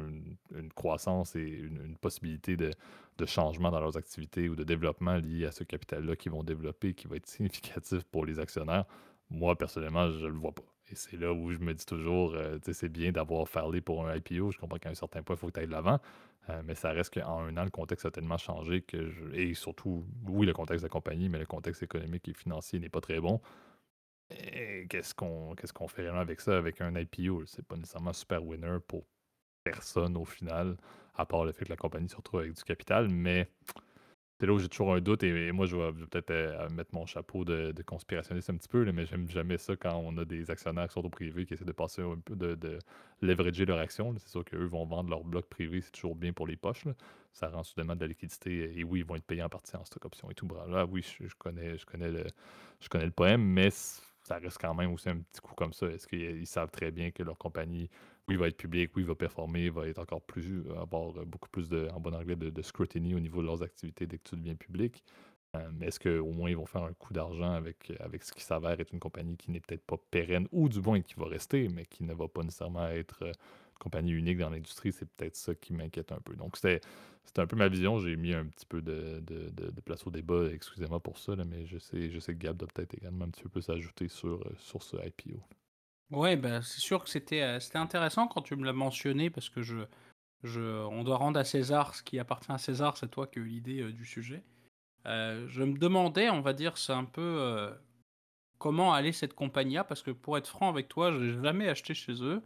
une, 0.54 0.72
croissance 0.74 1.36
et 1.36 1.42
une, 1.42 1.96
possibilité 1.98 2.58
de, 2.58 2.72
changement 3.26 3.72
dans 3.72 3.80
leurs 3.80 3.96
activités 3.96 4.50
ou 4.50 4.56
de 4.56 4.64
développement 4.64 5.16
lié 5.16 5.46
à 5.46 5.52
ce 5.52 5.64
capital-là 5.64 6.16
qu'ils 6.16 6.32
vont 6.32 6.44
développer, 6.44 6.94
qui 6.94 7.08
va 7.08 7.16
être 7.16 7.28
significatif 7.28 8.04
pour 8.04 8.26
les 8.26 8.40
actionnaires, 8.40 8.86
moi, 9.30 9.58
personnellement, 9.58 10.12
je 10.12 10.26
ne 10.26 10.28
le 10.28 10.38
vois 10.38 10.52
pas. 10.52 10.64
Et 10.92 10.96
c'est 10.96 11.18
là 11.18 11.32
où 11.32 11.52
je 11.52 11.60
me 11.60 11.74
dis 11.74 11.86
toujours, 11.86 12.34
euh, 12.36 12.60
c'est 12.72 12.90
bien 12.90 13.12
d'avoir 13.12 13.48
Farley 13.48 13.82
pour 13.82 14.06
un 14.06 14.16
IPO. 14.16 14.52
Je 14.52 14.58
comprends 14.58 14.78
qu'à 14.78 14.90
un 14.90 14.94
certain 14.96 15.24
point, 15.24 15.36
il 15.36 15.40
faut 15.40 15.48
que 15.48 15.54
tu 15.54 15.60
ailles 15.62 15.68
de 15.68 15.72
l'avant. 15.72 16.00
Euh, 16.50 16.62
mais 16.66 16.76
ça 16.76 16.92
reste 16.92 17.14
qu'en 17.14 17.40
un 17.40 17.56
an, 17.58 17.64
le 17.64 17.70
contexte 17.70 18.06
a 18.06 18.12
tellement 18.12 18.38
changé 18.38 18.82
que 18.82 19.34
Et 19.34 19.54
surtout, 19.54 20.06
oui, 20.28 20.46
le 20.46 20.54
contexte 20.54 20.84
de 20.84 20.88
la 20.88 20.90
compagnie, 20.90 21.30
mais 21.30 21.40
le 21.40 21.46
contexte 21.46 21.84
économique 21.84 22.28
et 22.28 22.34
financier 22.34 22.80
n'est 22.80 22.90
pas 22.90 23.02
très 23.02 23.20
bon. 23.22 23.40
Qu'est-ce 24.90 25.14
qu'on 25.14 25.56
qu'est-ce 25.56 25.74
qu'on 25.74 25.88
fait 25.88 26.04
réellement 26.04 26.22
avec 26.22 26.42
ça, 26.42 26.58
avec 26.58 26.82
un 26.82 26.94
IPO? 26.96 27.46
C'est 27.46 27.66
pas 27.66 27.76
nécessairement 27.76 28.14
super 28.14 28.44
winner 28.44 28.78
pour 28.88 29.06
personne 29.63 30.17
au 30.17 30.26
final, 30.26 30.78
à 31.15 31.26
part 31.26 31.45
le 31.45 31.52
fait 31.52 31.65
que 31.65 31.69
la 31.69 31.78
compagnie 31.78 32.10
se 32.10 32.15
retrouve 32.15 32.41
avec 32.41 32.54
du 32.54 32.63
capital. 32.63 33.10
Mais 33.10 33.47
c'est 34.39 34.47
là 34.47 34.54
où 34.54 34.60
j'ai 34.60 34.67
toujours 34.67 34.93
un 34.93 34.99
doute 34.99 35.23
et, 35.23 35.52
moi 35.52 35.65
je 35.65 35.78
vais, 35.78 36.06
peut-être 36.06 36.32
euh, 36.32 36.69
mettre 36.69 36.93
mon 36.93 37.06
chapeau 37.06 37.45
de, 37.45 37.73
conspirationniste 37.86 38.49
un 38.49 38.58
petit 38.58 38.67
peu, 38.67 38.84
mais 38.91 39.06
j'aime 39.06 39.30
jamais 39.30 39.58
ça 39.58 39.76
quand 39.76 39.95
on 39.95 40.17
a 40.17 40.26
des 40.26 40.52
actionnaires 40.52 40.88
qui 40.88 40.93
sont 40.93 41.06
au 41.06 41.10
privé 41.10 41.45
qui 41.45 41.54
essaient 41.54 41.63
de 41.63 41.71
passer 41.71 42.02
un 42.02 42.17
peu 42.17 42.36
de, 42.36 42.56
de 42.56 42.80
leverager 43.21 43.65
leur 43.65 43.80
action. 43.80 44.13
C'est 44.17 44.30
sûr 44.30 44.43
qu'eux 44.43 44.65
vont 44.65 44.86
vendre 44.86 45.10
leur 45.10 45.23
bloc 45.23 45.45
privé, 45.45 45.82
c'est 45.82 45.91
toujours 45.91 46.15
bien 46.15 46.34
pour 46.34 46.47
les 46.47 46.58
poches. 46.58 46.86
Ça 47.32 47.47
rend 47.47 47.63
soudainement 47.63 47.95
de 47.95 48.02
la 48.02 48.08
liquidité 48.08 48.78
et 48.78 48.84
oui, 48.84 48.99
ils 48.99 49.06
vont 49.06 49.15
être 49.15 49.23
payés 49.23 49.43
en 49.43 49.49
partie 49.49 49.76
en 49.78 49.86
stock 49.86 50.04
option 50.06 50.30
et 50.30 50.36
tout. 50.36 50.47
Là, 50.67 50.86
oui, 50.86 51.06
je, 51.19 51.34
connais, 51.38 51.78
je, 51.78 51.86
connais 51.86 52.10
le, 52.10 52.26
je 52.80 52.89
connais 52.89 53.06
le 53.06 53.12
poème, 53.12 53.41
mais 53.41 53.69
ça 54.23 54.38
reste 54.39 54.58
quand 54.60 54.73
même 54.73 54.91
aussi 54.91 55.10
un 55.10 55.17
petit 55.17 55.41
coup 55.41 55.54
comme 55.56 55.73
ça. 55.73 55.88
Est-ce 55.88 56.08
qu'ils 56.08 56.47
savent 56.47 56.71
très 56.71 56.91
bien 56.91 57.12
que 57.12 57.23
leur 57.23 57.38
compagnie 57.38 57.89
oui, 58.28 58.36
il 58.36 58.38
va 58.38 58.48
être 58.48 58.58
public, 58.58 58.92
oui, 58.96 59.04
il 59.04 59.08
va 59.08 59.16
performer, 59.16 59.66
il 59.66 59.72
va 59.72 59.88
être 59.88 60.00
encore 60.00 60.22
plus, 60.22 60.64
avoir 60.78 61.12
beaucoup 61.26 61.50
plus 61.50 61.68
de, 61.68 61.90
en 61.94 62.00
bon 62.00 62.16
anglais, 62.16 62.36
de, 62.36 62.62
scrutiny 62.62 63.16
au 63.16 63.20
niveau 63.20 63.42
de 63.42 63.48
leurs 63.48 63.64
activités 63.64 64.08
dès 64.08 64.18
que 64.18 64.30
tu 64.30 64.36
deviens 64.38 64.56
public. 64.56 65.04
Euh, 65.56 65.70
mais 65.74 65.88
est-ce 65.88 66.00
qu'au 66.00 66.32
moins 66.32 66.50
ils 66.50 66.58
vont 66.58 66.66
faire 66.66 66.84
un 66.84 66.94
coup 66.94 67.14
d'argent 67.14 67.52
avec, 67.52 67.94
avec 68.00 68.24
ce 68.24 68.32
qui 68.32 68.42
s'avère 68.42 68.80
être 68.80 68.92
une 68.92 69.00
compagnie 69.00 69.38
qui 69.38 69.52
n'est 69.52 69.60
peut-être 69.60 69.86
pas 69.86 69.98
pérenne 70.10 70.48
ou 70.52 70.68
du 70.68 70.82
moins 70.82 71.02
qui 71.02 71.14
va 71.16 71.28
rester, 71.28 71.68
mais 71.70 71.86
qui 71.86 72.04
ne 72.04 72.14
va 72.14 72.28
pas 72.28 72.42
nécessairement 72.44 72.88
être 72.88 73.22
une 73.22 73.28
euh, 73.30 73.34
compagnie 73.80 74.14
unique 74.14 74.40
dans 74.40 74.50
l'industrie? 74.50 74.92
C'est 74.92 75.08
peut-être 75.10 75.36
ça 75.36 75.54
qui 75.54 75.74
m'inquiète 75.74 76.12
un 76.12 76.20
peu. 76.20 76.36
Donc, 76.36 76.58
c'était 76.58 76.82
un 77.38 77.46
peu 77.48 77.56
ma 77.56 77.68
vision. 77.68 78.00
J'ai 78.00 78.16
mis 78.16 78.34
un 78.34 78.46
petit 78.46 78.66
peu 78.66 78.82
de, 78.82 79.20
de, 79.20 79.82
place 79.82 80.08
au 80.08 80.12
débat, 80.12 80.46
excusez-moi 80.52 81.00
pour 81.02 81.18
ça, 81.18 81.36
mais 81.36 81.66
je 81.66 81.78
sais, 81.78 82.10
je 82.10 82.20
sais 82.20 82.34
que 82.34 82.40
Gab 82.40 82.58
doit 82.58 82.70
peut-être 82.74 82.94
également 82.96 83.26
un 83.26 83.30
petit 83.30 83.44
peu 83.44 83.50
plus 83.50 83.70
ajouter 83.70 84.08
sur, 84.08 84.42
euh, 84.42 84.56
sur 84.58 84.82
ce 84.82 84.98
IPO. 84.98 85.40
Ouais, 86.12 86.36
bah, 86.36 86.62
c'est 86.62 86.80
sûr 86.80 87.04
que 87.04 87.10
c'était 87.10 87.42
euh, 87.42 87.60
c'était 87.60 87.78
intéressant 87.78 88.28
quand 88.28 88.42
tu 88.42 88.56
me 88.56 88.66
l'as 88.66 88.74
mentionné 88.74 89.30
parce 89.30 89.50
que 89.50 89.62
je, 89.62 89.78
je, 90.44 90.62
on 90.62 91.04
doit 91.04 91.18
rendre 91.18 91.39
à 91.39 91.44
César 91.44 91.96
ce 91.96 92.04
qui 92.04 92.20
appartient 92.20 92.52
à 92.52 92.58
César, 92.58 92.98
c'est 92.98 93.10
toi 93.10 93.28
qui 93.28 93.39
as 93.39 93.42
eu 93.42 93.46
l'idée 93.46 93.82
euh, 93.82 93.92
du 93.92 94.06
sujet. 94.06 94.44
Euh, 95.08 95.48
je 95.50 95.63
me 95.63 95.78
demandais, 95.78 96.30
on 96.30 96.42
va 96.42 96.54
dire, 96.54 96.78
c'est 96.78 96.94
un 96.94 97.06
peu 97.06 97.74
comment 98.60 98.94
aller 98.94 99.12
cette 99.12 99.34
compagnie-là 99.34 99.84
parce 99.84 100.02
que 100.02 100.12
pour 100.12 100.38
être 100.38 100.48
franc 100.48 100.70
avec 100.70 100.88
toi, 100.88 101.12
je 101.12 101.18
n'ai 101.18 101.44
jamais 101.44 101.68
acheté 101.70 101.94
chez 101.94 102.24
eux. 102.24 102.42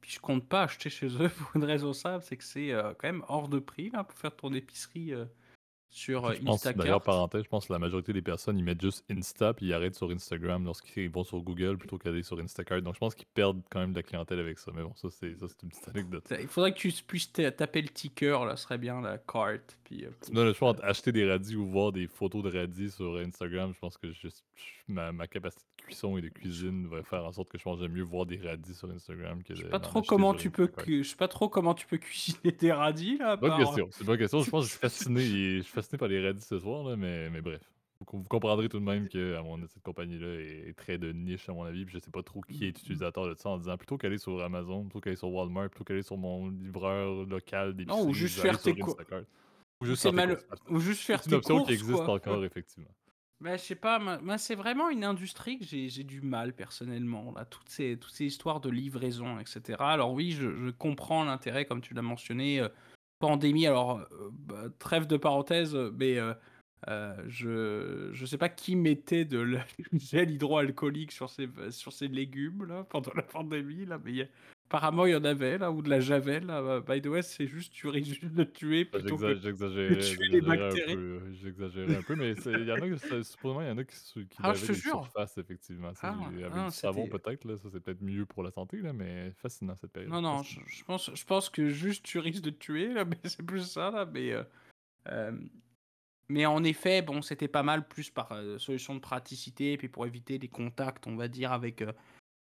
Puis 0.00 0.12
je 0.12 0.20
compte 0.20 0.48
pas 0.48 0.62
acheter 0.64 0.90
chez 0.90 1.08
eux 1.08 1.28
pour 1.38 1.56
une 1.56 1.64
raison 1.64 1.92
simple, 1.92 2.24
c'est 2.24 2.36
que 2.36 2.44
c'est 2.44 2.72
quand 2.98 3.08
même 3.08 3.24
hors 3.28 3.48
de 3.48 3.58
prix 3.58 3.90
là, 3.90 4.04
pour 4.04 4.18
faire 4.18 4.36
ton 4.36 4.52
épicerie 4.54 5.12
sur 5.90 6.32
je 6.32 6.40
pense, 6.42 6.64
D'ailleurs, 6.64 7.02
parenthèse, 7.02 7.42
je 7.44 7.48
pense 7.48 7.66
que 7.66 7.72
la 7.72 7.78
majorité 7.78 8.12
des 8.12 8.22
personnes, 8.22 8.56
ils 8.56 8.64
mettent 8.64 8.80
juste 8.80 9.04
Insta 9.10 9.52
puis 9.54 9.66
ils 9.66 9.74
arrêtent 9.74 9.96
sur 9.96 10.10
Instagram 10.10 10.64
lorsqu'ils 10.64 11.10
vont 11.10 11.24
sur 11.24 11.40
Google 11.40 11.76
plutôt 11.78 11.98
qu'aller 11.98 12.22
sur 12.22 12.38
Instacart. 12.38 12.80
Donc, 12.82 12.94
je 12.94 13.00
pense 13.00 13.14
qu'ils 13.14 13.26
perdent 13.26 13.60
quand 13.70 13.80
même 13.80 13.92
de 13.92 13.96
la 13.96 14.02
clientèle 14.02 14.38
avec 14.38 14.58
ça. 14.58 14.70
Mais 14.74 14.82
bon, 14.82 14.92
ça, 14.94 15.08
c'est, 15.10 15.36
ça, 15.38 15.46
c'est 15.48 15.62
une 15.62 15.70
petite 15.70 15.88
anecdote. 15.88 16.32
Il 16.40 16.46
faudrait 16.46 16.72
que 16.72 16.78
tu 16.78 16.92
puisses 17.06 17.32
taper 17.32 17.82
le 17.82 17.88
ticker, 17.88 18.44
là, 18.44 18.56
ce 18.56 18.62
serait 18.62 18.78
bien, 18.78 19.00
la 19.00 19.18
carte. 19.18 19.78
Puis, 19.84 20.04
euh, 20.04 20.44
le 20.44 20.52
choix 20.52 20.76
acheter 20.82 21.10
des 21.10 21.28
radis 21.28 21.56
ou 21.56 21.66
voir 21.66 21.90
des 21.90 22.06
photos 22.06 22.44
de 22.44 22.56
radis 22.56 22.90
sur 22.90 23.16
Instagram, 23.16 23.72
je 23.74 23.78
pense 23.80 23.98
que 23.98 24.12
juste, 24.12 24.44
ma, 24.86 25.10
ma, 25.10 25.26
capacité 25.26 25.64
de 25.78 25.82
cuisson 25.82 26.16
et 26.16 26.22
de 26.22 26.28
cuisine 26.28 26.86
va 26.86 27.02
faire 27.02 27.24
en 27.24 27.32
sorte 27.32 27.50
que 27.50 27.58
je 27.58 27.64
pense 27.64 27.76
que 27.78 27.82
j'aime 27.82 27.92
mieux 27.92 28.02
voir 28.02 28.26
des 28.26 28.36
radis 28.36 28.74
sur 28.74 28.90
Instagram 28.90 29.42
que 29.42 29.54
je 29.54 29.62
sais 29.62 29.68
pas 29.68 29.80
trop 29.80 30.02
comment 30.02 30.34
tu 30.34 30.50
peux 30.50 30.70
Je 30.86 31.02
sais 31.02 31.16
pas 31.16 31.28
trop 31.28 31.48
comment 31.48 31.74
tu 31.74 31.86
peux 31.86 31.98
cuisiner 31.98 32.52
des 32.52 32.72
radis, 32.72 33.18
là. 33.18 33.36
Bonne 33.36 33.56
question. 33.56 33.88
C'est 33.90 34.00
une 34.00 34.06
bonne 34.06 34.18
question. 34.18 34.42
Je 34.42 34.50
pense 34.50 34.64
que 34.64 34.68
je 34.68 34.70
suis 34.70 34.80
fasciné 34.80 35.62
fasciné 35.82 35.98
par 35.98 36.08
les 36.08 36.24
radis 36.24 36.42
ce 36.42 36.58
soir, 36.58 36.84
là, 36.84 36.96
mais, 36.96 37.30
mais 37.30 37.40
bref. 37.40 37.62
Vous, 38.00 38.24
comprendrez 38.24 38.70
tout 38.70 38.78
de 38.78 38.84
même 38.84 39.10
que 39.10 39.36
à 39.36 39.42
mon, 39.42 39.58
cette 39.66 39.82
compagnie-là 39.82 40.40
est, 40.40 40.74
très 40.74 40.96
de 40.96 41.12
niche, 41.12 41.50
à 41.50 41.52
mon 41.52 41.64
avis. 41.64 41.84
Puis 41.84 41.94
je 41.94 41.98
sais 41.98 42.10
pas 42.10 42.22
trop 42.22 42.40
qui 42.40 42.64
est 42.64 42.68
utilisateur 42.68 43.28
de 43.28 43.34
ça 43.34 43.50
en 43.50 43.58
disant 43.58 43.76
plutôt 43.76 43.98
qu'aller 43.98 44.16
sur 44.16 44.42
Amazon, 44.42 44.84
plutôt 44.84 45.00
qu'aller 45.00 45.16
sur 45.16 45.28
Walmart, 45.28 45.68
plutôt 45.68 45.84
qu'aller 45.84 46.02
sur 46.02 46.16
mon 46.16 46.48
livreur 46.48 47.26
local 47.26 47.76
des 47.76 47.84
Non, 47.84 48.06
ou 48.06 48.14
juste 48.14 48.40
faire 48.40 48.58
tes 48.58 48.74
courses. 48.74 48.96
Ou 49.82 49.86
juste 49.86 50.02
faire, 50.02 50.12
mal... 50.14 50.38
ou 50.68 50.80
juste 50.80 51.02
faire 51.02 51.22
C'est 51.22 51.30
une 51.30 51.36
option 51.36 51.62
qui 51.64 51.72
existe 51.72 52.00
encore, 52.00 52.42
effectivement. 52.42 52.90
Bah, 53.40 53.56
je 53.56 53.62
sais 53.62 53.74
pas, 53.74 53.98
moi, 53.98 54.36
c'est 54.36 54.54
vraiment 54.54 54.90
une 54.90 55.04
industrie 55.04 55.58
que 55.58 55.64
j'ai 55.64 56.04
du 56.04 56.20
mal 56.20 56.54
personnellement. 56.54 57.32
Là, 57.34 57.46
toutes, 57.46 57.70
ces, 57.70 57.96
toutes 57.98 58.12
ces 58.12 58.26
histoires 58.26 58.60
de 58.60 58.68
livraison, 58.68 59.38
etc. 59.38 59.78
Alors, 59.78 60.12
oui, 60.12 60.32
je, 60.32 60.54
je 60.54 60.70
comprends 60.70 61.24
l'intérêt, 61.24 61.64
comme 61.64 61.80
tu 61.80 61.94
l'as 61.94 62.02
mentionné, 62.02 62.60
euh, 62.60 62.68
pandémie, 63.20 63.66
alors 63.66 63.98
euh, 63.98 64.30
bah, 64.32 64.64
trêve 64.80 65.06
de 65.06 65.16
parenthèse, 65.16 65.76
mais 65.96 66.18
euh, 66.18 66.34
euh, 66.88 67.14
je 67.28 68.10
je 68.12 68.26
sais 68.26 68.38
pas 68.38 68.48
qui 68.48 68.74
mettait 68.74 69.24
de 69.24 69.58
gel 69.92 70.32
hydroalcoolique 70.32 71.12
sur 71.12 71.30
ses 71.30 71.48
sur 71.70 71.92
ses 71.92 72.08
légumes 72.08 72.64
là 72.64 72.84
pendant 72.84 73.12
la 73.14 73.22
pandémie 73.22 73.86
là, 73.86 74.00
mais 74.04 74.28
apparemment 74.70 75.06
il 75.06 75.12
y 75.12 75.16
en 75.16 75.24
avait 75.24 75.58
là 75.58 75.70
ou 75.70 75.82
de 75.82 75.90
la 75.90 76.00
javel 76.00 76.46
là. 76.46 76.80
By 76.80 77.02
the 77.02 77.06
way, 77.06 77.22
c'est 77.22 77.46
juste 77.46 77.72
tu 77.72 77.88
risques 77.88 78.24
de 78.24 78.44
tuer 78.44 78.84
bah, 78.84 79.00
plutôt 79.00 79.18
que 79.18 79.34
J'exagérais, 79.34 79.98
tuer 79.98 80.28
les 80.28 80.40
bactéries. 80.40 80.96
J'exagérais 81.42 81.96
un 81.96 82.02
peu, 82.02 82.14
mais 82.14 82.32
il 82.32 82.66
y 82.66 82.72
en 82.72 82.76
a 82.76 82.88
qui 82.88 83.24
supposément 83.24 83.62
il 83.62 83.68
y 83.68 83.70
en 83.70 83.78
a 83.78 83.84
qui, 83.84 83.96
qui 84.26 84.38
ah, 84.42 84.54
je 84.54 84.72
jure? 84.72 85.02
surface 85.04 85.38
effectivement. 85.38 85.92
Ah, 86.02 86.14
avec 86.26 86.46
ah, 86.54 86.66
du 86.66 86.74
savon 86.74 87.08
peut-être 87.08 87.44
là, 87.44 87.56
ça 87.56 87.68
c'est 87.72 87.80
peut-être 87.80 88.02
mieux 88.02 88.26
pour 88.26 88.42
la 88.42 88.50
santé 88.50 88.78
là, 88.78 88.92
mais 88.92 89.32
fascinant 89.38 89.74
cette 89.80 89.92
période. 89.92 90.10
Non 90.10 90.22
non, 90.22 90.42
je, 90.42 90.84
pense 90.84 91.10
je 91.12 91.24
pense 91.24 91.50
que 91.50 91.68
juste 91.68 92.04
tu 92.04 92.18
risques 92.18 92.42
de 92.42 92.50
tuer 92.50 92.92
là, 92.94 93.04
mais 93.06 93.18
c'est 93.24 93.44
plus 93.44 93.62
ça 93.62 93.90
là, 93.90 94.06
mais 94.06 94.32
euh, 94.32 94.42
euh, 95.08 95.32
mais 96.30 96.46
en 96.46 96.62
effet, 96.62 97.02
bon, 97.02 97.22
c'était 97.22 97.48
pas 97.48 97.64
mal 97.64 97.88
plus 97.88 98.08
par 98.08 98.30
euh, 98.30 98.56
solution 98.58 98.94
de 98.94 99.00
praticité, 99.00 99.72
et 99.72 99.76
puis 99.76 99.88
pour 99.88 100.06
éviter 100.06 100.38
des 100.38 100.46
contacts, 100.46 101.08
on 101.08 101.16
va 101.16 101.26
dire, 101.26 101.50
avec, 101.50 101.82
euh, 101.82 101.92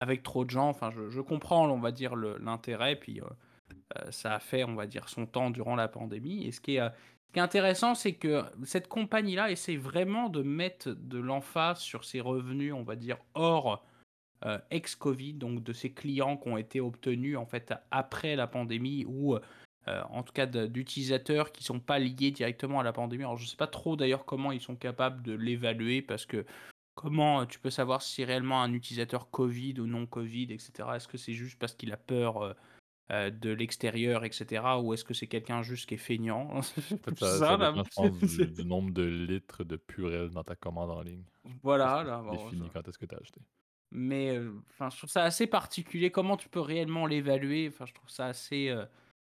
avec 0.05 0.23
trop 0.23 0.45
de 0.45 0.51
gens. 0.51 0.69
Enfin, 0.69 0.91
je, 0.91 1.21
comprends, 1.21 1.69
on 1.69 1.81
va 1.81 1.93
dire, 1.93 2.15
l'intérêt, 2.15 2.97
puis 2.97 3.21
euh, 3.21 4.11
ça 4.11 4.35
a 4.35 4.39
fait, 4.39 4.65
on 4.65 4.75
va 4.75 4.87
dire, 4.87 5.09
son 5.09 5.27
temps 5.27 5.51
durant 5.51 5.77
la 5.77 5.89
pandémie. 5.89 6.47
Et 6.47 6.53
ce 6.53 6.61
qui 6.61 6.77
est, 6.77 6.91
intéressant, 7.37 7.95
c'est 7.95 8.15
que 8.15 8.45
cette 8.63 8.87
compagnie-là 8.87 9.51
essaie 9.51 9.77
vraiment 9.77 10.29
de 10.29 10.43
mettre 10.43 10.91
de 10.91 11.19
l'emphase 11.19 11.81
sur 11.81 12.05
ses 12.05 12.21
revenus, 12.21 12.73
on 12.75 12.85
va 12.85 12.97
dire, 12.97 13.17
hors 13.35 13.85
euh, 14.45 14.59
ex-Covid, 14.71 15.35
donc 15.35 15.63
de 15.65 15.73
ses 15.73 15.93
clients 15.93 16.37
qui 16.37 16.49
ont 16.49 16.59
été 16.59 16.81
obtenus 16.81 17.37
en 17.39 17.47
fait 17.47 17.73
après 17.91 18.37
la 18.37 18.47
pandémie 18.47 19.05
ou 19.09 19.35
euh, 19.35 20.03
en 20.11 20.23
tout 20.23 20.33
cas 20.33 20.47
d'utilisateurs 20.47 21.51
qui 21.51 21.65
sont 21.65 21.81
pas 21.81 21.99
liés 21.99 22.31
directement 22.31 22.81
à 22.81 22.83
la 22.83 22.93
pandémie. 22.93 23.25
Alors 23.25 23.37
je 23.37 23.47
sais 23.47 23.57
pas 23.57 23.67
trop 23.67 23.97
d'ailleurs 23.97 24.27
comment 24.27 24.53
ils 24.53 24.61
sont 24.61 24.77
capables 24.77 25.23
de 25.23 25.33
l'évaluer 25.33 26.03
parce 26.03 26.27
que 26.27 26.45
comment 26.95 27.47
tu 27.47 27.59
peux 27.59 27.71
savoir 27.71 28.03
si 28.03 28.25
réellement 28.25 28.63
un 28.63 28.73
utilisateur 28.73 29.31
Covid 29.31 29.81
ou 29.81 29.87
non 29.87 30.07
Covid, 30.07 30.53
etc. 30.53 30.89
Est-ce 30.95 31.09
que 31.09 31.19
c'est 31.19 31.33
juste 31.33 31.59
parce 31.59 31.75
qu'il 31.75 31.93
a 31.93 31.97
peur 31.97 32.43
euh, 32.43 32.55
euh, 33.11 33.31
de 33.31 33.51
l'extérieur, 33.51 34.25
etc. 34.25 34.63
Ou 34.83 34.95
est-ce 34.95 35.05
que 35.05 35.15
c'est 35.15 35.27
quelqu'un 35.27 35.63
juste 35.63 35.89
qui 35.89 35.95
est 35.95 35.99
feignant? 35.99 36.61
Ça, 37.19 37.39
ça, 37.39 37.57
dépend, 37.57 37.85
je 37.85 38.19
pense, 38.19 38.37
du, 38.37 38.65
nombre 38.65 38.93
de 38.93 39.05
litres 39.05 39.65
de 39.65 39.77
purée 39.77 40.29
dans 40.31 40.45
ta 40.45 40.57
commande 40.57 40.91
en 40.91 41.03
ligne. 41.03 41.25
Voilà, 41.63 42.03
là, 42.03 42.23
bon, 42.23 42.33
définit 42.33 42.71
quand 42.73 42.87
est-ce 42.89 42.99
que 42.99 43.07
tu 43.07 43.15
as 43.15 43.19
acheté? 43.19 43.41
Mais 43.91 44.41
enfin, 44.71 44.91
je 44.91 44.97
trouve 44.97 45.11
ça 45.11 45.23
assez 45.23 45.47
particulier. 45.47 46.11
Comment 46.11 46.37
tu 46.37 46.49
peux 46.49 46.61
réellement 46.61 47.07
l'évaluer? 47.07 47.69
Enfin, 47.69 47.87
je 47.87 47.95
trouve 47.95 48.11
ça 48.11 48.27
assez 48.27 48.75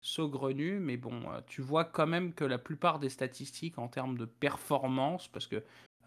saugrenu, 0.02 0.80
mais 0.80 0.98
bon, 0.98 1.22
euh, 1.32 1.42
tu 1.48 1.62
vois 1.62 1.86
quand 1.86 2.08
même 2.08 2.34
que 2.34 2.46
la 2.46 2.58
plupart 2.58 3.00
des 3.00 3.10
statistiques 3.10 3.78
en 3.78 3.88
termes 3.88 4.18
de 4.18 4.26
performance, 4.26 5.28
parce 5.28 5.48
que 5.48 5.58
euh, 5.58 5.62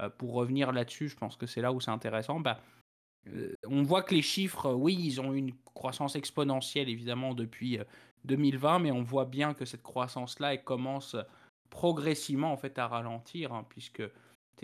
pour 0.09 0.35
revenir 0.35 0.73
là-dessus, 0.73 1.09
je 1.09 1.17
pense 1.17 1.37
que 1.37 1.47
c'est 1.47 1.61
là 1.61 1.73
où 1.73 1.81
c'est 1.81 1.91
intéressant, 1.91 2.41
bah, 2.41 2.61
euh, 3.29 3.55
on 3.67 3.83
voit 3.83 4.03
que 4.03 4.15
les 4.15 4.23
chiffres, 4.23 4.73
oui, 4.73 4.97
ils 4.99 5.21
ont 5.21 5.33
une 5.33 5.53
croissance 5.75 6.17
exponentielle 6.17 6.89
évidemment 6.89 7.35
depuis 7.35 7.79
2020, 8.25 8.81
mais 8.81 8.93
on 8.93 9.03
voit 9.03 9.27
bien 9.27 9.55
que 9.55 9.65
cette 9.65 9.83
croissance-là, 9.83 10.57
commence 10.59 11.17
progressivement 11.69 12.53
en 12.53 12.57
fait 12.57 12.79
à 12.79 12.89
ralentir, 12.89 13.53
hein, 13.53 13.67
puisque 13.69 14.03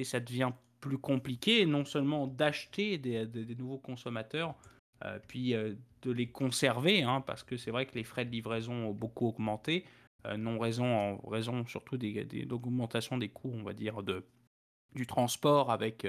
ça 0.03 0.21
devient 0.21 0.53
plus 0.81 0.99
compliqué, 0.99 1.67
non 1.67 1.85
seulement 1.85 2.27
d'acheter 2.27 2.99
des, 2.99 3.27
nouveaux 3.57 3.79
consommateurs, 3.79 4.55
euh, 5.05 5.19
puis 5.27 5.55
euh, 5.55 5.75
de 6.03 6.13
les 6.13 6.29
conserver, 6.29 7.03
hein, 7.03 7.21
parce 7.21 7.43
que 7.43 7.57
c'est 7.57 7.71
vrai 7.71 7.87
que 7.87 7.95
les 7.95 8.05
frais 8.05 8.25
de 8.25 8.31
livraison 8.31 8.89
ont 8.89 8.93
beaucoup 8.93 9.27
augmenté, 9.27 9.85
euh, 10.27 10.37
non 10.37 10.59
raison 10.59 10.87
en 10.87 11.29
raison 11.29 11.67
surtout 11.67 11.97
des, 11.97 12.25
des, 12.25 12.45
d'augmentation 12.45 13.19
des 13.19 13.29
coûts, 13.29 13.53
on 13.55 13.63
va 13.63 13.73
dire, 13.73 14.03
de, 14.03 14.25
du 14.97 15.07
transport, 15.07 15.71
avec 15.71 16.07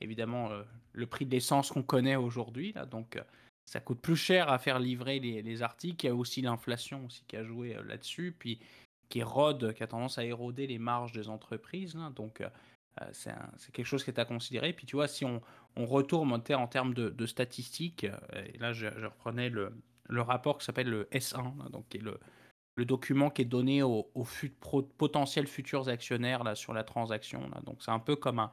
évidemment 0.00 0.50
le 0.92 1.06
prix 1.06 1.24
de 1.24 1.30
l'essence 1.30 1.70
qu'on 1.70 1.82
connaît 1.82 2.16
aujourd'hui. 2.16 2.72
Là, 2.72 2.84
donc 2.84 3.18
ça 3.64 3.80
coûte 3.80 4.00
plus 4.00 4.16
cher 4.16 4.50
à 4.50 4.58
faire 4.58 4.78
livrer 4.78 5.20
les, 5.20 5.40
les, 5.40 5.62
articles. 5.62 6.04
Il 6.04 6.08
y 6.08 6.12
a 6.12 6.14
aussi 6.14 6.42
l'inflation 6.42 7.06
aussi 7.06 7.24
qui 7.26 7.36
a 7.36 7.44
joué 7.44 7.76
là-dessus, 7.86 8.34
puis 8.38 8.60
qui 9.08 9.20
érode, 9.20 9.72
qui 9.74 9.82
a 9.82 9.86
tendance 9.86 10.18
à 10.18 10.24
éroder 10.24 10.66
les 10.66 10.78
marges 10.78 11.12
des 11.12 11.28
entreprises. 11.28 11.94
Là, 11.94 12.10
donc 12.10 12.40
euh, 12.40 12.48
c'est 13.12 13.72
quelque 13.72 13.86
chose 13.86 14.04
qui 14.04 14.10
est 14.10 14.18
à 14.18 14.24
considérer. 14.24 14.72
Puis 14.72 14.86
tu 14.86 14.96
vois, 14.96 15.08
si 15.08 15.24
on, 15.24 15.40
retourne 15.76 16.32
en 16.32 16.66
termes 16.66 16.94
de, 16.94 17.26
statistiques, 17.26 18.04
euh, 18.04 18.44
et 18.52 18.58
là 18.58 18.72
je, 18.72 18.86
reprenais 18.86 19.50
le, 19.50 19.72
rapport 20.10 20.58
qui 20.58 20.64
s'appelle 20.64 20.88
le 20.88 21.04
S1, 21.12 21.70
donc 21.70 21.88
qui 21.88 21.98
est 21.98 22.00
le, 22.02 22.18
document 22.78 23.30
qui 23.30 23.42
est 23.42 23.46
donné 23.46 23.82
aux, 23.82 24.10
potentiels 24.98 25.46
futurs 25.46 25.88
actionnaires 25.88 26.42
là, 26.42 26.54
sur 26.54 26.72
la 26.72 26.82
transaction. 26.82 27.48
Donc 27.64 27.82
c'est 27.82 27.92
un 27.92 28.00
peu 28.00 28.16
comme 28.16 28.40
un, 28.40 28.50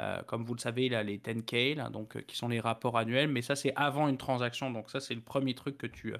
euh, 0.00 0.22
comme 0.22 0.44
vous 0.44 0.54
le 0.54 0.60
savez, 0.60 0.88
là, 0.88 1.02
les 1.02 1.18
10K, 1.18 1.90
donc, 1.90 2.24
qui 2.26 2.36
sont 2.36 2.48
les 2.48 2.60
rapports 2.60 2.96
annuels, 2.96 3.28
mais 3.28 3.42
ça 3.42 3.56
c'est 3.56 3.74
avant 3.76 4.08
une 4.08 4.16
transaction, 4.16 4.70
donc 4.70 4.88
ça 4.88 5.00
c'est 5.00 5.14
le 5.14 5.20
premier 5.20 5.54
truc 5.54 5.76
que 5.76 5.86
tu, 5.86 6.14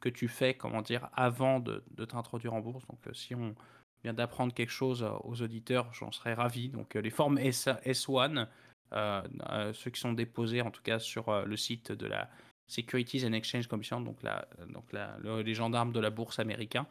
que 0.00 0.08
tu 0.08 0.28
fais, 0.28 0.54
comment 0.54 0.82
dire, 0.82 1.08
avant 1.14 1.58
de, 1.58 1.82
de 1.92 2.04
t'introduire 2.04 2.54
en 2.54 2.60
bourse. 2.60 2.86
Donc 2.86 3.00
si 3.14 3.34
on, 3.34 3.54
vient 4.02 4.14
d'apprendre 4.14 4.52
quelque 4.52 4.70
chose 4.70 5.06
aux 5.24 5.42
auditeurs, 5.42 5.92
j'en 5.94 6.12
serais 6.12 6.34
ravi. 6.34 6.68
Donc 6.68 6.96
euh, 6.96 7.00
les 7.00 7.10
formes 7.10 7.38
S, 7.38 7.68
1 7.68 8.48
euh, 8.94 9.22
euh, 9.50 9.72
ceux 9.72 9.90
qui 9.90 10.00
sont 10.00 10.12
déposés 10.12 10.60
en 10.60 10.70
tout 10.70 10.82
cas 10.82 10.98
sur 10.98 11.44
le 11.46 11.56
site 11.56 11.92
de 11.92 12.06
la 12.06 12.28
Securities 12.72 13.26
and 13.26 13.32
Exchange 13.32 13.66
Commission, 13.66 14.00
donc, 14.00 14.22
la, 14.22 14.46
donc 14.72 14.92
la, 14.92 15.16
les 15.42 15.54
gendarmes 15.54 15.92
de 15.92 16.00
la 16.00 16.10
bourse 16.10 16.38
américaine. 16.38 16.84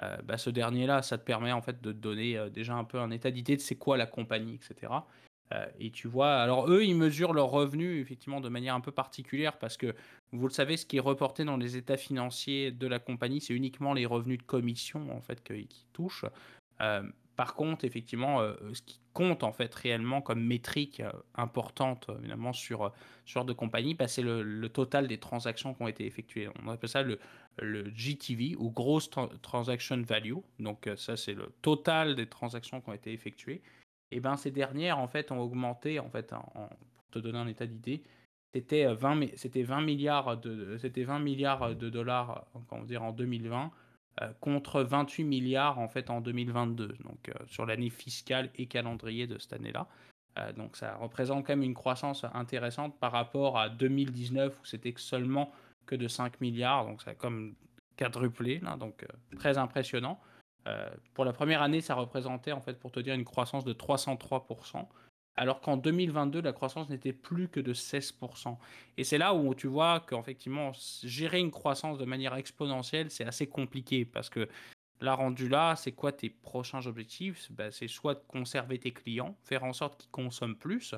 bah, 0.00 0.38
ce 0.38 0.50
dernier-là, 0.50 1.02
ça 1.02 1.18
te 1.18 1.24
permet 1.24 1.52
en 1.52 1.62
fait 1.62 1.80
de 1.80 1.92
te 1.92 1.98
donner 1.98 2.50
déjà 2.50 2.74
un 2.74 2.84
peu 2.84 2.98
un 2.98 3.10
état 3.10 3.30
d'idée 3.30 3.56
de 3.56 3.60
c'est 3.60 3.76
quoi 3.76 3.96
la 3.96 4.06
compagnie, 4.06 4.54
etc. 4.54 4.92
et 5.78 5.90
tu 5.90 6.08
vois, 6.08 6.36
alors 6.36 6.68
eux, 6.68 6.84
ils 6.84 6.96
mesurent 6.96 7.32
leurs 7.32 7.50
revenus 7.50 8.00
effectivement 8.00 8.40
de 8.40 8.48
manière 8.48 8.74
un 8.74 8.80
peu 8.80 8.92
particulière 8.92 9.58
parce 9.58 9.76
que 9.76 9.94
vous 10.32 10.46
le 10.48 10.52
savez, 10.52 10.76
ce 10.76 10.86
qui 10.86 10.96
est 10.96 11.00
reporté 11.00 11.44
dans 11.44 11.56
les 11.56 11.76
états 11.76 11.96
financiers 11.96 12.72
de 12.72 12.86
la 12.86 12.98
compagnie, 12.98 13.40
c'est 13.40 13.54
uniquement 13.54 13.92
les 13.92 14.06
revenus 14.06 14.38
de 14.38 14.44
commission 14.44 15.16
en 15.16 15.20
fait 15.20 15.42
qu'ils 15.42 15.68
touchent. 15.92 16.24
Euh, 17.34 17.36
par 17.36 17.54
contre, 17.54 17.84
effectivement, 17.84 18.40
euh, 18.40 18.54
ce 18.72 18.82
qui 18.82 19.00
compte 19.12 19.42
en 19.44 19.52
fait 19.52 19.74
réellement 19.74 20.20
comme 20.20 20.42
métrique 20.42 21.00
euh, 21.00 21.12
importante 21.34 22.10
évidemment 22.18 22.52
sur 22.52 22.92
sur 23.24 23.44
de 23.44 23.52
compagnie, 23.52 23.94
bah, 23.94 24.08
c'est 24.08 24.22
le, 24.22 24.68
total 24.68 25.08
des 25.08 25.18
transactions 25.18 25.74
qui 25.74 25.82
ont 25.82 25.88
été 25.88 26.06
effectuées. 26.06 26.48
On 26.64 26.68
appelle 26.70 26.88
ça 26.88 27.02
le, 27.02 27.18
GTV 27.94 28.56
ou 28.58 28.70
Gross 28.70 29.10
Transaction 29.42 30.02
Value. 30.02 30.34
Donc 30.58 30.88
ça 30.96 31.16
c'est 31.16 31.34
le 31.34 31.52
total 31.62 32.16
des 32.16 32.26
transactions 32.26 32.80
qui 32.80 32.90
ont 32.90 32.94
été 32.94 33.12
effectuées. 33.12 33.62
Et 34.10 34.20
ben 34.20 34.36
ces 34.36 34.50
dernières 34.50 34.98
en 34.98 35.08
fait 35.08 35.30
ont 35.32 35.40
augmenté 35.40 36.00
en 36.00 36.10
fait 36.10 36.30
pour 36.30 37.04
te 37.12 37.18
donner 37.20 37.38
un 37.38 37.46
état 37.46 37.66
d'idée, 37.66 38.02
c'était 38.52 38.92
20, 38.92 39.36
c'était 39.36 39.62
20 39.62 39.80
milliards 39.82 40.36
de, 40.36 40.76
c'était 40.78 41.04
20 41.04 41.20
milliards 41.20 41.74
de 41.74 41.90
dollars 41.90 42.46
dire, 42.84 43.02
en 43.02 43.12
2020 43.12 43.64
euh, 43.64 43.68
contre 44.40 44.82
28 44.82 45.24
milliards 45.24 45.78
en 45.78 45.88
fait 45.88 46.10
en 46.10 46.20
2022, 46.20 46.96
donc 47.04 47.28
euh, 47.28 47.32
sur 47.46 47.66
l'année 47.66 47.90
fiscale 47.90 48.50
et 48.56 48.66
calendrier 48.66 49.26
de 49.26 49.38
cette 49.38 49.54
année-là. 49.54 49.88
Euh, 50.38 50.52
donc 50.52 50.76
ça 50.76 50.94
représente 50.96 51.46
quand 51.46 51.52
même 51.52 51.62
une 51.62 51.74
croissance 51.74 52.24
intéressante 52.34 52.98
par 52.98 53.12
rapport 53.12 53.58
à 53.58 53.68
2019 53.68 54.60
où 54.60 54.64
c'était 54.64 54.94
seulement 54.96 55.52
que 55.86 55.94
de 55.94 56.08
5 56.08 56.40
milliards, 56.40 56.86
donc 56.86 57.02
ça 57.02 57.10
a 57.10 57.14
comme 57.14 57.54
quadruplé, 57.96 58.60
là, 58.60 58.76
donc 58.76 59.06
très 59.38 59.58
impressionnant. 59.58 60.18
pour 61.12 61.24
la 61.24 61.32
première 61.32 61.62
année, 61.62 61.80
ça 61.80 61.94
représentait 61.94 62.52
en 62.52 62.60
fait 62.60 62.80
pour 62.80 62.90
te 62.90 62.98
dire 62.98 63.14
une 63.14 63.24
croissance 63.24 63.64
de 63.64 63.72
303% 63.72 64.88
alors 65.36 65.60
qu'en 65.60 65.76
2022, 65.76 66.40
la 66.40 66.52
croissance 66.52 66.88
n'était 66.88 67.12
plus 67.12 67.48
que 67.48 67.60
de 67.60 67.74
16%. 67.74 68.56
Et 68.96 69.04
c'est 69.04 69.18
là 69.18 69.34
où 69.34 69.54
tu 69.54 69.66
vois 69.66 70.00
qu'effectivement, 70.00 70.72
gérer 71.02 71.40
une 71.40 71.50
croissance 71.50 71.98
de 71.98 72.04
manière 72.04 72.34
exponentielle, 72.34 73.10
c'est 73.10 73.24
assez 73.24 73.46
compliqué 73.46 74.04
parce 74.04 74.30
que 74.30 74.48
là, 75.00 75.14
rendu 75.14 75.48
là, 75.48 75.74
c'est 75.76 75.92
quoi 75.92 76.12
tes 76.12 76.30
prochains 76.30 76.86
objectifs? 76.86 77.50
Ben, 77.50 77.70
C'est 77.70 77.88
soit 77.88 78.14
de 78.14 78.22
conserver 78.28 78.78
tes 78.78 78.92
clients, 78.92 79.36
faire 79.42 79.64
en 79.64 79.72
sorte 79.72 80.00
qu'ils 80.00 80.10
consomment 80.10 80.56
plus, 80.56 80.94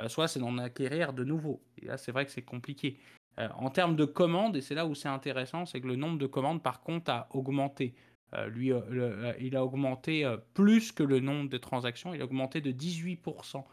euh, 0.00 0.08
soit 0.08 0.28
c'est 0.28 0.40
d'en 0.40 0.56
acquérir 0.58 1.12
de 1.12 1.24
nouveaux. 1.24 1.60
Et 1.80 1.86
là, 1.86 1.98
c'est 1.98 2.12
vrai 2.12 2.24
que 2.24 2.32
c'est 2.32 2.42
compliqué. 2.42 2.98
Euh, 3.38 3.48
en 3.56 3.70
termes 3.70 3.96
de 3.96 4.04
commandes, 4.04 4.56
et 4.56 4.60
c'est 4.60 4.74
là 4.74 4.86
où 4.86 4.94
c'est 4.94 5.08
intéressant, 5.08 5.66
c'est 5.66 5.80
que 5.80 5.88
le 5.88 5.96
nombre 5.96 6.18
de 6.18 6.26
commandes, 6.26 6.62
par 6.62 6.82
contre, 6.82 7.10
a 7.10 7.28
augmenté. 7.32 7.94
Euh, 8.36 8.48
lui, 8.48 8.72
euh, 8.72 8.80
euh, 8.90 9.32
il 9.40 9.56
a 9.56 9.64
augmenté 9.64 10.26
plus 10.54 10.92
que 10.92 11.02
le 11.02 11.20
nombre 11.20 11.48
de 11.48 11.58
transactions, 11.58 12.14
il 12.14 12.20
a 12.20 12.24
augmenté 12.24 12.60
de 12.60 12.72
18%, 12.72 13.64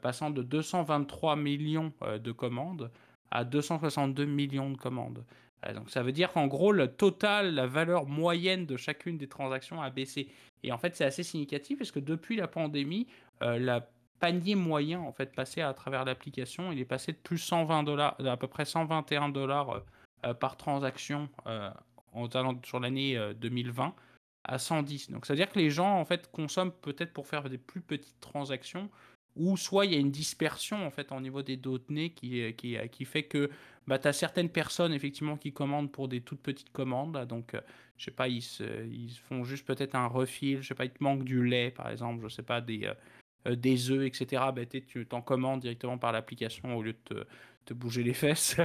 passant 0.00 0.30
de 0.30 0.42
223 0.42 1.34
millions 1.36 1.92
de 2.02 2.32
commandes 2.32 2.90
à 3.32 3.44
262 3.44 4.24
millions 4.26 4.70
de 4.70 4.76
commandes. 4.76 5.24
donc 5.74 5.90
ça 5.90 6.04
veut 6.04 6.12
dire 6.12 6.32
qu'en 6.32 6.46
gros, 6.46 6.70
le 6.70 6.86
total, 6.86 7.54
la 7.54 7.66
valeur 7.66 8.06
moyenne 8.06 8.64
de 8.64 8.76
chacune 8.76 9.18
des 9.18 9.26
transactions 9.26 9.82
a 9.82 9.90
baissé. 9.90 10.28
Et 10.62 10.70
en 10.70 10.78
fait, 10.78 10.94
c'est 10.94 11.04
assez 11.04 11.24
significatif 11.24 11.78
parce 11.78 11.90
que 11.90 11.98
depuis 11.98 12.36
la 12.36 12.46
pandémie, 12.46 13.08
le 13.40 13.80
panier 14.20 14.54
moyen 14.54 15.00
en 15.00 15.12
fait 15.12 15.34
passé 15.34 15.62
à 15.62 15.74
travers 15.74 16.04
l'application, 16.04 16.70
il 16.70 16.78
est 16.78 16.84
passé 16.84 17.10
de 17.10 17.18
plus 17.18 17.38
120 17.38 17.82
dollars, 17.82 18.16
à 18.24 18.36
peu 18.36 18.46
près 18.46 18.64
121 18.64 19.30
dollars 19.30 19.82
par 20.38 20.56
transaction 20.56 21.28
en 22.12 22.28
sur 22.64 22.80
l'année 22.80 23.18
2020 23.36 23.86
euh, 23.86 23.90
à 24.44 24.58
110. 24.58 25.10
Donc, 25.10 25.26
c'est-à-dire 25.26 25.50
que 25.50 25.58
les 25.58 25.70
gens, 25.70 25.98
en 25.98 26.04
fait, 26.04 26.30
consomment 26.30 26.72
peut-être 26.72 27.12
pour 27.12 27.26
faire 27.26 27.48
des 27.48 27.58
plus 27.58 27.80
petites 27.80 28.20
transactions, 28.20 28.90
ou 29.36 29.56
soit 29.56 29.86
il 29.86 29.92
y 29.92 29.96
a 29.96 29.98
une 29.98 30.10
dispersion, 30.10 30.86
en 30.86 30.90
fait, 30.90 31.10
au 31.12 31.20
niveau 31.20 31.42
des 31.42 31.56
données 31.56 32.10
qui, 32.10 32.42
euh, 32.42 32.52
qui, 32.52 32.76
euh, 32.76 32.86
qui 32.86 33.04
fait 33.04 33.22
que 33.22 33.50
bah, 33.86 33.98
tu 33.98 34.08
as 34.08 34.12
certaines 34.12 34.50
personnes, 34.50 34.92
effectivement, 34.92 35.36
qui 35.36 35.52
commandent 35.52 35.90
pour 35.90 36.08
des 36.08 36.20
toutes 36.20 36.42
petites 36.42 36.72
commandes. 36.72 37.24
Donc, 37.26 37.56
je 37.96 38.04
sais 38.04 38.10
pas, 38.10 38.28
ils, 38.28 38.44
ils 38.90 39.16
font 39.28 39.44
juste 39.44 39.66
peut-être 39.66 39.94
un 39.94 40.06
refil, 40.06 40.60
je 40.62 40.68
sais 40.68 40.74
pas, 40.74 40.84
il 40.84 40.92
te 40.92 41.02
manque 41.02 41.24
du 41.24 41.44
lait, 41.44 41.70
par 41.70 41.88
exemple, 41.90 42.22
je 42.28 42.34
sais 42.34 42.42
pas, 42.42 42.60
des... 42.60 42.92
des 43.46 43.90
œufs, 43.90 44.06
etc. 44.06 44.42
Bah, 44.54 44.66
tu 44.66 45.06
t'en 45.06 45.22
commandes 45.22 45.60
directement 45.60 45.98
par 45.98 46.12
l'application 46.12 46.76
au 46.76 46.82
lieu 46.82 46.92
de 46.92 47.14
te, 47.14 47.26
te 47.64 47.74
bouger 47.74 48.02
les 48.02 48.14
fesses 48.14 48.56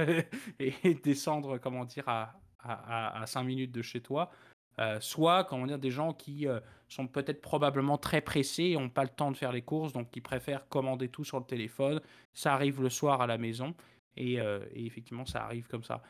et 0.60 0.94
descendre, 1.02 1.58
comment 1.58 1.84
dire, 1.84 2.08
à, 2.08 2.38
à, 2.60 3.24
5 3.26 3.42
minutes 3.44 3.72
de 3.72 3.82
chez 3.82 4.00
toi. 4.00 4.30
Euh, 4.78 5.00
soit 5.00 5.44
comment 5.44 5.66
dire, 5.66 5.78
des 5.78 5.90
gens 5.90 6.12
qui 6.12 6.46
euh, 6.46 6.60
sont 6.88 7.08
peut-être 7.08 7.40
probablement 7.40 7.98
très 7.98 8.20
pressés 8.20 8.64
et 8.64 8.74
n'ont 8.76 8.88
pas 8.88 9.02
le 9.02 9.10
temps 9.10 9.32
de 9.32 9.36
faire 9.36 9.50
les 9.50 9.62
courses, 9.62 9.92
donc 9.92 10.10
qui 10.10 10.20
préfèrent 10.20 10.68
commander 10.68 11.08
tout 11.08 11.24
sur 11.24 11.38
le 11.38 11.44
téléphone. 11.44 12.00
Ça 12.32 12.54
arrive 12.54 12.80
le 12.80 12.88
soir 12.88 13.20
à 13.20 13.26
la 13.26 13.38
maison 13.38 13.74
et, 14.16 14.40
euh, 14.40 14.60
effectivement 14.74 15.26
ça 15.26 15.44
arrive 15.44 15.66
comme 15.66 15.82
ça. 15.82 16.02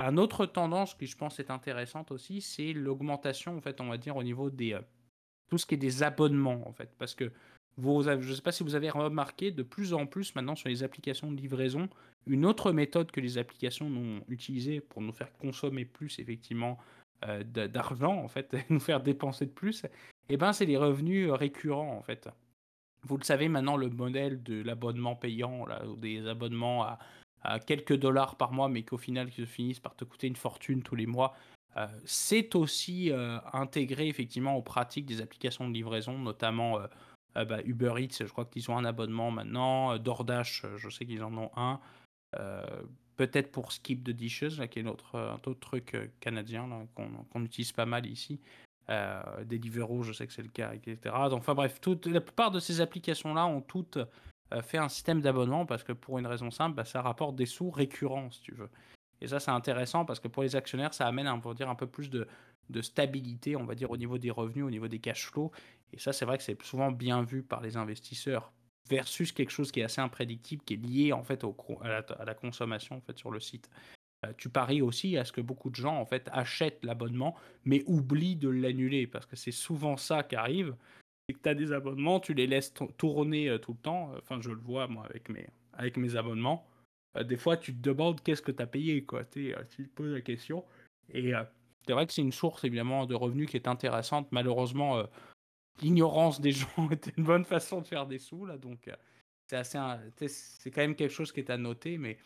un 0.00 0.16
autre 0.16 0.46
tendance 0.46 0.94
qui 0.94 1.06
je 1.06 1.16
pense 1.16 1.38
est 1.38 1.50
intéressante 1.50 2.10
aussi, 2.10 2.40
c'est 2.40 2.72
l'augmentation 2.72 3.56
en 3.56 3.60
fait 3.60 3.80
on 3.80 3.88
va 3.88 3.98
dire 3.98 4.16
au 4.16 4.24
niveau 4.24 4.50
des 4.50 4.76
tout 5.48 5.58
ce 5.58 5.66
qui 5.66 5.74
est 5.74 5.78
des 5.78 6.02
abonnements 6.02 6.66
en 6.66 6.72
fait. 6.72 6.90
Parce 6.98 7.14
que 7.14 7.30
je 7.78 8.28
ne 8.28 8.34
sais 8.34 8.42
pas 8.42 8.52
si 8.52 8.62
vous 8.62 8.74
avez 8.74 8.90
remarqué, 8.90 9.50
de 9.50 9.62
plus 9.62 9.94
en 9.94 10.06
plus 10.06 10.34
maintenant 10.34 10.54
sur 10.54 10.68
les 10.68 10.82
applications 10.82 11.30
de 11.32 11.36
livraison, 11.36 11.88
une 12.26 12.46
autre 12.46 12.72
méthode 12.72 13.10
que 13.10 13.20
les 13.20 13.38
applications 13.38 13.86
ont 13.86 14.22
utilisée 14.28 14.80
pour 14.80 15.02
nous 15.02 15.12
faire 15.12 15.32
consommer 15.38 15.84
plus 15.84 16.18
effectivement 16.18 16.78
euh, 17.26 17.42
d'argent 17.42 18.16
en 18.16 18.28
fait, 18.28 18.56
nous 18.70 18.80
faire 18.80 19.02
dépenser 19.02 19.46
de 19.46 19.50
plus, 19.50 19.84
eh 20.28 20.36
ben 20.36 20.52
c'est 20.52 20.66
les 20.66 20.76
revenus 20.76 21.30
récurrents 21.30 21.96
en 21.96 22.02
fait. 22.02 22.28
Vous 23.02 23.18
le 23.18 23.24
savez 23.24 23.48
maintenant, 23.48 23.76
le 23.76 23.90
modèle 23.90 24.42
de 24.42 24.62
l'abonnement 24.62 25.14
payant, 25.14 25.66
là, 25.66 25.82
des 25.98 26.26
abonnements 26.26 26.84
à, 26.84 26.98
quelques 27.66 27.94
dollars 27.94 28.36
par 28.36 28.52
mois, 28.52 28.70
mais 28.70 28.82
qu'au 28.82 28.96
final 28.96 29.28
qui 29.30 29.42
se 29.42 29.46
finissent 29.46 29.80
par 29.80 29.94
te 29.94 30.04
coûter 30.04 30.26
une 30.26 30.36
fortune 30.36 30.82
tous 30.82 30.94
les 30.94 31.04
mois, 31.04 31.34
euh, 31.76 31.86
c'est 32.06 32.54
aussi 32.54 33.10
euh, 33.10 33.38
intégré 33.52 34.08
effectivement 34.08 34.56
aux 34.56 34.62
pratiques 34.62 35.04
des 35.04 35.20
applications 35.20 35.68
de 35.68 35.74
livraison, 35.74 36.18
notamment 36.18 36.78
bah, 37.34 37.58
Uber 37.64 37.94
Eats, 37.98 38.18
je 38.20 38.30
crois 38.30 38.44
qu'ils 38.44 38.70
ont 38.70 38.76
un 38.76 38.84
abonnement 38.84 39.30
maintenant, 39.30 39.98
DoorDash, 39.98 40.64
je 40.76 40.88
sais 40.88 41.04
qu'ils 41.04 41.22
en 41.22 41.36
ont 41.36 41.50
un. 41.56 41.80
Peut-être 43.16 43.50
pour 43.50 43.72
Skip 43.72 44.04
the 44.04 44.10
Dishes, 44.10 44.60
qui 44.70 44.78
est 44.78 44.82
notre, 44.82 45.16
un 45.16 45.34
autre 45.34 45.60
truc 45.60 45.96
canadien 46.20 46.68
qu'on 46.94 47.44
utilise 47.44 47.72
pas 47.72 47.86
mal 47.86 48.06
ici. 48.06 48.40
Euh, 48.90 49.44
Deliveroo, 49.44 50.02
je 50.02 50.12
sais 50.12 50.26
que 50.26 50.32
c'est 50.32 50.42
le 50.42 50.48
cas, 50.48 50.72
etc. 50.74 51.14
Donc, 51.30 51.40
enfin 51.40 51.54
bref, 51.54 51.80
toute, 51.80 52.06
la 52.06 52.20
plupart 52.20 52.50
de 52.50 52.60
ces 52.60 52.80
applications-là 52.80 53.46
ont 53.46 53.62
toutes 53.62 53.96
euh, 53.96 54.62
fait 54.62 54.78
un 54.78 54.90
système 54.90 55.22
d'abonnement 55.22 55.64
parce 55.64 55.82
que 55.82 55.92
pour 55.92 56.18
une 56.18 56.26
raison 56.26 56.50
simple, 56.50 56.76
bah, 56.76 56.84
ça 56.84 57.00
rapporte 57.00 57.34
des 57.34 57.46
sous 57.46 57.70
récurrents, 57.70 58.30
si 58.30 58.42
tu 58.42 58.54
veux. 58.54 58.68
Et 59.20 59.28
ça, 59.28 59.40
c'est 59.40 59.50
intéressant 59.50 60.04
parce 60.04 60.20
que 60.20 60.28
pour 60.28 60.42
les 60.42 60.54
actionnaires, 60.54 60.92
ça 60.92 61.06
amène, 61.06 61.28
on 61.28 61.38
va 61.38 61.54
dire, 61.54 61.70
un 61.70 61.74
peu 61.74 61.86
plus 61.86 62.10
de, 62.10 62.28
de 62.68 62.82
stabilité, 62.82 63.56
on 63.56 63.64
va 63.64 63.74
dire, 63.74 63.90
au 63.90 63.96
niveau 63.96 64.18
des 64.18 64.30
revenus, 64.30 64.64
au 64.64 64.70
niveau 64.70 64.88
des 64.88 64.98
cash 64.98 65.26
flows. 65.26 65.50
Et 65.94 65.98
ça, 65.98 66.12
c'est 66.12 66.24
vrai 66.24 66.38
que 66.38 66.44
c'est 66.44 66.60
souvent 66.62 66.90
bien 66.90 67.22
vu 67.22 67.42
par 67.44 67.60
les 67.60 67.76
investisseurs 67.76 68.52
versus 68.88 69.30
quelque 69.30 69.50
chose 69.50 69.70
qui 69.70 69.80
est 69.80 69.84
assez 69.84 70.00
imprédictible, 70.00 70.62
qui 70.64 70.74
est 70.74 70.84
lié 70.84 71.12
en 71.12 71.22
fait 71.22 71.44
au, 71.44 71.56
à, 71.82 72.24
la, 72.24 72.34
consommation 72.34 72.96
en 72.96 73.00
fait 73.00 73.16
sur 73.16 73.30
le 73.30 73.38
site. 73.38 73.70
Euh, 74.26 74.32
tu 74.36 74.48
paries 74.48 74.82
aussi 74.82 75.16
à 75.16 75.24
ce 75.24 75.32
que 75.32 75.40
beaucoup 75.40 75.70
de 75.70 75.76
gens 75.76 75.96
en 75.96 76.04
fait 76.04 76.28
achètent 76.32 76.84
l'abonnement, 76.84 77.36
mais 77.64 77.84
oublient 77.86 78.36
de 78.36 78.48
l'annuler 78.48 79.06
parce 79.06 79.24
que 79.24 79.36
c'est 79.36 79.52
souvent 79.52 79.96
ça 79.96 80.24
qui 80.24 80.34
arrive. 80.34 80.74
C'est 81.28 81.34
que 81.34 81.42
tu 81.42 81.48
as 81.48 81.54
des 81.54 81.72
abonnements, 81.72 82.18
tu 82.18 82.34
les 82.34 82.48
laisses 82.48 82.74
tourner 82.98 83.48
euh, 83.48 83.58
tout 83.58 83.72
le 83.72 83.78
temps. 83.78 84.12
Enfin, 84.18 84.40
je 84.40 84.50
le 84.50 84.60
vois 84.60 84.88
moi 84.88 85.06
avec 85.08 85.28
mes, 85.28 85.46
avec 85.74 85.96
mes 85.96 86.16
abonnements. 86.16 86.66
Euh, 87.16 87.22
des 87.22 87.36
fois, 87.36 87.56
tu 87.56 87.72
te 87.72 87.80
demandes 87.80 88.20
qu'est-ce 88.20 88.42
que 88.42 88.52
tu 88.52 88.62
as 88.62 88.66
payé, 88.66 89.04
quoi. 89.04 89.24
tu 89.24 89.54
te 89.54 89.94
poses 89.94 90.12
la 90.12 90.20
question. 90.20 90.64
Et 91.12 91.32
c'est 91.86 91.92
vrai 91.92 92.06
que 92.06 92.12
c'est 92.12 92.22
une 92.22 92.32
source 92.32 92.64
évidemment 92.64 93.06
de 93.06 93.14
revenus 93.14 93.48
qui 93.48 93.56
est 93.56 93.68
intéressante. 93.68 94.26
Malheureusement, 94.32 95.06
l'ignorance 95.80 96.40
des 96.40 96.52
gens 96.52 96.68
est 96.90 97.12
une 97.16 97.24
bonne 97.24 97.44
façon 97.44 97.80
de 97.80 97.86
faire 97.86 98.06
des 98.06 98.18
sous 98.18 98.46
là, 98.46 98.56
donc 98.58 98.90
c'est 99.46 99.56
assez, 99.56 99.78
c'est 100.28 100.70
quand 100.70 100.80
même 100.80 100.94
quelque 100.94 101.12
chose 101.12 101.32
qui 101.32 101.40
est 101.40 101.50
à 101.50 101.56
noter, 101.56 101.98
mais 101.98 102.18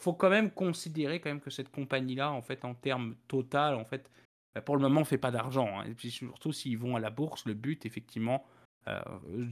faut 0.00 0.14
quand 0.14 0.30
même 0.30 0.50
considérer 0.50 1.20
quand 1.20 1.30
même 1.30 1.40
que 1.40 1.50
cette 1.50 1.70
compagnie-là, 1.70 2.32
en 2.32 2.42
fait, 2.42 2.64
en 2.64 2.74
termes 2.74 3.16
total, 3.28 3.74
en 3.74 3.84
fait, 3.84 4.10
bah, 4.54 4.62
pour 4.62 4.76
le 4.76 4.82
moment, 4.82 5.04
fait 5.04 5.18
pas 5.18 5.30
d'argent. 5.30 5.68
Hein. 5.78 5.84
Et 5.86 5.94
puis 5.94 6.10
surtout, 6.10 6.52
s'ils 6.52 6.78
vont 6.78 6.96
à 6.96 7.00
la 7.00 7.10
bourse, 7.10 7.44
le 7.44 7.54
but, 7.54 7.84
effectivement, 7.86 8.44
euh, 8.88 9.00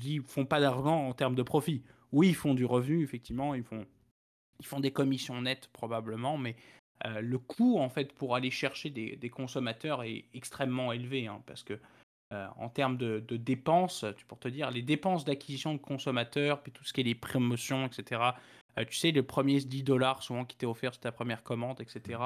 je 0.00 0.20
font 0.22 0.46
pas 0.46 0.60
d'argent 0.60 1.08
en 1.08 1.12
termes 1.12 1.34
de 1.34 1.42
profit. 1.42 1.84
Oui, 2.12 2.28
ils 2.28 2.34
font 2.34 2.54
du 2.54 2.64
revenu, 2.64 3.02
effectivement, 3.02 3.54
ils 3.54 3.62
font, 3.62 3.86
ils 4.60 4.66
font 4.66 4.80
des 4.80 4.90
commissions 4.90 5.40
nettes 5.42 5.68
probablement, 5.72 6.38
mais 6.38 6.56
euh, 7.04 7.20
le 7.20 7.38
coût, 7.38 7.78
en 7.78 7.90
fait, 7.90 8.12
pour 8.14 8.34
aller 8.34 8.50
chercher 8.50 8.90
des, 8.90 9.30
consommateurs 9.30 10.02
est 10.02 10.24
extrêmement 10.34 10.92
élevé, 10.92 11.26
hein, 11.26 11.42
parce 11.46 11.62
que 11.62 11.78
euh, 12.32 12.46
en 12.56 12.68
termes 12.68 12.96
de, 12.96 13.24
de, 13.26 13.36
dépenses, 13.36 14.04
pour 14.26 14.38
te 14.38 14.48
dire, 14.48 14.70
les 14.70 14.82
dépenses 14.82 15.24
d'acquisition 15.24 15.72
de 15.72 15.78
consommateurs, 15.78 16.60
puis 16.62 16.72
tout 16.72 16.84
ce 16.84 16.92
qui 16.92 17.00
est 17.00 17.04
les 17.04 17.14
promotions, 17.14 17.86
etc., 17.86 18.32
euh, 18.78 18.84
tu 18.84 18.96
sais, 18.96 19.10
les 19.10 19.22
premiers 19.22 19.60
10 19.60 19.82
dollars 19.82 20.22
souvent 20.22 20.44
qui 20.44 20.56
t'est 20.56 20.66
offert 20.66 20.92
sur 20.92 21.00
ta 21.00 21.12
première 21.12 21.42
commande, 21.42 21.80
etc. 21.80 22.20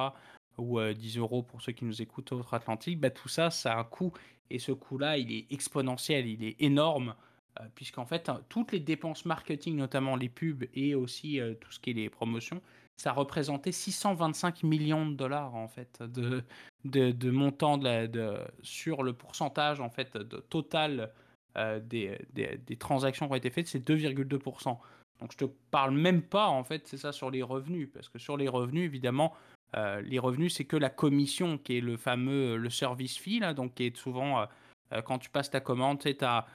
Ou 0.58 0.80
10 0.80 1.16
euh, 1.16 1.20
euros 1.20 1.42
pour 1.42 1.62
ceux 1.62 1.72
qui 1.72 1.84
nous 1.84 2.02
écoutent 2.02 2.30
outre-Atlantique, 2.32 3.00
bah, 3.00 3.10
tout 3.10 3.28
ça, 3.28 3.50
ça 3.50 3.74
a 3.74 3.80
un 3.80 3.84
coût. 3.84 4.12
Et 4.50 4.58
ce 4.58 4.72
coût-là, 4.72 5.16
il 5.18 5.32
est 5.32 5.46
exponentiel, 5.50 6.26
il 6.26 6.44
est 6.44 6.60
énorme. 6.60 7.14
Euh, 7.60 7.64
puisqu'en 7.74 8.06
fait, 8.06 8.28
hein, 8.28 8.40
toutes 8.48 8.72
les 8.72 8.80
dépenses 8.80 9.24
marketing, 9.24 9.76
notamment 9.76 10.16
les 10.16 10.28
pubs 10.28 10.64
et 10.74 10.94
aussi 10.94 11.40
tout 11.60 11.70
ce 11.70 11.80
qui 11.80 11.90
est 11.90 11.94
les 11.94 12.10
promotions, 12.10 12.60
ça 13.02 13.12
représentait 13.12 13.72
625 13.72 14.62
millions 14.62 15.06
de 15.06 15.14
dollars 15.14 15.54
en 15.54 15.66
fait 15.66 16.02
de, 16.02 16.44
de, 16.84 17.30
montant 17.30 17.76
de, 17.76 18.38
sur 18.62 19.02
le 19.02 19.12
pourcentage 19.12 19.80
en 19.80 19.90
fait 19.90 20.16
de 20.16 20.38
total 20.38 21.10
des, 21.56 22.18
des, 22.32 22.58
des, 22.58 22.76
transactions 22.76 23.26
qui 23.26 23.32
ont 23.32 23.36
été 23.36 23.50
faites, 23.50 23.66
c'est 23.66 23.86
2,2%. 23.86 24.78
Donc 25.22 25.30
je 25.32 25.36
te 25.36 25.44
parle 25.70 25.94
même 25.94 26.20
pas 26.20 26.48
en 26.48 26.64
fait, 26.64 26.88
c'est 26.88 26.96
ça 26.96 27.12
sur 27.12 27.30
les 27.30 27.42
revenus, 27.42 27.88
parce 27.94 28.08
que 28.08 28.18
sur 28.18 28.36
les 28.36 28.48
revenus 28.48 28.84
évidemment, 28.84 29.32
euh, 29.76 30.00
les 30.02 30.18
revenus 30.18 30.54
c'est 30.54 30.64
que 30.64 30.76
la 30.76 30.90
commission 30.90 31.58
qui 31.58 31.78
est 31.78 31.80
le 31.80 31.96
fameux 31.96 32.56
le 32.56 32.70
service 32.70 33.16
fee 33.18 33.38
là, 33.38 33.54
donc 33.54 33.74
qui 33.74 33.84
est 33.84 33.96
souvent 33.96 34.40
euh, 34.40 34.46
euh, 34.92 35.00
quand 35.00 35.18
tu 35.18 35.30
passes 35.30 35.48
ta 35.48 35.60
commande, 35.60 36.02
as, 36.22 36.46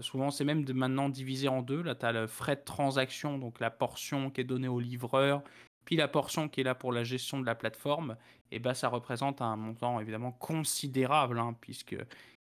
souvent 0.00 0.30
c'est 0.30 0.44
même 0.44 0.70
maintenant 0.74 1.08
divisé 1.08 1.48
en 1.48 1.62
deux. 1.62 1.82
Là, 1.82 1.94
tu 1.94 2.04
as 2.04 2.12
le 2.12 2.26
frais 2.26 2.56
de 2.56 2.64
transaction, 2.64 3.38
donc 3.38 3.60
la 3.60 3.70
portion 3.70 4.30
qui 4.30 4.42
est 4.42 4.44
donnée 4.44 4.68
au 4.68 4.78
livreur, 4.78 5.42
puis 5.86 5.96
la 5.96 6.08
portion 6.08 6.50
qui 6.50 6.60
est 6.60 6.64
là 6.64 6.74
pour 6.74 6.92
la 6.92 7.04
gestion 7.04 7.40
de 7.40 7.46
la 7.46 7.54
plateforme. 7.54 8.16
Et 8.50 8.58
ben 8.58 8.74
ça 8.74 8.88
représente 8.88 9.40
un 9.40 9.56
montant 9.56 9.98
évidemment 9.98 10.32
considérable, 10.32 11.38
hein, 11.38 11.56
puisque 11.60 11.96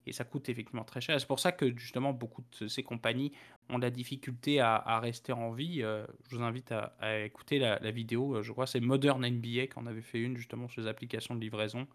et 0.06 0.12
ça 0.12 0.24
coûte 0.24 0.50
effectivement 0.50 0.84
très 0.84 1.02
cher. 1.02 1.20
C'est 1.20 1.28
pour 1.28 1.40
ça 1.40 1.52
que 1.52 1.78
justement 1.78 2.14
beaucoup 2.14 2.44
de 2.60 2.68
ces 2.68 2.84
compagnies 2.84 3.32
ont 3.70 3.78
la 3.78 3.90
difficulté 3.90 4.60
à, 4.60 5.00
rester 5.00 5.32
en 5.32 5.52
vie. 5.52 5.82
Euh, 5.82 6.06
je 6.30 6.36
vous 6.36 6.44
invite 6.44 6.72
à, 6.72 7.20
écouter 7.20 7.60
la, 7.60 7.92
vidéo, 7.92 8.36
euh, 8.36 8.42
je 8.42 8.52
crois 8.52 8.68
c'est 8.68 8.82
Modern 8.82 9.26
NBA 9.26 9.68
qu'on 9.68 9.86
avait 9.88 10.02
fait 10.02 10.20
une 10.20 10.36
justement 10.36 10.68
sur 10.68 10.82
les 10.82 10.88
applications 10.88 11.36
de 11.36 11.40
livraison. 11.40 11.88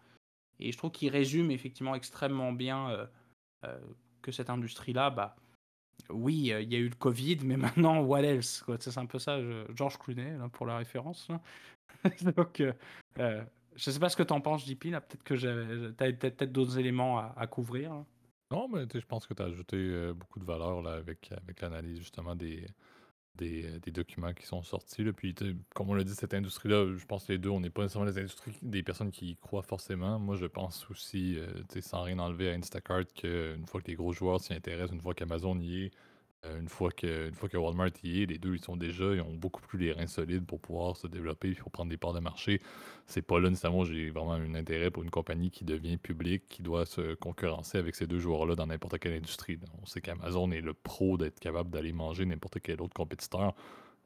Et 0.61 0.73
je 0.73 0.79
trouve 0.79 0.91
qu'il 0.91 1.11
résume 1.11 1.51
effectivement 1.51 1.95
extrêmement 1.95 2.53
bien 2.53 2.91
euh, 3.65 3.79
que 4.23 4.33
cette 4.33 4.51
industrie-là, 4.51 5.11
bah, 5.11 5.37
oui, 6.11 6.35
il 6.35 6.73
y 6.73 6.77
a 6.77 6.79
eu 6.79 6.89
le 6.89 6.95
Covid, 6.95 7.39
mais 7.45 7.57
maintenant, 7.57 8.01
what 8.01 8.23
else 8.23 8.65
C'est 8.81 8.99
un 8.99 9.07
peu 9.07 9.19
ça, 9.19 9.39
George 9.75 9.99
Clooney, 9.99 10.37
pour 10.53 10.67
la 10.67 10.79
référence. 10.79 11.29
Donc, 12.37 12.63
je 13.79 13.91
sais 13.91 14.01
pas 14.01 14.09
ce 14.09 14.17
que 14.17 14.25
tu 14.25 14.33
en 14.33 14.41
penses, 14.41 14.67
JP. 14.67 14.83
Peut-être 14.83 15.23
que 15.23 15.35
tu 15.35 16.05
as 16.05 16.13
peut-être 16.13 16.53
d'autres 16.53 16.79
éléments 16.79 17.19
à, 17.19 17.47
couvrir. 17.47 18.05
Non, 18.51 18.69
mais 18.69 18.85
je 18.93 19.07
pense 19.07 19.27
que 19.27 19.35
tu 19.35 19.43
as 19.43 19.47
ajouté 19.47 19.77
euh, 19.77 20.15
beaucoup 20.15 20.41
de 20.41 20.45
valeur 20.45 20.83
là, 20.83 20.95
avec, 20.95 21.31
avec 21.33 21.61
l'analyse 21.61 21.99
justement 21.99 22.35
des, 22.35 22.67
des, 23.39 23.91
documents 23.91 24.33
qui 24.35 24.47
sont 24.47 24.63
sortis. 24.63 25.05
Là. 25.05 25.13
Puis, 25.13 25.35
comme 25.75 25.91
on 25.91 25.95
l'a 25.95 26.05
dit, 26.05 26.15
cette 26.15 26.35
industrie-là, 26.35 26.95
je 26.97 27.05
pense 27.07 27.27
que 27.27 27.33
les 27.33 27.39
deux, 27.39 27.51
on 27.51 27.61
n'est 27.61 27.71
pas 27.71 27.83
nécessairement 27.83 28.11
des 28.11 28.19
industries, 28.19 28.53
des 28.63 28.83
personnes 28.83 29.11
qui 29.11 29.31
y 29.31 29.37
croient 29.37 29.63
forcément. 29.63 30.19
Moi, 30.19 30.37
je 30.37 30.47
pense 30.47 30.87
aussi, 30.91 31.39
euh, 31.39 31.81
sans 31.81 32.03
rien 32.03 32.19
enlever 32.19 32.51
à 32.51 32.55
Instacart, 32.55 33.05
qu'une 33.15 33.67
fois 33.67 33.81
que 33.81 33.87
les 33.89 33.95
gros 33.95 34.13
joueurs 34.13 34.41
s'y 34.41 34.53
intéressent, 34.53 34.93
une 34.95 35.01
fois 35.01 35.15
qu'Amazon 35.15 35.59
y 35.59 35.85
est, 35.85 35.91
euh, 36.45 36.61
une, 36.61 36.69
fois 36.69 36.93
que, 36.93 37.29
une 37.29 37.35
fois 37.35 37.49
que 37.49 37.57
Walmart 37.57 37.91
y 38.05 38.23
est, 38.23 38.27
les 38.27 38.39
deux, 38.39 38.55
ils 38.55 38.63
sont 38.63 38.77
déjà, 38.77 39.05
ils 39.15 39.21
ont 39.21 39.35
beaucoup 39.35 39.61
plus 39.61 39.79
les 39.79 39.93
reins 39.93 40.07
solides 40.07 40.47
pour 40.47 40.61
pouvoir 40.61 40.97
se 40.97 41.09
développer 41.09 41.51
et 41.51 41.55
pour 41.55 41.73
prendre 41.73 41.91
des 41.91 41.97
parts 41.97 42.13
de 42.13 42.21
marché. 42.21 42.61
C'est 43.07 43.23
pas 43.23 43.41
là 43.41 43.49
nécessairement 43.51 43.85
j'ai 43.85 44.11
vraiment 44.11 44.35
un 44.35 44.55
intérêt 44.55 44.91
pour 44.91 45.03
une 45.03 45.11
compagnie 45.11 45.51
qui 45.51 45.65
devient 45.65 45.97
publique, 45.97 46.49
qui 46.49 46.63
doit 46.63 46.87
se 46.87 47.15
concurrencer 47.15 47.79
avec 47.79 47.97
ces 47.97 48.07
deux 48.07 48.19
joueurs-là 48.21 48.55
dans 48.55 48.67
n'importe 48.67 48.99
quelle 48.99 49.15
industrie. 49.15 49.59
On 49.83 49.87
sait 49.87 50.01
qu'Amazon 50.01 50.51
est 50.53 50.61
le 50.61 50.75
pro 50.75 51.17
d'être 51.17 51.41
capable 51.41 51.71
d'aller 51.71 51.93
manger 51.93 52.25
n'importe 52.25 52.61
quel 52.63 52.81
autre 52.83 52.95
compétiteur. 52.95 53.55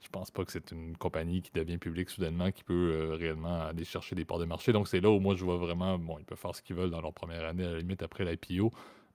Je 0.00 0.08
pense 0.08 0.30
pas 0.30 0.44
que 0.44 0.50
c'est 0.50 0.72
une 0.72 0.96
compagnie 0.96 1.42
qui 1.42 1.52
devient 1.52 1.78
publique 1.78 2.10
soudainement 2.10 2.50
qui 2.50 2.64
peut 2.64 2.92
euh, 2.92 3.14
réellement 3.14 3.62
aller 3.62 3.84
chercher 3.84 4.16
des 4.16 4.24
parts 4.24 4.38
de 4.38 4.44
marché. 4.46 4.72
Donc 4.72 4.88
c'est 4.88 5.00
là 5.00 5.10
où 5.10 5.20
moi 5.20 5.36
je 5.36 5.44
vois 5.44 5.58
vraiment, 5.58 5.98
bon, 5.98 6.18
ils 6.18 6.24
peuvent 6.24 6.38
faire 6.38 6.54
ce 6.54 6.62
qu'ils 6.62 6.76
veulent 6.76 6.90
dans 6.90 7.00
leur 7.00 7.12
première 7.12 7.44
année, 7.44 7.64
à 7.64 7.72
la 7.72 7.78
limite 7.78 8.02
après 8.02 8.24
l'IPO. 8.24 8.72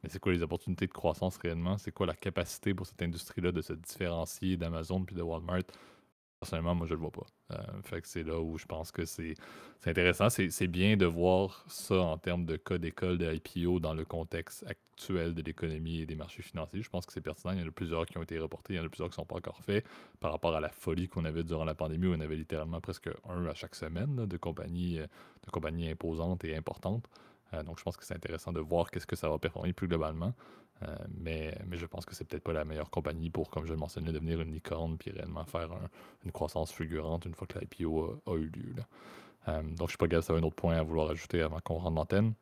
Mais 0.07 0.13
c'est 0.13 0.19
quoi 0.19 0.31
les 0.31 0.41
opportunités 0.41 0.87
de 0.87 0.93
croissance 0.93 1.35
réellement? 1.35 1.77
C'est 1.77 1.91
quoi 1.91 2.05
la 2.05 2.15
capacité 2.15 2.73
pour 2.73 2.87
cette 2.87 3.01
industrie-là 3.01 3.51
de 3.51 3.61
se 3.61 3.73
différencier 3.73 4.55
d'Amazon 4.55 5.03
puis 5.03 5.17
de 5.17 5.21
Walmart? 5.21 5.63
Personnellement, 6.39 6.75
moi, 6.75 6.87
je 6.87 6.93
le 6.93 7.01
vois 7.01 7.11
pas. 7.11 7.25
Euh, 7.51 7.99
c'est 8.03 8.23
là 8.23 8.39
où 8.39 8.57
je 8.57 8.65
pense 8.65 8.93
que 8.93 9.03
c'est 9.03 9.33
intéressant. 9.85 10.29
C'est 10.29 10.67
bien 10.67 10.95
de 10.95 11.05
voir 11.05 11.65
ça 11.67 11.99
en 11.99 12.17
termes 12.17 12.45
de 12.45 12.55
cas 12.55 12.77
d'école 12.77 13.17
de 13.17 13.33
IPO 13.33 13.81
dans 13.81 13.93
le 13.93 14.05
contexte 14.05 14.65
actuel 14.65 15.33
de 15.33 15.41
l'économie 15.41 15.99
et 15.99 16.05
des 16.05 16.15
marchés 16.15 16.41
financiers. 16.41 16.81
Je 16.81 16.89
pense 16.89 17.05
que 17.05 17.11
c'est 17.11 17.19
pertinent. 17.19 17.51
Il 17.51 17.59
y 17.59 17.63
en 17.65 17.67
a 17.67 17.71
plusieurs 17.71 18.05
qui 18.05 18.17
ont 18.17 18.23
été 18.23 18.39
reportés, 18.39 18.75
il 18.75 18.77
y 18.77 18.79
en 18.79 18.85
a 18.85 18.89
plusieurs 18.89 19.09
qui 19.09 19.19
ne 19.19 19.23
sont 19.23 19.25
pas 19.25 19.35
encore 19.35 19.59
faits 19.61 19.85
par 20.21 20.31
rapport 20.31 20.55
à 20.55 20.61
la 20.61 20.69
folie 20.69 21.09
qu'on 21.09 21.25
avait 21.25 21.43
durant 21.43 21.65
la 21.65 21.75
pandémie 21.75 22.07
où 22.07 22.13
on 22.13 22.21
avait 22.21 22.37
littéralement 22.37 22.79
presque 22.79 23.09
un 23.27 23.45
à 23.45 23.55
chaque 23.55 23.75
semaine 23.75 24.25
de, 24.25 24.37
compagnies, 24.37 24.99
de 24.99 25.51
compagnies 25.51 25.89
imposantes 25.89 26.45
et 26.45 26.55
importantes. 26.55 27.09
Euh, 27.53 27.63
donc, 27.63 27.79
je 27.79 27.83
pense 27.83 27.97
que 27.97 28.05
c'est 28.05 28.15
intéressant 28.15 28.51
de 28.51 28.59
voir 28.59 28.91
qu'est-ce 28.91 29.07
que 29.07 29.15
ça 29.15 29.29
va 29.29 29.37
performer 29.37 29.73
plus 29.73 29.87
globalement. 29.87 30.33
Euh, 30.83 30.95
mais, 31.09 31.57
mais 31.65 31.77
je 31.77 31.85
pense 31.85 32.05
que 32.05 32.13
c'est 32.13 32.25
peut-être 32.25 32.43
pas 32.43 32.53
la 32.53 32.65
meilleure 32.65 32.89
compagnie 32.89 33.29
pour, 33.29 33.49
comme 33.49 33.65
je 33.65 33.71
le 33.71 33.77
mentionnais, 33.77 34.11
devenir 34.11 34.41
une 34.41 34.53
licorne 34.53 34.97
puis 34.97 35.11
réellement 35.11 35.43
faire 35.45 35.69
une 36.23 36.31
croissance 36.31 36.71
fulgurante 36.71 37.25
une 37.25 37.33
fois 37.33 37.47
que 37.47 37.57
l'IPO 37.57 38.21
a, 38.25 38.31
a, 38.31 38.35
eu 38.35 38.47
lieu. 38.49 38.75
Euh, 39.47 39.61
donc, 39.61 39.77
je 39.77 39.83
ne 39.83 39.87
sais 39.87 39.97
pas, 39.97 40.21
si 40.21 40.27
ça 40.27 40.33
a 40.33 40.37
un 40.37 40.43
autre 40.43 40.55
point 40.55 40.75
à 40.75 40.83
vouloir 40.83 41.09
ajouter 41.09 41.41
avant 41.41 41.59
qu'on 41.59 41.75
rentre 41.75 41.95
l'antenne. 41.95 42.33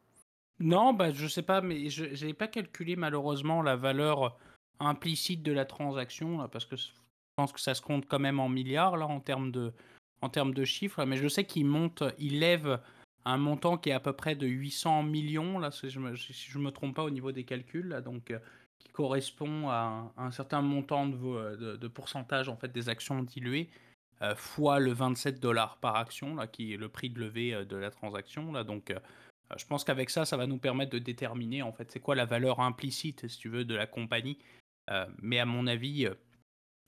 Non, 0.59 0.93
bah, 0.93 1.11
je 1.11 1.27
sais 1.27 1.43
pas, 1.43 1.61
mais 1.61 1.89
je 1.89 2.05
n'avais 2.05 2.33
pas 2.33 2.47
calculé 2.47 2.95
malheureusement 2.95 3.61
la 3.61 3.75
valeur 3.75 4.37
implicite 4.79 5.43
de 5.43 5.51
la 5.51 5.65
transaction, 5.65 6.47
parce 6.49 6.65
que 6.65 6.75
je 6.75 6.87
pense 7.35 7.51
que 7.51 7.59
ça 7.59 7.73
se 7.73 7.81
compte 7.81 8.05
quand 8.07 8.19
même 8.19 8.39
en 8.39 8.49
milliards 8.49 8.97
là, 8.97 9.05
en 9.05 9.19
termes 9.19 9.51
de, 9.51 9.73
en 10.21 10.29
termes 10.29 10.53
de 10.53 10.63
chiffres. 10.65 11.03
Mais 11.05 11.17
je 11.17 11.27
sais 11.27 11.45
qu'il 11.45 11.65
monte, 11.65 12.03
il 12.19 12.39
lève 12.39 12.79
un 13.25 13.37
montant 13.37 13.77
qui 13.77 13.89
est 13.89 13.93
à 13.93 13.99
peu 13.99 14.13
près 14.13 14.35
de 14.35 14.45
800 14.45 15.03
millions, 15.03 15.57
là, 15.59 15.71
si 15.71 15.89
je 15.89 15.99
ne 15.99 16.63
me, 16.63 16.69
trompe 16.69 16.95
pas 16.95 17.03
au 17.03 17.09
niveau 17.09 17.31
des 17.31 17.43
calculs, 17.43 17.87
là, 17.87 18.01
donc, 18.01 18.31
euh, 18.31 18.39
qui 18.79 18.89
correspond 18.89 19.69
à 19.69 20.13
un, 20.15 20.31
certain 20.31 20.61
montant 20.61 21.07
de, 21.07 21.75
de, 21.75 21.87
pourcentage 21.87 22.49
en 22.49 22.55
fait, 22.55 22.71
des 22.71 22.87
actions 22.87 23.23
diluées, 23.23 23.69
euh, 24.21 24.35
fois 24.35 24.79
le 24.79 24.91
27 24.91 25.39
dollars 25.39 25.77
par 25.77 25.95
action, 25.95 26.35
là, 26.35 26.45
qui 26.45 26.73
est 26.73 26.77
le 26.77 26.87
prix 26.87 27.09
de 27.09 27.19
levée 27.19 27.53
euh, 27.53 27.65
de 27.65 27.75
la 27.75 27.89
transaction. 27.89 28.51
Là, 28.51 28.63
donc, 28.63 28.93
je 29.57 29.65
pense 29.65 29.83
qu'avec 29.83 30.09
ça, 30.11 30.25
ça 30.25 30.37
va 30.37 30.47
nous 30.47 30.57
permettre 30.57 30.91
de 30.91 30.99
déterminer 30.99 31.61
en 31.61 31.71
fait 31.71 31.91
c'est 31.91 31.99
quoi 31.99 32.15
la 32.15 32.25
valeur 32.25 32.61
implicite, 32.61 33.27
si 33.27 33.37
tu 33.37 33.49
veux, 33.49 33.63
de 33.63 33.75
la 33.75 33.85
compagnie. 33.85 34.39
mais 35.21 35.39
à 35.39 35.45
mon 35.45 35.67
avis, 35.67 36.07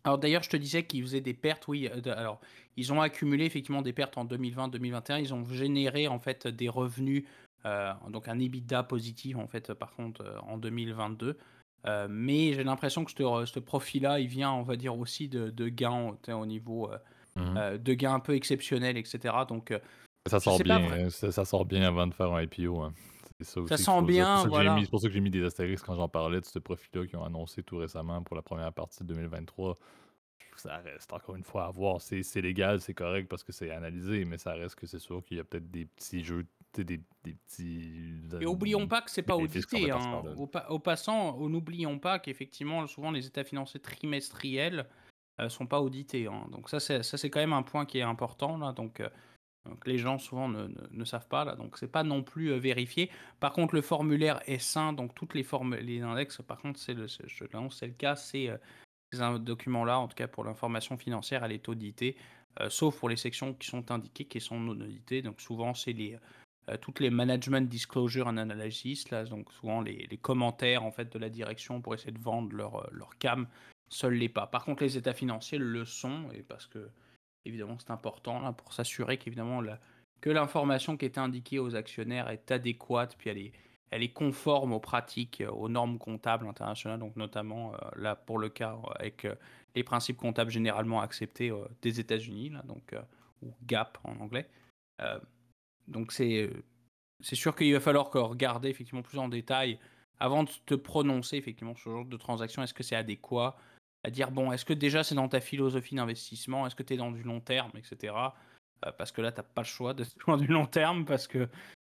alors 0.03 0.17
d'ailleurs, 0.17 0.43
je 0.43 0.49
te 0.49 0.57
disais 0.57 0.83
qu'ils 0.83 1.03
faisaient 1.03 1.21
des 1.21 1.33
pertes, 1.33 1.67
oui. 1.67 1.89
Euh, 1.89 2.15
alors, 2.15 2.39
ils 2.77 2.93
ont 2.93 3.01
accumulé 3.01 3.45
effectivement 3.45 3.81
des 3.81 3.93
pertes 3.93 4.17
en 4.17 4.25
2020-2021. 4.25 5.19
Ils 5.19 5.33
ont 5.33 5.43
généré 5.45 6.07
en 6.07 6.19
fait 6.19 6.47
des 6.47 6.69
revenus, 6.69 7.25
euh, 7.65 7.91
donc 8.09 8.27
un 8.27 8.39
EBITDA 8.39 8.83
positif 8.83 9.35
en 9.37 9.47
fait, 9.47 9.73
par 9.73 9.91
contre, 9.91 10.23
euh, 10.23 10.39
en 10.47 10.57
2022. 10.57 11.37
mais 12.09 12.53
j'ai 12.53 12.63
l'impression 12.63 13.03
que 13.05 13.11
ce, 13.11 13.59
profil-là, 13.59 14.19
il 14.19 14.27
vient, 14.27 14.51
on 14.51 14.63
va 14.63 14.75
dire, 14.75 14.97
aussi 14.97 15.27
de, 15.27 15.69
gains 15.69 16.15
au 16.27 16.45
niveau 16.45 16.89
mmh 17.35 17.77
de 17.77 17.93
gains 17.93 18.15
un 18.15 18.19
peu 18.19 18.33
exceptionnels, 18.33 18.97
etc. 18.97 19.33
Donc, 19.47 19.71
ça 20.27 20.39
sort 20.39 20.59
bien. 20.59 21.09
Ça, 21.09 21.45
sort 21.45 21.65
bien 21.65 21.83
avant 21.83 22.07
de 22.07 22.13
faire 22.13 22.31
un 22.31 22.41
IPO. 22.41 22.81
Hein. 22.81 22.93
Ça, 23.41 23.61
ça 23.67 23.77
sent 23.77 24.01
bien, 24.03 24.45
voilà. 24.47 24.77
C'est 24.81 24.89
pour 24.89 24.99
ça 24.99 25.07
que 25.07 25.13
j'ai 25.13 25.19
mis 25.19 25.29
des 25.29 25.43
astérisques 25.43 25.85
quand 25.85 25.95
j'en 25.95 26.09
parlais 26.09 26.41
de 26.41 26.45
ce 26.45 26.57
profil-là 26.57 27.05
qu'ils 27.05 27.17
ont 27.17 27.23
annoncé 27.23 27.61
tout 27.61 27.77
récemment 27.77 28.23
pour 28.23 28.35
la 28.35 28.41
première 28.41 28.73
partie 28.73 29.03
de 29.03 29.07
2023. 29.09 29.75
Ça 30.55 30.77
reste 30.77 31.13
encore 31.13 31.35
une 31.35 31.43
fois 31.43 31.65
à 31.65 31.71
voir. 31.71 32.01
C'est 32.01 32.41
légal, 32.41 32.81
c'est 32.81 32.95
correct 32.95 33.29
parce 33.29 33.43
que 33.43 33.51
c'est 33.51 33.69
analysé, 33.69 34.25
mais 34.25 34.39
ça 34.39 34.53
reste 34.53 34.73
que 34.73 34.87
c'est 34.87 34.99
sûr 34.99 35.23
qu'il 35.23 35.37
y 35.37 35.39
a 35.39 35.43
peut-être 35.43 35.69
des 35.69 35.85
petits 35.85 36.23
jeux, 36.23 36.47
des, 36.73 36.83
des 37.23 37.33
petits. 37.33 38.23
Et 38.41 38.47
oublions 38.47 38.87
pas 38.87 39.01
que 39.01 39.11
c'est 39.11 39.21
pas 39.21 39.35
audité. 39.35 39.91
Hein. 39.91 40.23
Au, 40.69 40.79
passant, 40.79 41.37
n'oublions 41.47 41.99
pas 41.99 42.17
qu'effectivement, 42.17 42.87
souvent 42.87 43.11
les 43.11 43.27
états 43.27 43.43
financiers 43.43 43.79
trimestriels 43.79 44.87
euh, 45.39 45.49
sont 45.49 45.67
pas 45.67 45.81
audités. 45.81 46.25
Hein. 46.25 46.47
Donc 46.51 46.69
ça, 46.69 46.79
c'est 46.79 47.29
quand 47.29 47.39
même 47.39 47.53
un 47.53 47.63
point 47.63 47.85
qui 47.85 47.99
est 47.99 48.03
important 48.03 48.57
là. 48.57 48.73
Donc 48.73 48.99
euh, 48.99 49.09
les 49.85 49.97
gens 49.97 50.17
souvent 50.17 50.47
ne, 50.49 51.05
savent 51.05 51.27
pas 51.27 51.45
là, 51.45 51.55
donc 51.55 51.77
c'est 51.77 51.91
pas 51.91 52.03
non 52.03 52.23
plus 52.23 52.51
euh, 52.51 52.57
vérifié. 52.57 53.09
Par 53.39 53.53
contre, 53.53 53.75
le 53.75 53.81
formulaire 53.81 54.41
est 54.45 54.59
sain, 54.59 54.93
donc 54.93 55.13
toutes 55.15 55.33
les 55.33 55.43
formes, 55.43 55.75
les 55.75 56.01
index, 56.01 56.41
par 56.41 56.59
contre, 56.59 56.79
c'est 56.79 56.93
le, 56.93 57.07
c'est 57.07 57.25
le 57.25 57.93
cas, 57.93 58.15
c'est 58.15 58.49
euh, 58.49 58.57
ces 59.11 59.39
documents-là, 59.39 59.99
en 59.99 60.07
tout 60.07 60.15
cas 60.15 60.27
pour 60.27 60.43
l'information 60.43 60.97
financière, 60.97 61.43
elle 61.43 61.51
est 61.51 61.69
auditée, 61.69 62.17
euh, 62.59 62.69
sauf 62.69 62.97
pour 62.99 63.09
les 63.09 63.17
sections 63.17 63.53
qui 63.53 63.67
sont 63.67 63.91
indiquées, 63.91 64.25
qui 64.25 64.41
sont 64.41 64.59
non 64.59 64.73
auditées. 64.73 65.21
Donc 65.21 65.41
souvent, 65.41 65.73
c'est 65.73 65.93
les 65.93 66.17
toutes 66.81 66.99
les 66.99 67.09
management 67.09 67.69
disclosure 67.69 68.27
and 68.27 68.35
analysis, 68.35 69.09
là, 69.09 69.23
donc 69.23 69.53
souvent 69.53 69.79
les, 69.79 70.05
les, 70.11 70.17
commentaires 70.17 70.83
en 70.83 70.91
fait 70.91 71.09
de 71.09 71.17
la 71.17 71.29
direction 71.29 71.79
pour 71.79 71.93
essayer 71.93 72.11
de 72.11 72.19
vendre 72.19 72.53
leur, 72.53 72.89
leur 72.91 73.17
cam, 73.19 73.47
seuls 73.87 74.15
les 74.15 74.27
pas. 74.27 74.47
Par 74.47 74.65
contre, 74.65 74.83
les 74.83 74.97
états 74.97 75.13
financiers 75.13 75.59
le 75.59 75.85
sont, 75.85 76.29
et 76.33 76.43
parce 76.43 76.67
que 76.67 76.89
Évidemment, 77.47 77.77
c'est 77.79 77.91
important 77.91 78.41
là, 78.41 78.51
pour 78.51 78.73
s'assurer 78.73 79.17
qu'évidemment 79.17 79.61
que 80.19 80.29
l'information 80.29 80.97
qui 80.97 81.05
est 81.05 81.17
indiquée 81.17 81.59
aux 81.59 81.75
actionnaires 81.75 82.29
est 82.29 82.51
adéquate, 82.51 83.15
puis 83.17 83.29
elle 83.29 83.37
est, 83.37 83.53
elle 83.89 84.03
est 84.03 84.11
conforme 84.11 84.73
aux 84.73 84.81
pratiques, 84.81 85.39
euh, 85.39 85.49
aux 85.49 85.69
normes 85.69 85.97
comptables 85.97 86.45
internationales, 86.45 86.99
donc 86.99 87.15
notamment 87.15 87.73
euh, 87.73 87.77
là 87.95 88.15
pour 88.17 88.37
le 88.37 88.49
cas 88.49 88.73
euh, 88.73 88.89
avec 88.99 89.25
les 89.75 89.83
principes 89.83 90.17
comptables 90.17 90.51
généralement 90.51 90.99
acceptés 90.99 91.53
des 91.81 91.99
États-Unis, 92.01 92.51
donc 92.65 92.93
ou 93.41 93.53
GAP 93.65 93.97
en 94.03 94.19
anglais. 94.19 94.49
donc 95.87 96.11
c'est 96.11 96.49
c'est 97.21 97.35
sûr 97.35 97.55
qu'il 97.55 97.71
va 97.73 97.79
falloir 97.79 98.11
regarder 98.11 98.69
effectivement 98.69 99.03
plus 99.03 99.19
en 99.19 99.29
détail 99.29 99.79
avant 100.19 100.43
de 100.43 100.49
te 100.65 100.73
prononcer 100.73 101.37
effectivement 101.37 101.75
sur 101.75 101.91
ce 101.91 101.95
genre 101.95 102.05
de 102.05 102.17
transaction. 102.17 102.63
Est-ce 102.63 102.73
que 102.73 102.83
c'est 102.83 102.95
adéquat? 102.95 103.55
À 104.03 104.09
dire 104.09 104.31
bon, 104.31 104.51
est-ce 104.51 104.65
que 104.65 104.73
déjà 104.73 105.03
c'est 105.03 105.15
dans 105.15 105.27
ta 105.27 105.39
philosophie 105.39 105.95
d'investissement? 105.95 106.65
Est-ce 106.67 106.75
que 106.75 106.83
tu 106.83 106.93
es 106.93 106.97
dans 106.97 107.11
du 107.11 107.23
long 107.23 107.39
terme, 107.39 107.71
etc. 107.75 108.13
Euh, 108.85 108.91
parce 108.91 109.11
que 109.11 109.21
là, 109.21 109.31
tu 109.31 109.41
pas 109.41 109.61
le 109.61 109.67
choix 109.67 109.93
de 109.93 110.05
dans 110.27 110.37
du 110.37 110.47
long 110.47 110.65
terme 110.65 111.05
parce 111.05 111.27
que 111.27 111.47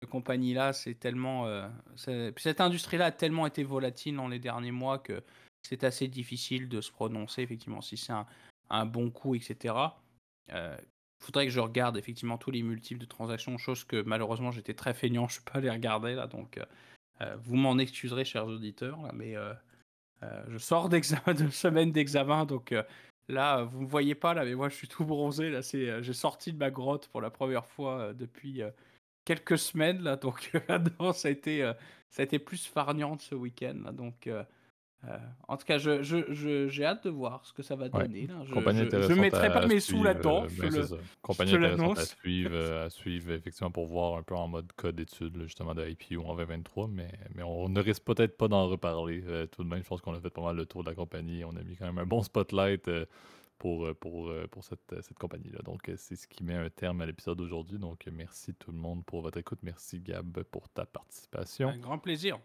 cette 0.02 0.10
compagnie-là, 0.10 0.74
c'est 0.74 0.95
tellement. 0.95 1.48
Euh, 1.48 1.68
cette 1.95 2.62
industrie-là 2.62 3.06
a 3.06 3.12
tellement 3.12 3.48
été 3.48 3.64
volatile 3.64 4.16
dans 4.16 4.28
les 4.28 4.39
derniers 4.39 4.72
mois 4.72 5.00
que 5.00 5.24
c'est 5.64 5.84
assez 5.84 6.08
difficile 6.08 6.70
de 6.70 6.82
se 6.82 6.91
prononcer, 6.91 7.41
effectivement, 7.41 7.82
si 7.82 7.98
c'est 7.98 8.14
un, 8.70 8.86
bon 8.86 9.10
coup, 9.10 9.36
etc. 9.36 9.74
Il 10.50 10.54
euh, 10.54 10.78
faudrait 11.20 11.45
que 11.45 11.52
je 11.52 11.60
regarde 11.60 11.98
effectivement 11.98 12.38
tous 12.38 12.52
les 12.52 12.62
multiples 12.62 13.02
de 13.02 13.06
transactions, 13.06 13.58
chose 13.58 13.84
que 13.84 14.02
malheureusement 14.04 14.52
j'étais 14.52 14.76
très 14.76 14.93
feignant, 14.93 15.28
je 15.28 15.39
ne 15.39 15.43
peux 15.43 15.52
pas 15.54 15.60
les 15.60 15.70
regarder 15.70 16.14
là, 16.14 16.28
donc 16.28 16.60
vous 17.39 17.56
m'en 17.56 17.80
excuserez, 17.80 18.24
chers 18.24 18.45
auditeurs, 18.45 19.12
mais 19.14 19.36
euh, 19.36 19.54
je 20.47 20.57
sors 20.57 20.89
de 20.89 20.99
semaine 21.49 21.91
d'examen, 21.91 22.45
donc 22.45 22.72
euh, 22.72 22.84
là, 23.28 23.63
vous 23.63 23.82
ne 23.82 23.88
voyez 23.88 24.15
pas, 24.15 24.34
là, 24.34 24.45
mais 24.45 24.55
moi, 24.55 24.70
je 24.70 24.76
suis 24.76 24.88
tout 24.88 25.05
bronzé. 25.05 25.49
Là, 25.49 25.61
c'est, 25.61 25.89
euh, 25.89 26.01
j'ai 26.01 26.13
sorti 26.13 26.53
de 26.53 26.57
ma 26.57 26.72
grotte 26.72 27.07
pour 27.09 27.22
la 27.22 27.30
première 27.30 27.65
fois 27.65 28.13
depuis 28.13 28.61
quelques 29.26 29.57
semaines, 29.57 30.01
là, 30.01 30.15
donc 30.15 30.51
là 30.70 30.80
ça 31.13 31.28
a 31.28 31.32
été, 31.32 31.59
ça 32.09 32.22
a 32.22 32.26
été 32.26 32.39
plus 32.39 32.65
farniante 32.65 33.22
ce 33.22 33.36
week-end, 33.36 33.76
là, 33.84 33.91
donc. 33.91 34.30
Euh, 35.06 35.18
en 35.48 35.58
tout 35.58 35.66
cas, 35.66 35.78
j'ai 35.78 36.04
je, 36.04 36.68
je, 36.68 36.84
hâte 36.84 37.04
de 37.04 37.10
voir 37.10 37.45
ce 37.45 37.54
que 37.54 37.62
ça 37.62 37.76
va 37.76 37.88
donner. 37.88 38.26
Là. 38.26 38.41
Je 38.45 38.54
ne 38.54 39.20
mettrai 39.20 39.52
pas 39.54 39.68
mes 39.68 39.80
sous 39.80 40.04
là-dedans. 40.04 40.48
Ben, 40.58 40.72
je 40.72 40.95
Compagnie 41.22 41.56
intéressante 41.56 42.00
à 42.00 42.06
suivre, 42.06 42.58
à 42.58 42.89
suivre, 42.89 43.32
effectivement, 43.32 43.70
pour 43.70 43.86
voir 43.86 44.18
un 44.18 44.24
peu 44.24 44.36
en 44.36 44.48
mode 44.48 44.72
code 44.74 44.95
d'étude, 44.95 45.39
justement, 45.43 45.76
de 45.76 45.88
IPO 45.88 46.24
en 46.26 46.36
2023. 46.36 46.88
Mais, 46.88 47.12
mais 47.36 47.43
on 47.43 47.70
ne 47.70 47.80
risque 47.80 48.04
peut-être 48.04 48.38
pas 48.38 48.48
d'en 48.48 48.68
reparler. 48.68 49.24
Euh, 49.28 49.45
tout 49.45 49.64
de 49.64 49.70
même, 49.70 49.84
je 49.84 49.88
pense 49.88 50.02
qu'on 50.02 50.14
a 50.14 50.20
fait 50.20 50.32
pas 50.32 50.41
mal 50.41 50.56
le 50.56 50.66
tour 50.66 50.84
de 50.84 50.89
la 50.89 50.95
compagnie. 50.95 51.45
On 51.45 51.56
a 51.56 51.64
mis 51.64 51.76
quand 51.76 51.86
même 51.86 52.00
un 52.00 52.06
bon 52.06 52.24
spotlight 52.24 52.88
euh, 52.88 53.06
pour, 53.60 53.88
pour, 53.98 54.32
pour 54.50 54.64
cette, 54.64 54.95
cette 55.02 55.18
compagnie-là. 55.18 55.60
Donc, 55.64 55.91
c'est 55.95 56.16
ce 56.16 56.28
qui 56.28 56.43
met 56.43 56.56
un 56.56 56.70
terme 56.70 57.02
à 57.02 57.06
l'épisode 57.06 57.38
d'aujourd'hui. 57.38 57.78
Donc, 57.78 58.08
merci 58.12 58.54
tout 58.56 58.72
le 58.72 58.78
monde 58.78 59.06
pour 59.06 59.22
votre 59.22 59.38
écoute. 59.38 59.60
Merci, 59.62 60.00
Gab, 60.00 60.41
pour 60.43 60.70
ta 60.70 60.86
participation. 60.86 61.70
Un 61.70 61.78
grand 61.78 62.00
plaisir. 62.00 62.39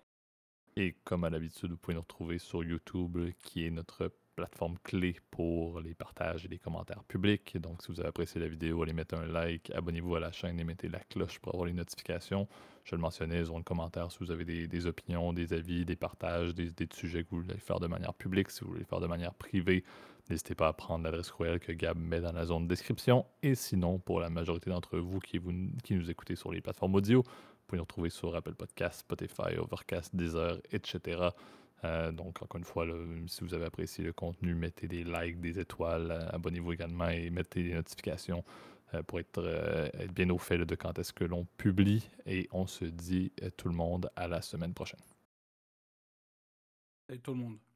Et 0.77 0.95
comme 1.05 1.25
à 1.25 1.31
l'habitude, 1.31 1.71
vous 1.71 1.77
pouvez 1.77 1.95
nous 1.95 2.01
retrouver 2.01 2.39
sur 2.39 2.65
YouTube, 2.65 3.19
qui 3.43 3.67
est 3.67 3.71
notre 3.71 4.11
plateforme 4.35 4.77
clé 4.83 5.17
pour 5.31 5.81
les 5.81 5.95
partages 5.95 6.45
et 6.45 6.49
les 6.49 6.59
commentaires 6.59 7.05
publics. 7.05 7.57
Donc, 7.59 7.83
si 7.83 7.89
vous 7.89 8.01
avez 8.01 8.09
apprécié 8.09 8.41
la 8.41 8.49
vidéo, 8.49 8.83
allez 8.83 8.95
mettre 8.95 9.15
un 9.15 9.27
like, 9.27 9.71
abonnez-vous 9.75 10.17
à 10.17 10.21
la 10.21 10.33
chaîne 10.33 10.59
et 10.59 10.65
mettez 10.65 10.89
la 10.89 11.01
cloche 11.01 11.39
pour 11.39 11.55
avoir 11.55 11.67
les 11.67 11.75
notifications. 11.75 12.49
Je 12.85 12.97
le 12.97 13.01
mentionnais, 13.01 13.45
dans 13.45 13.59
le 13.59 13.63
commentaire 13.63 14.11
si 14.11 14.19
vous 14.21 14.31
avez 14.31 14.45
des, 14.45 14.87
opinions, 14.87 15.33
des 15.33 15.53
avis, 15.53 15.85
des 15.85 15.97
partages, 15.97 16.55
des, 16.55 16.73
sujets 16.93 17.23
que 17.25 17.31
vous 17.31 17.43
voulez 17.43 17.59
faire 17.59 17.79
de 17.79 17.87
manière 17.87 18.15
publique, 18.15 18.51
si 18.51 18.65
vous 18.65 18.71
voulez 18.71 18.85
faire 18.85 19.01
de 19.01 19.07
manière 19.07 19.35
privée. 19.35 19.85
N'hésitez 20.31 20.55
pas 20.55 20.69
à 20.69 20.73
prendre 20.73 21.05
l'adresse 21.05 21.31
courriel 21.31 21.59
que 21.59 21.73
Gab 21.73 21.99
met 21.99 22.21
dans 22.21 22.33
la 22.33 22.47
zone 22.47 22.65
de 22.65 22.69
description. 22.69 23.27
Et 23.43 23.55
sinon, 23.55 23.99
pour 23.99 24.21
la 24.21 24.31
majorité 24.31 24.71
d'entre 24.71 24.99
vous 24.99 25.19
qui, 25.19 25.39
vous 25.39 25.53
qui 25.83 25.95
nous 25.95 26.11
écoutez 26.11 26.37
sur 26.37 26.53
les 26.53 26.61
plateformes 26.61 26.95
audio, 26.95 27.23
pouvez 27.73 27.79
nous 27.79 27.85
retrouver 27.85 28.11
sur 28.11 28.37
Apple 28.37 28.55
Podcast, 28.55 29.01
Spotify, 29.01 29.57
Overcast, 29.57 30.15
Deezer, 30.15 30.59
etc. 30.73 31.31
Euh, 31.85 32.13
donc, 32.13 32.43
encore 32.43 32.59
une 32.59 32.65
fois, 32.65 32.87
si 33.27 33.43
vous 33.43 33.55
avez 33.55 33.65
apprécié 33.65 34.05
le 34.05 34.13
contenu, 34.13 34.55
mettez 34.55 34.89
des 34.89 35.05
likes, 35.05 35.41
des 35.41 35.59
étoiles, 35.59 36.11
euh, 36.11 36.29
abonnez-vous 36.33 36.75
également 36.75 37.09
et 37.09 37.31
mettez 37.31 37.63
des 37.63 37.73
notifications 37.73 38.45
euh, 38.93 39.03
pour 39.03 39.21
être, 39.21 39.91
bien 40.15 40.29
au 40.29 40.39
fait 40.39 40.59
de 40.59 40.75
quand 40.75 40.99
est-ce 40.99 41.15
que 41.15 41.25
l'on 41.25 41.47
publie. 41.57 42.07
Et 42.27 42.47
on 42.53 42.67
se 42.67 42.85
dit 42.85 43.33
tout 43.57 43.69
le 43.69 43.75
monde 43.75 44.11
à 44.17 44.29
la 44.29 44.43
semaine 44.43 44.75
prochaine. 44.75 45.01
Salut 47.09 47.21
tout 47.21 47.33
le 47.33 47.39
monde. 47.39 47.72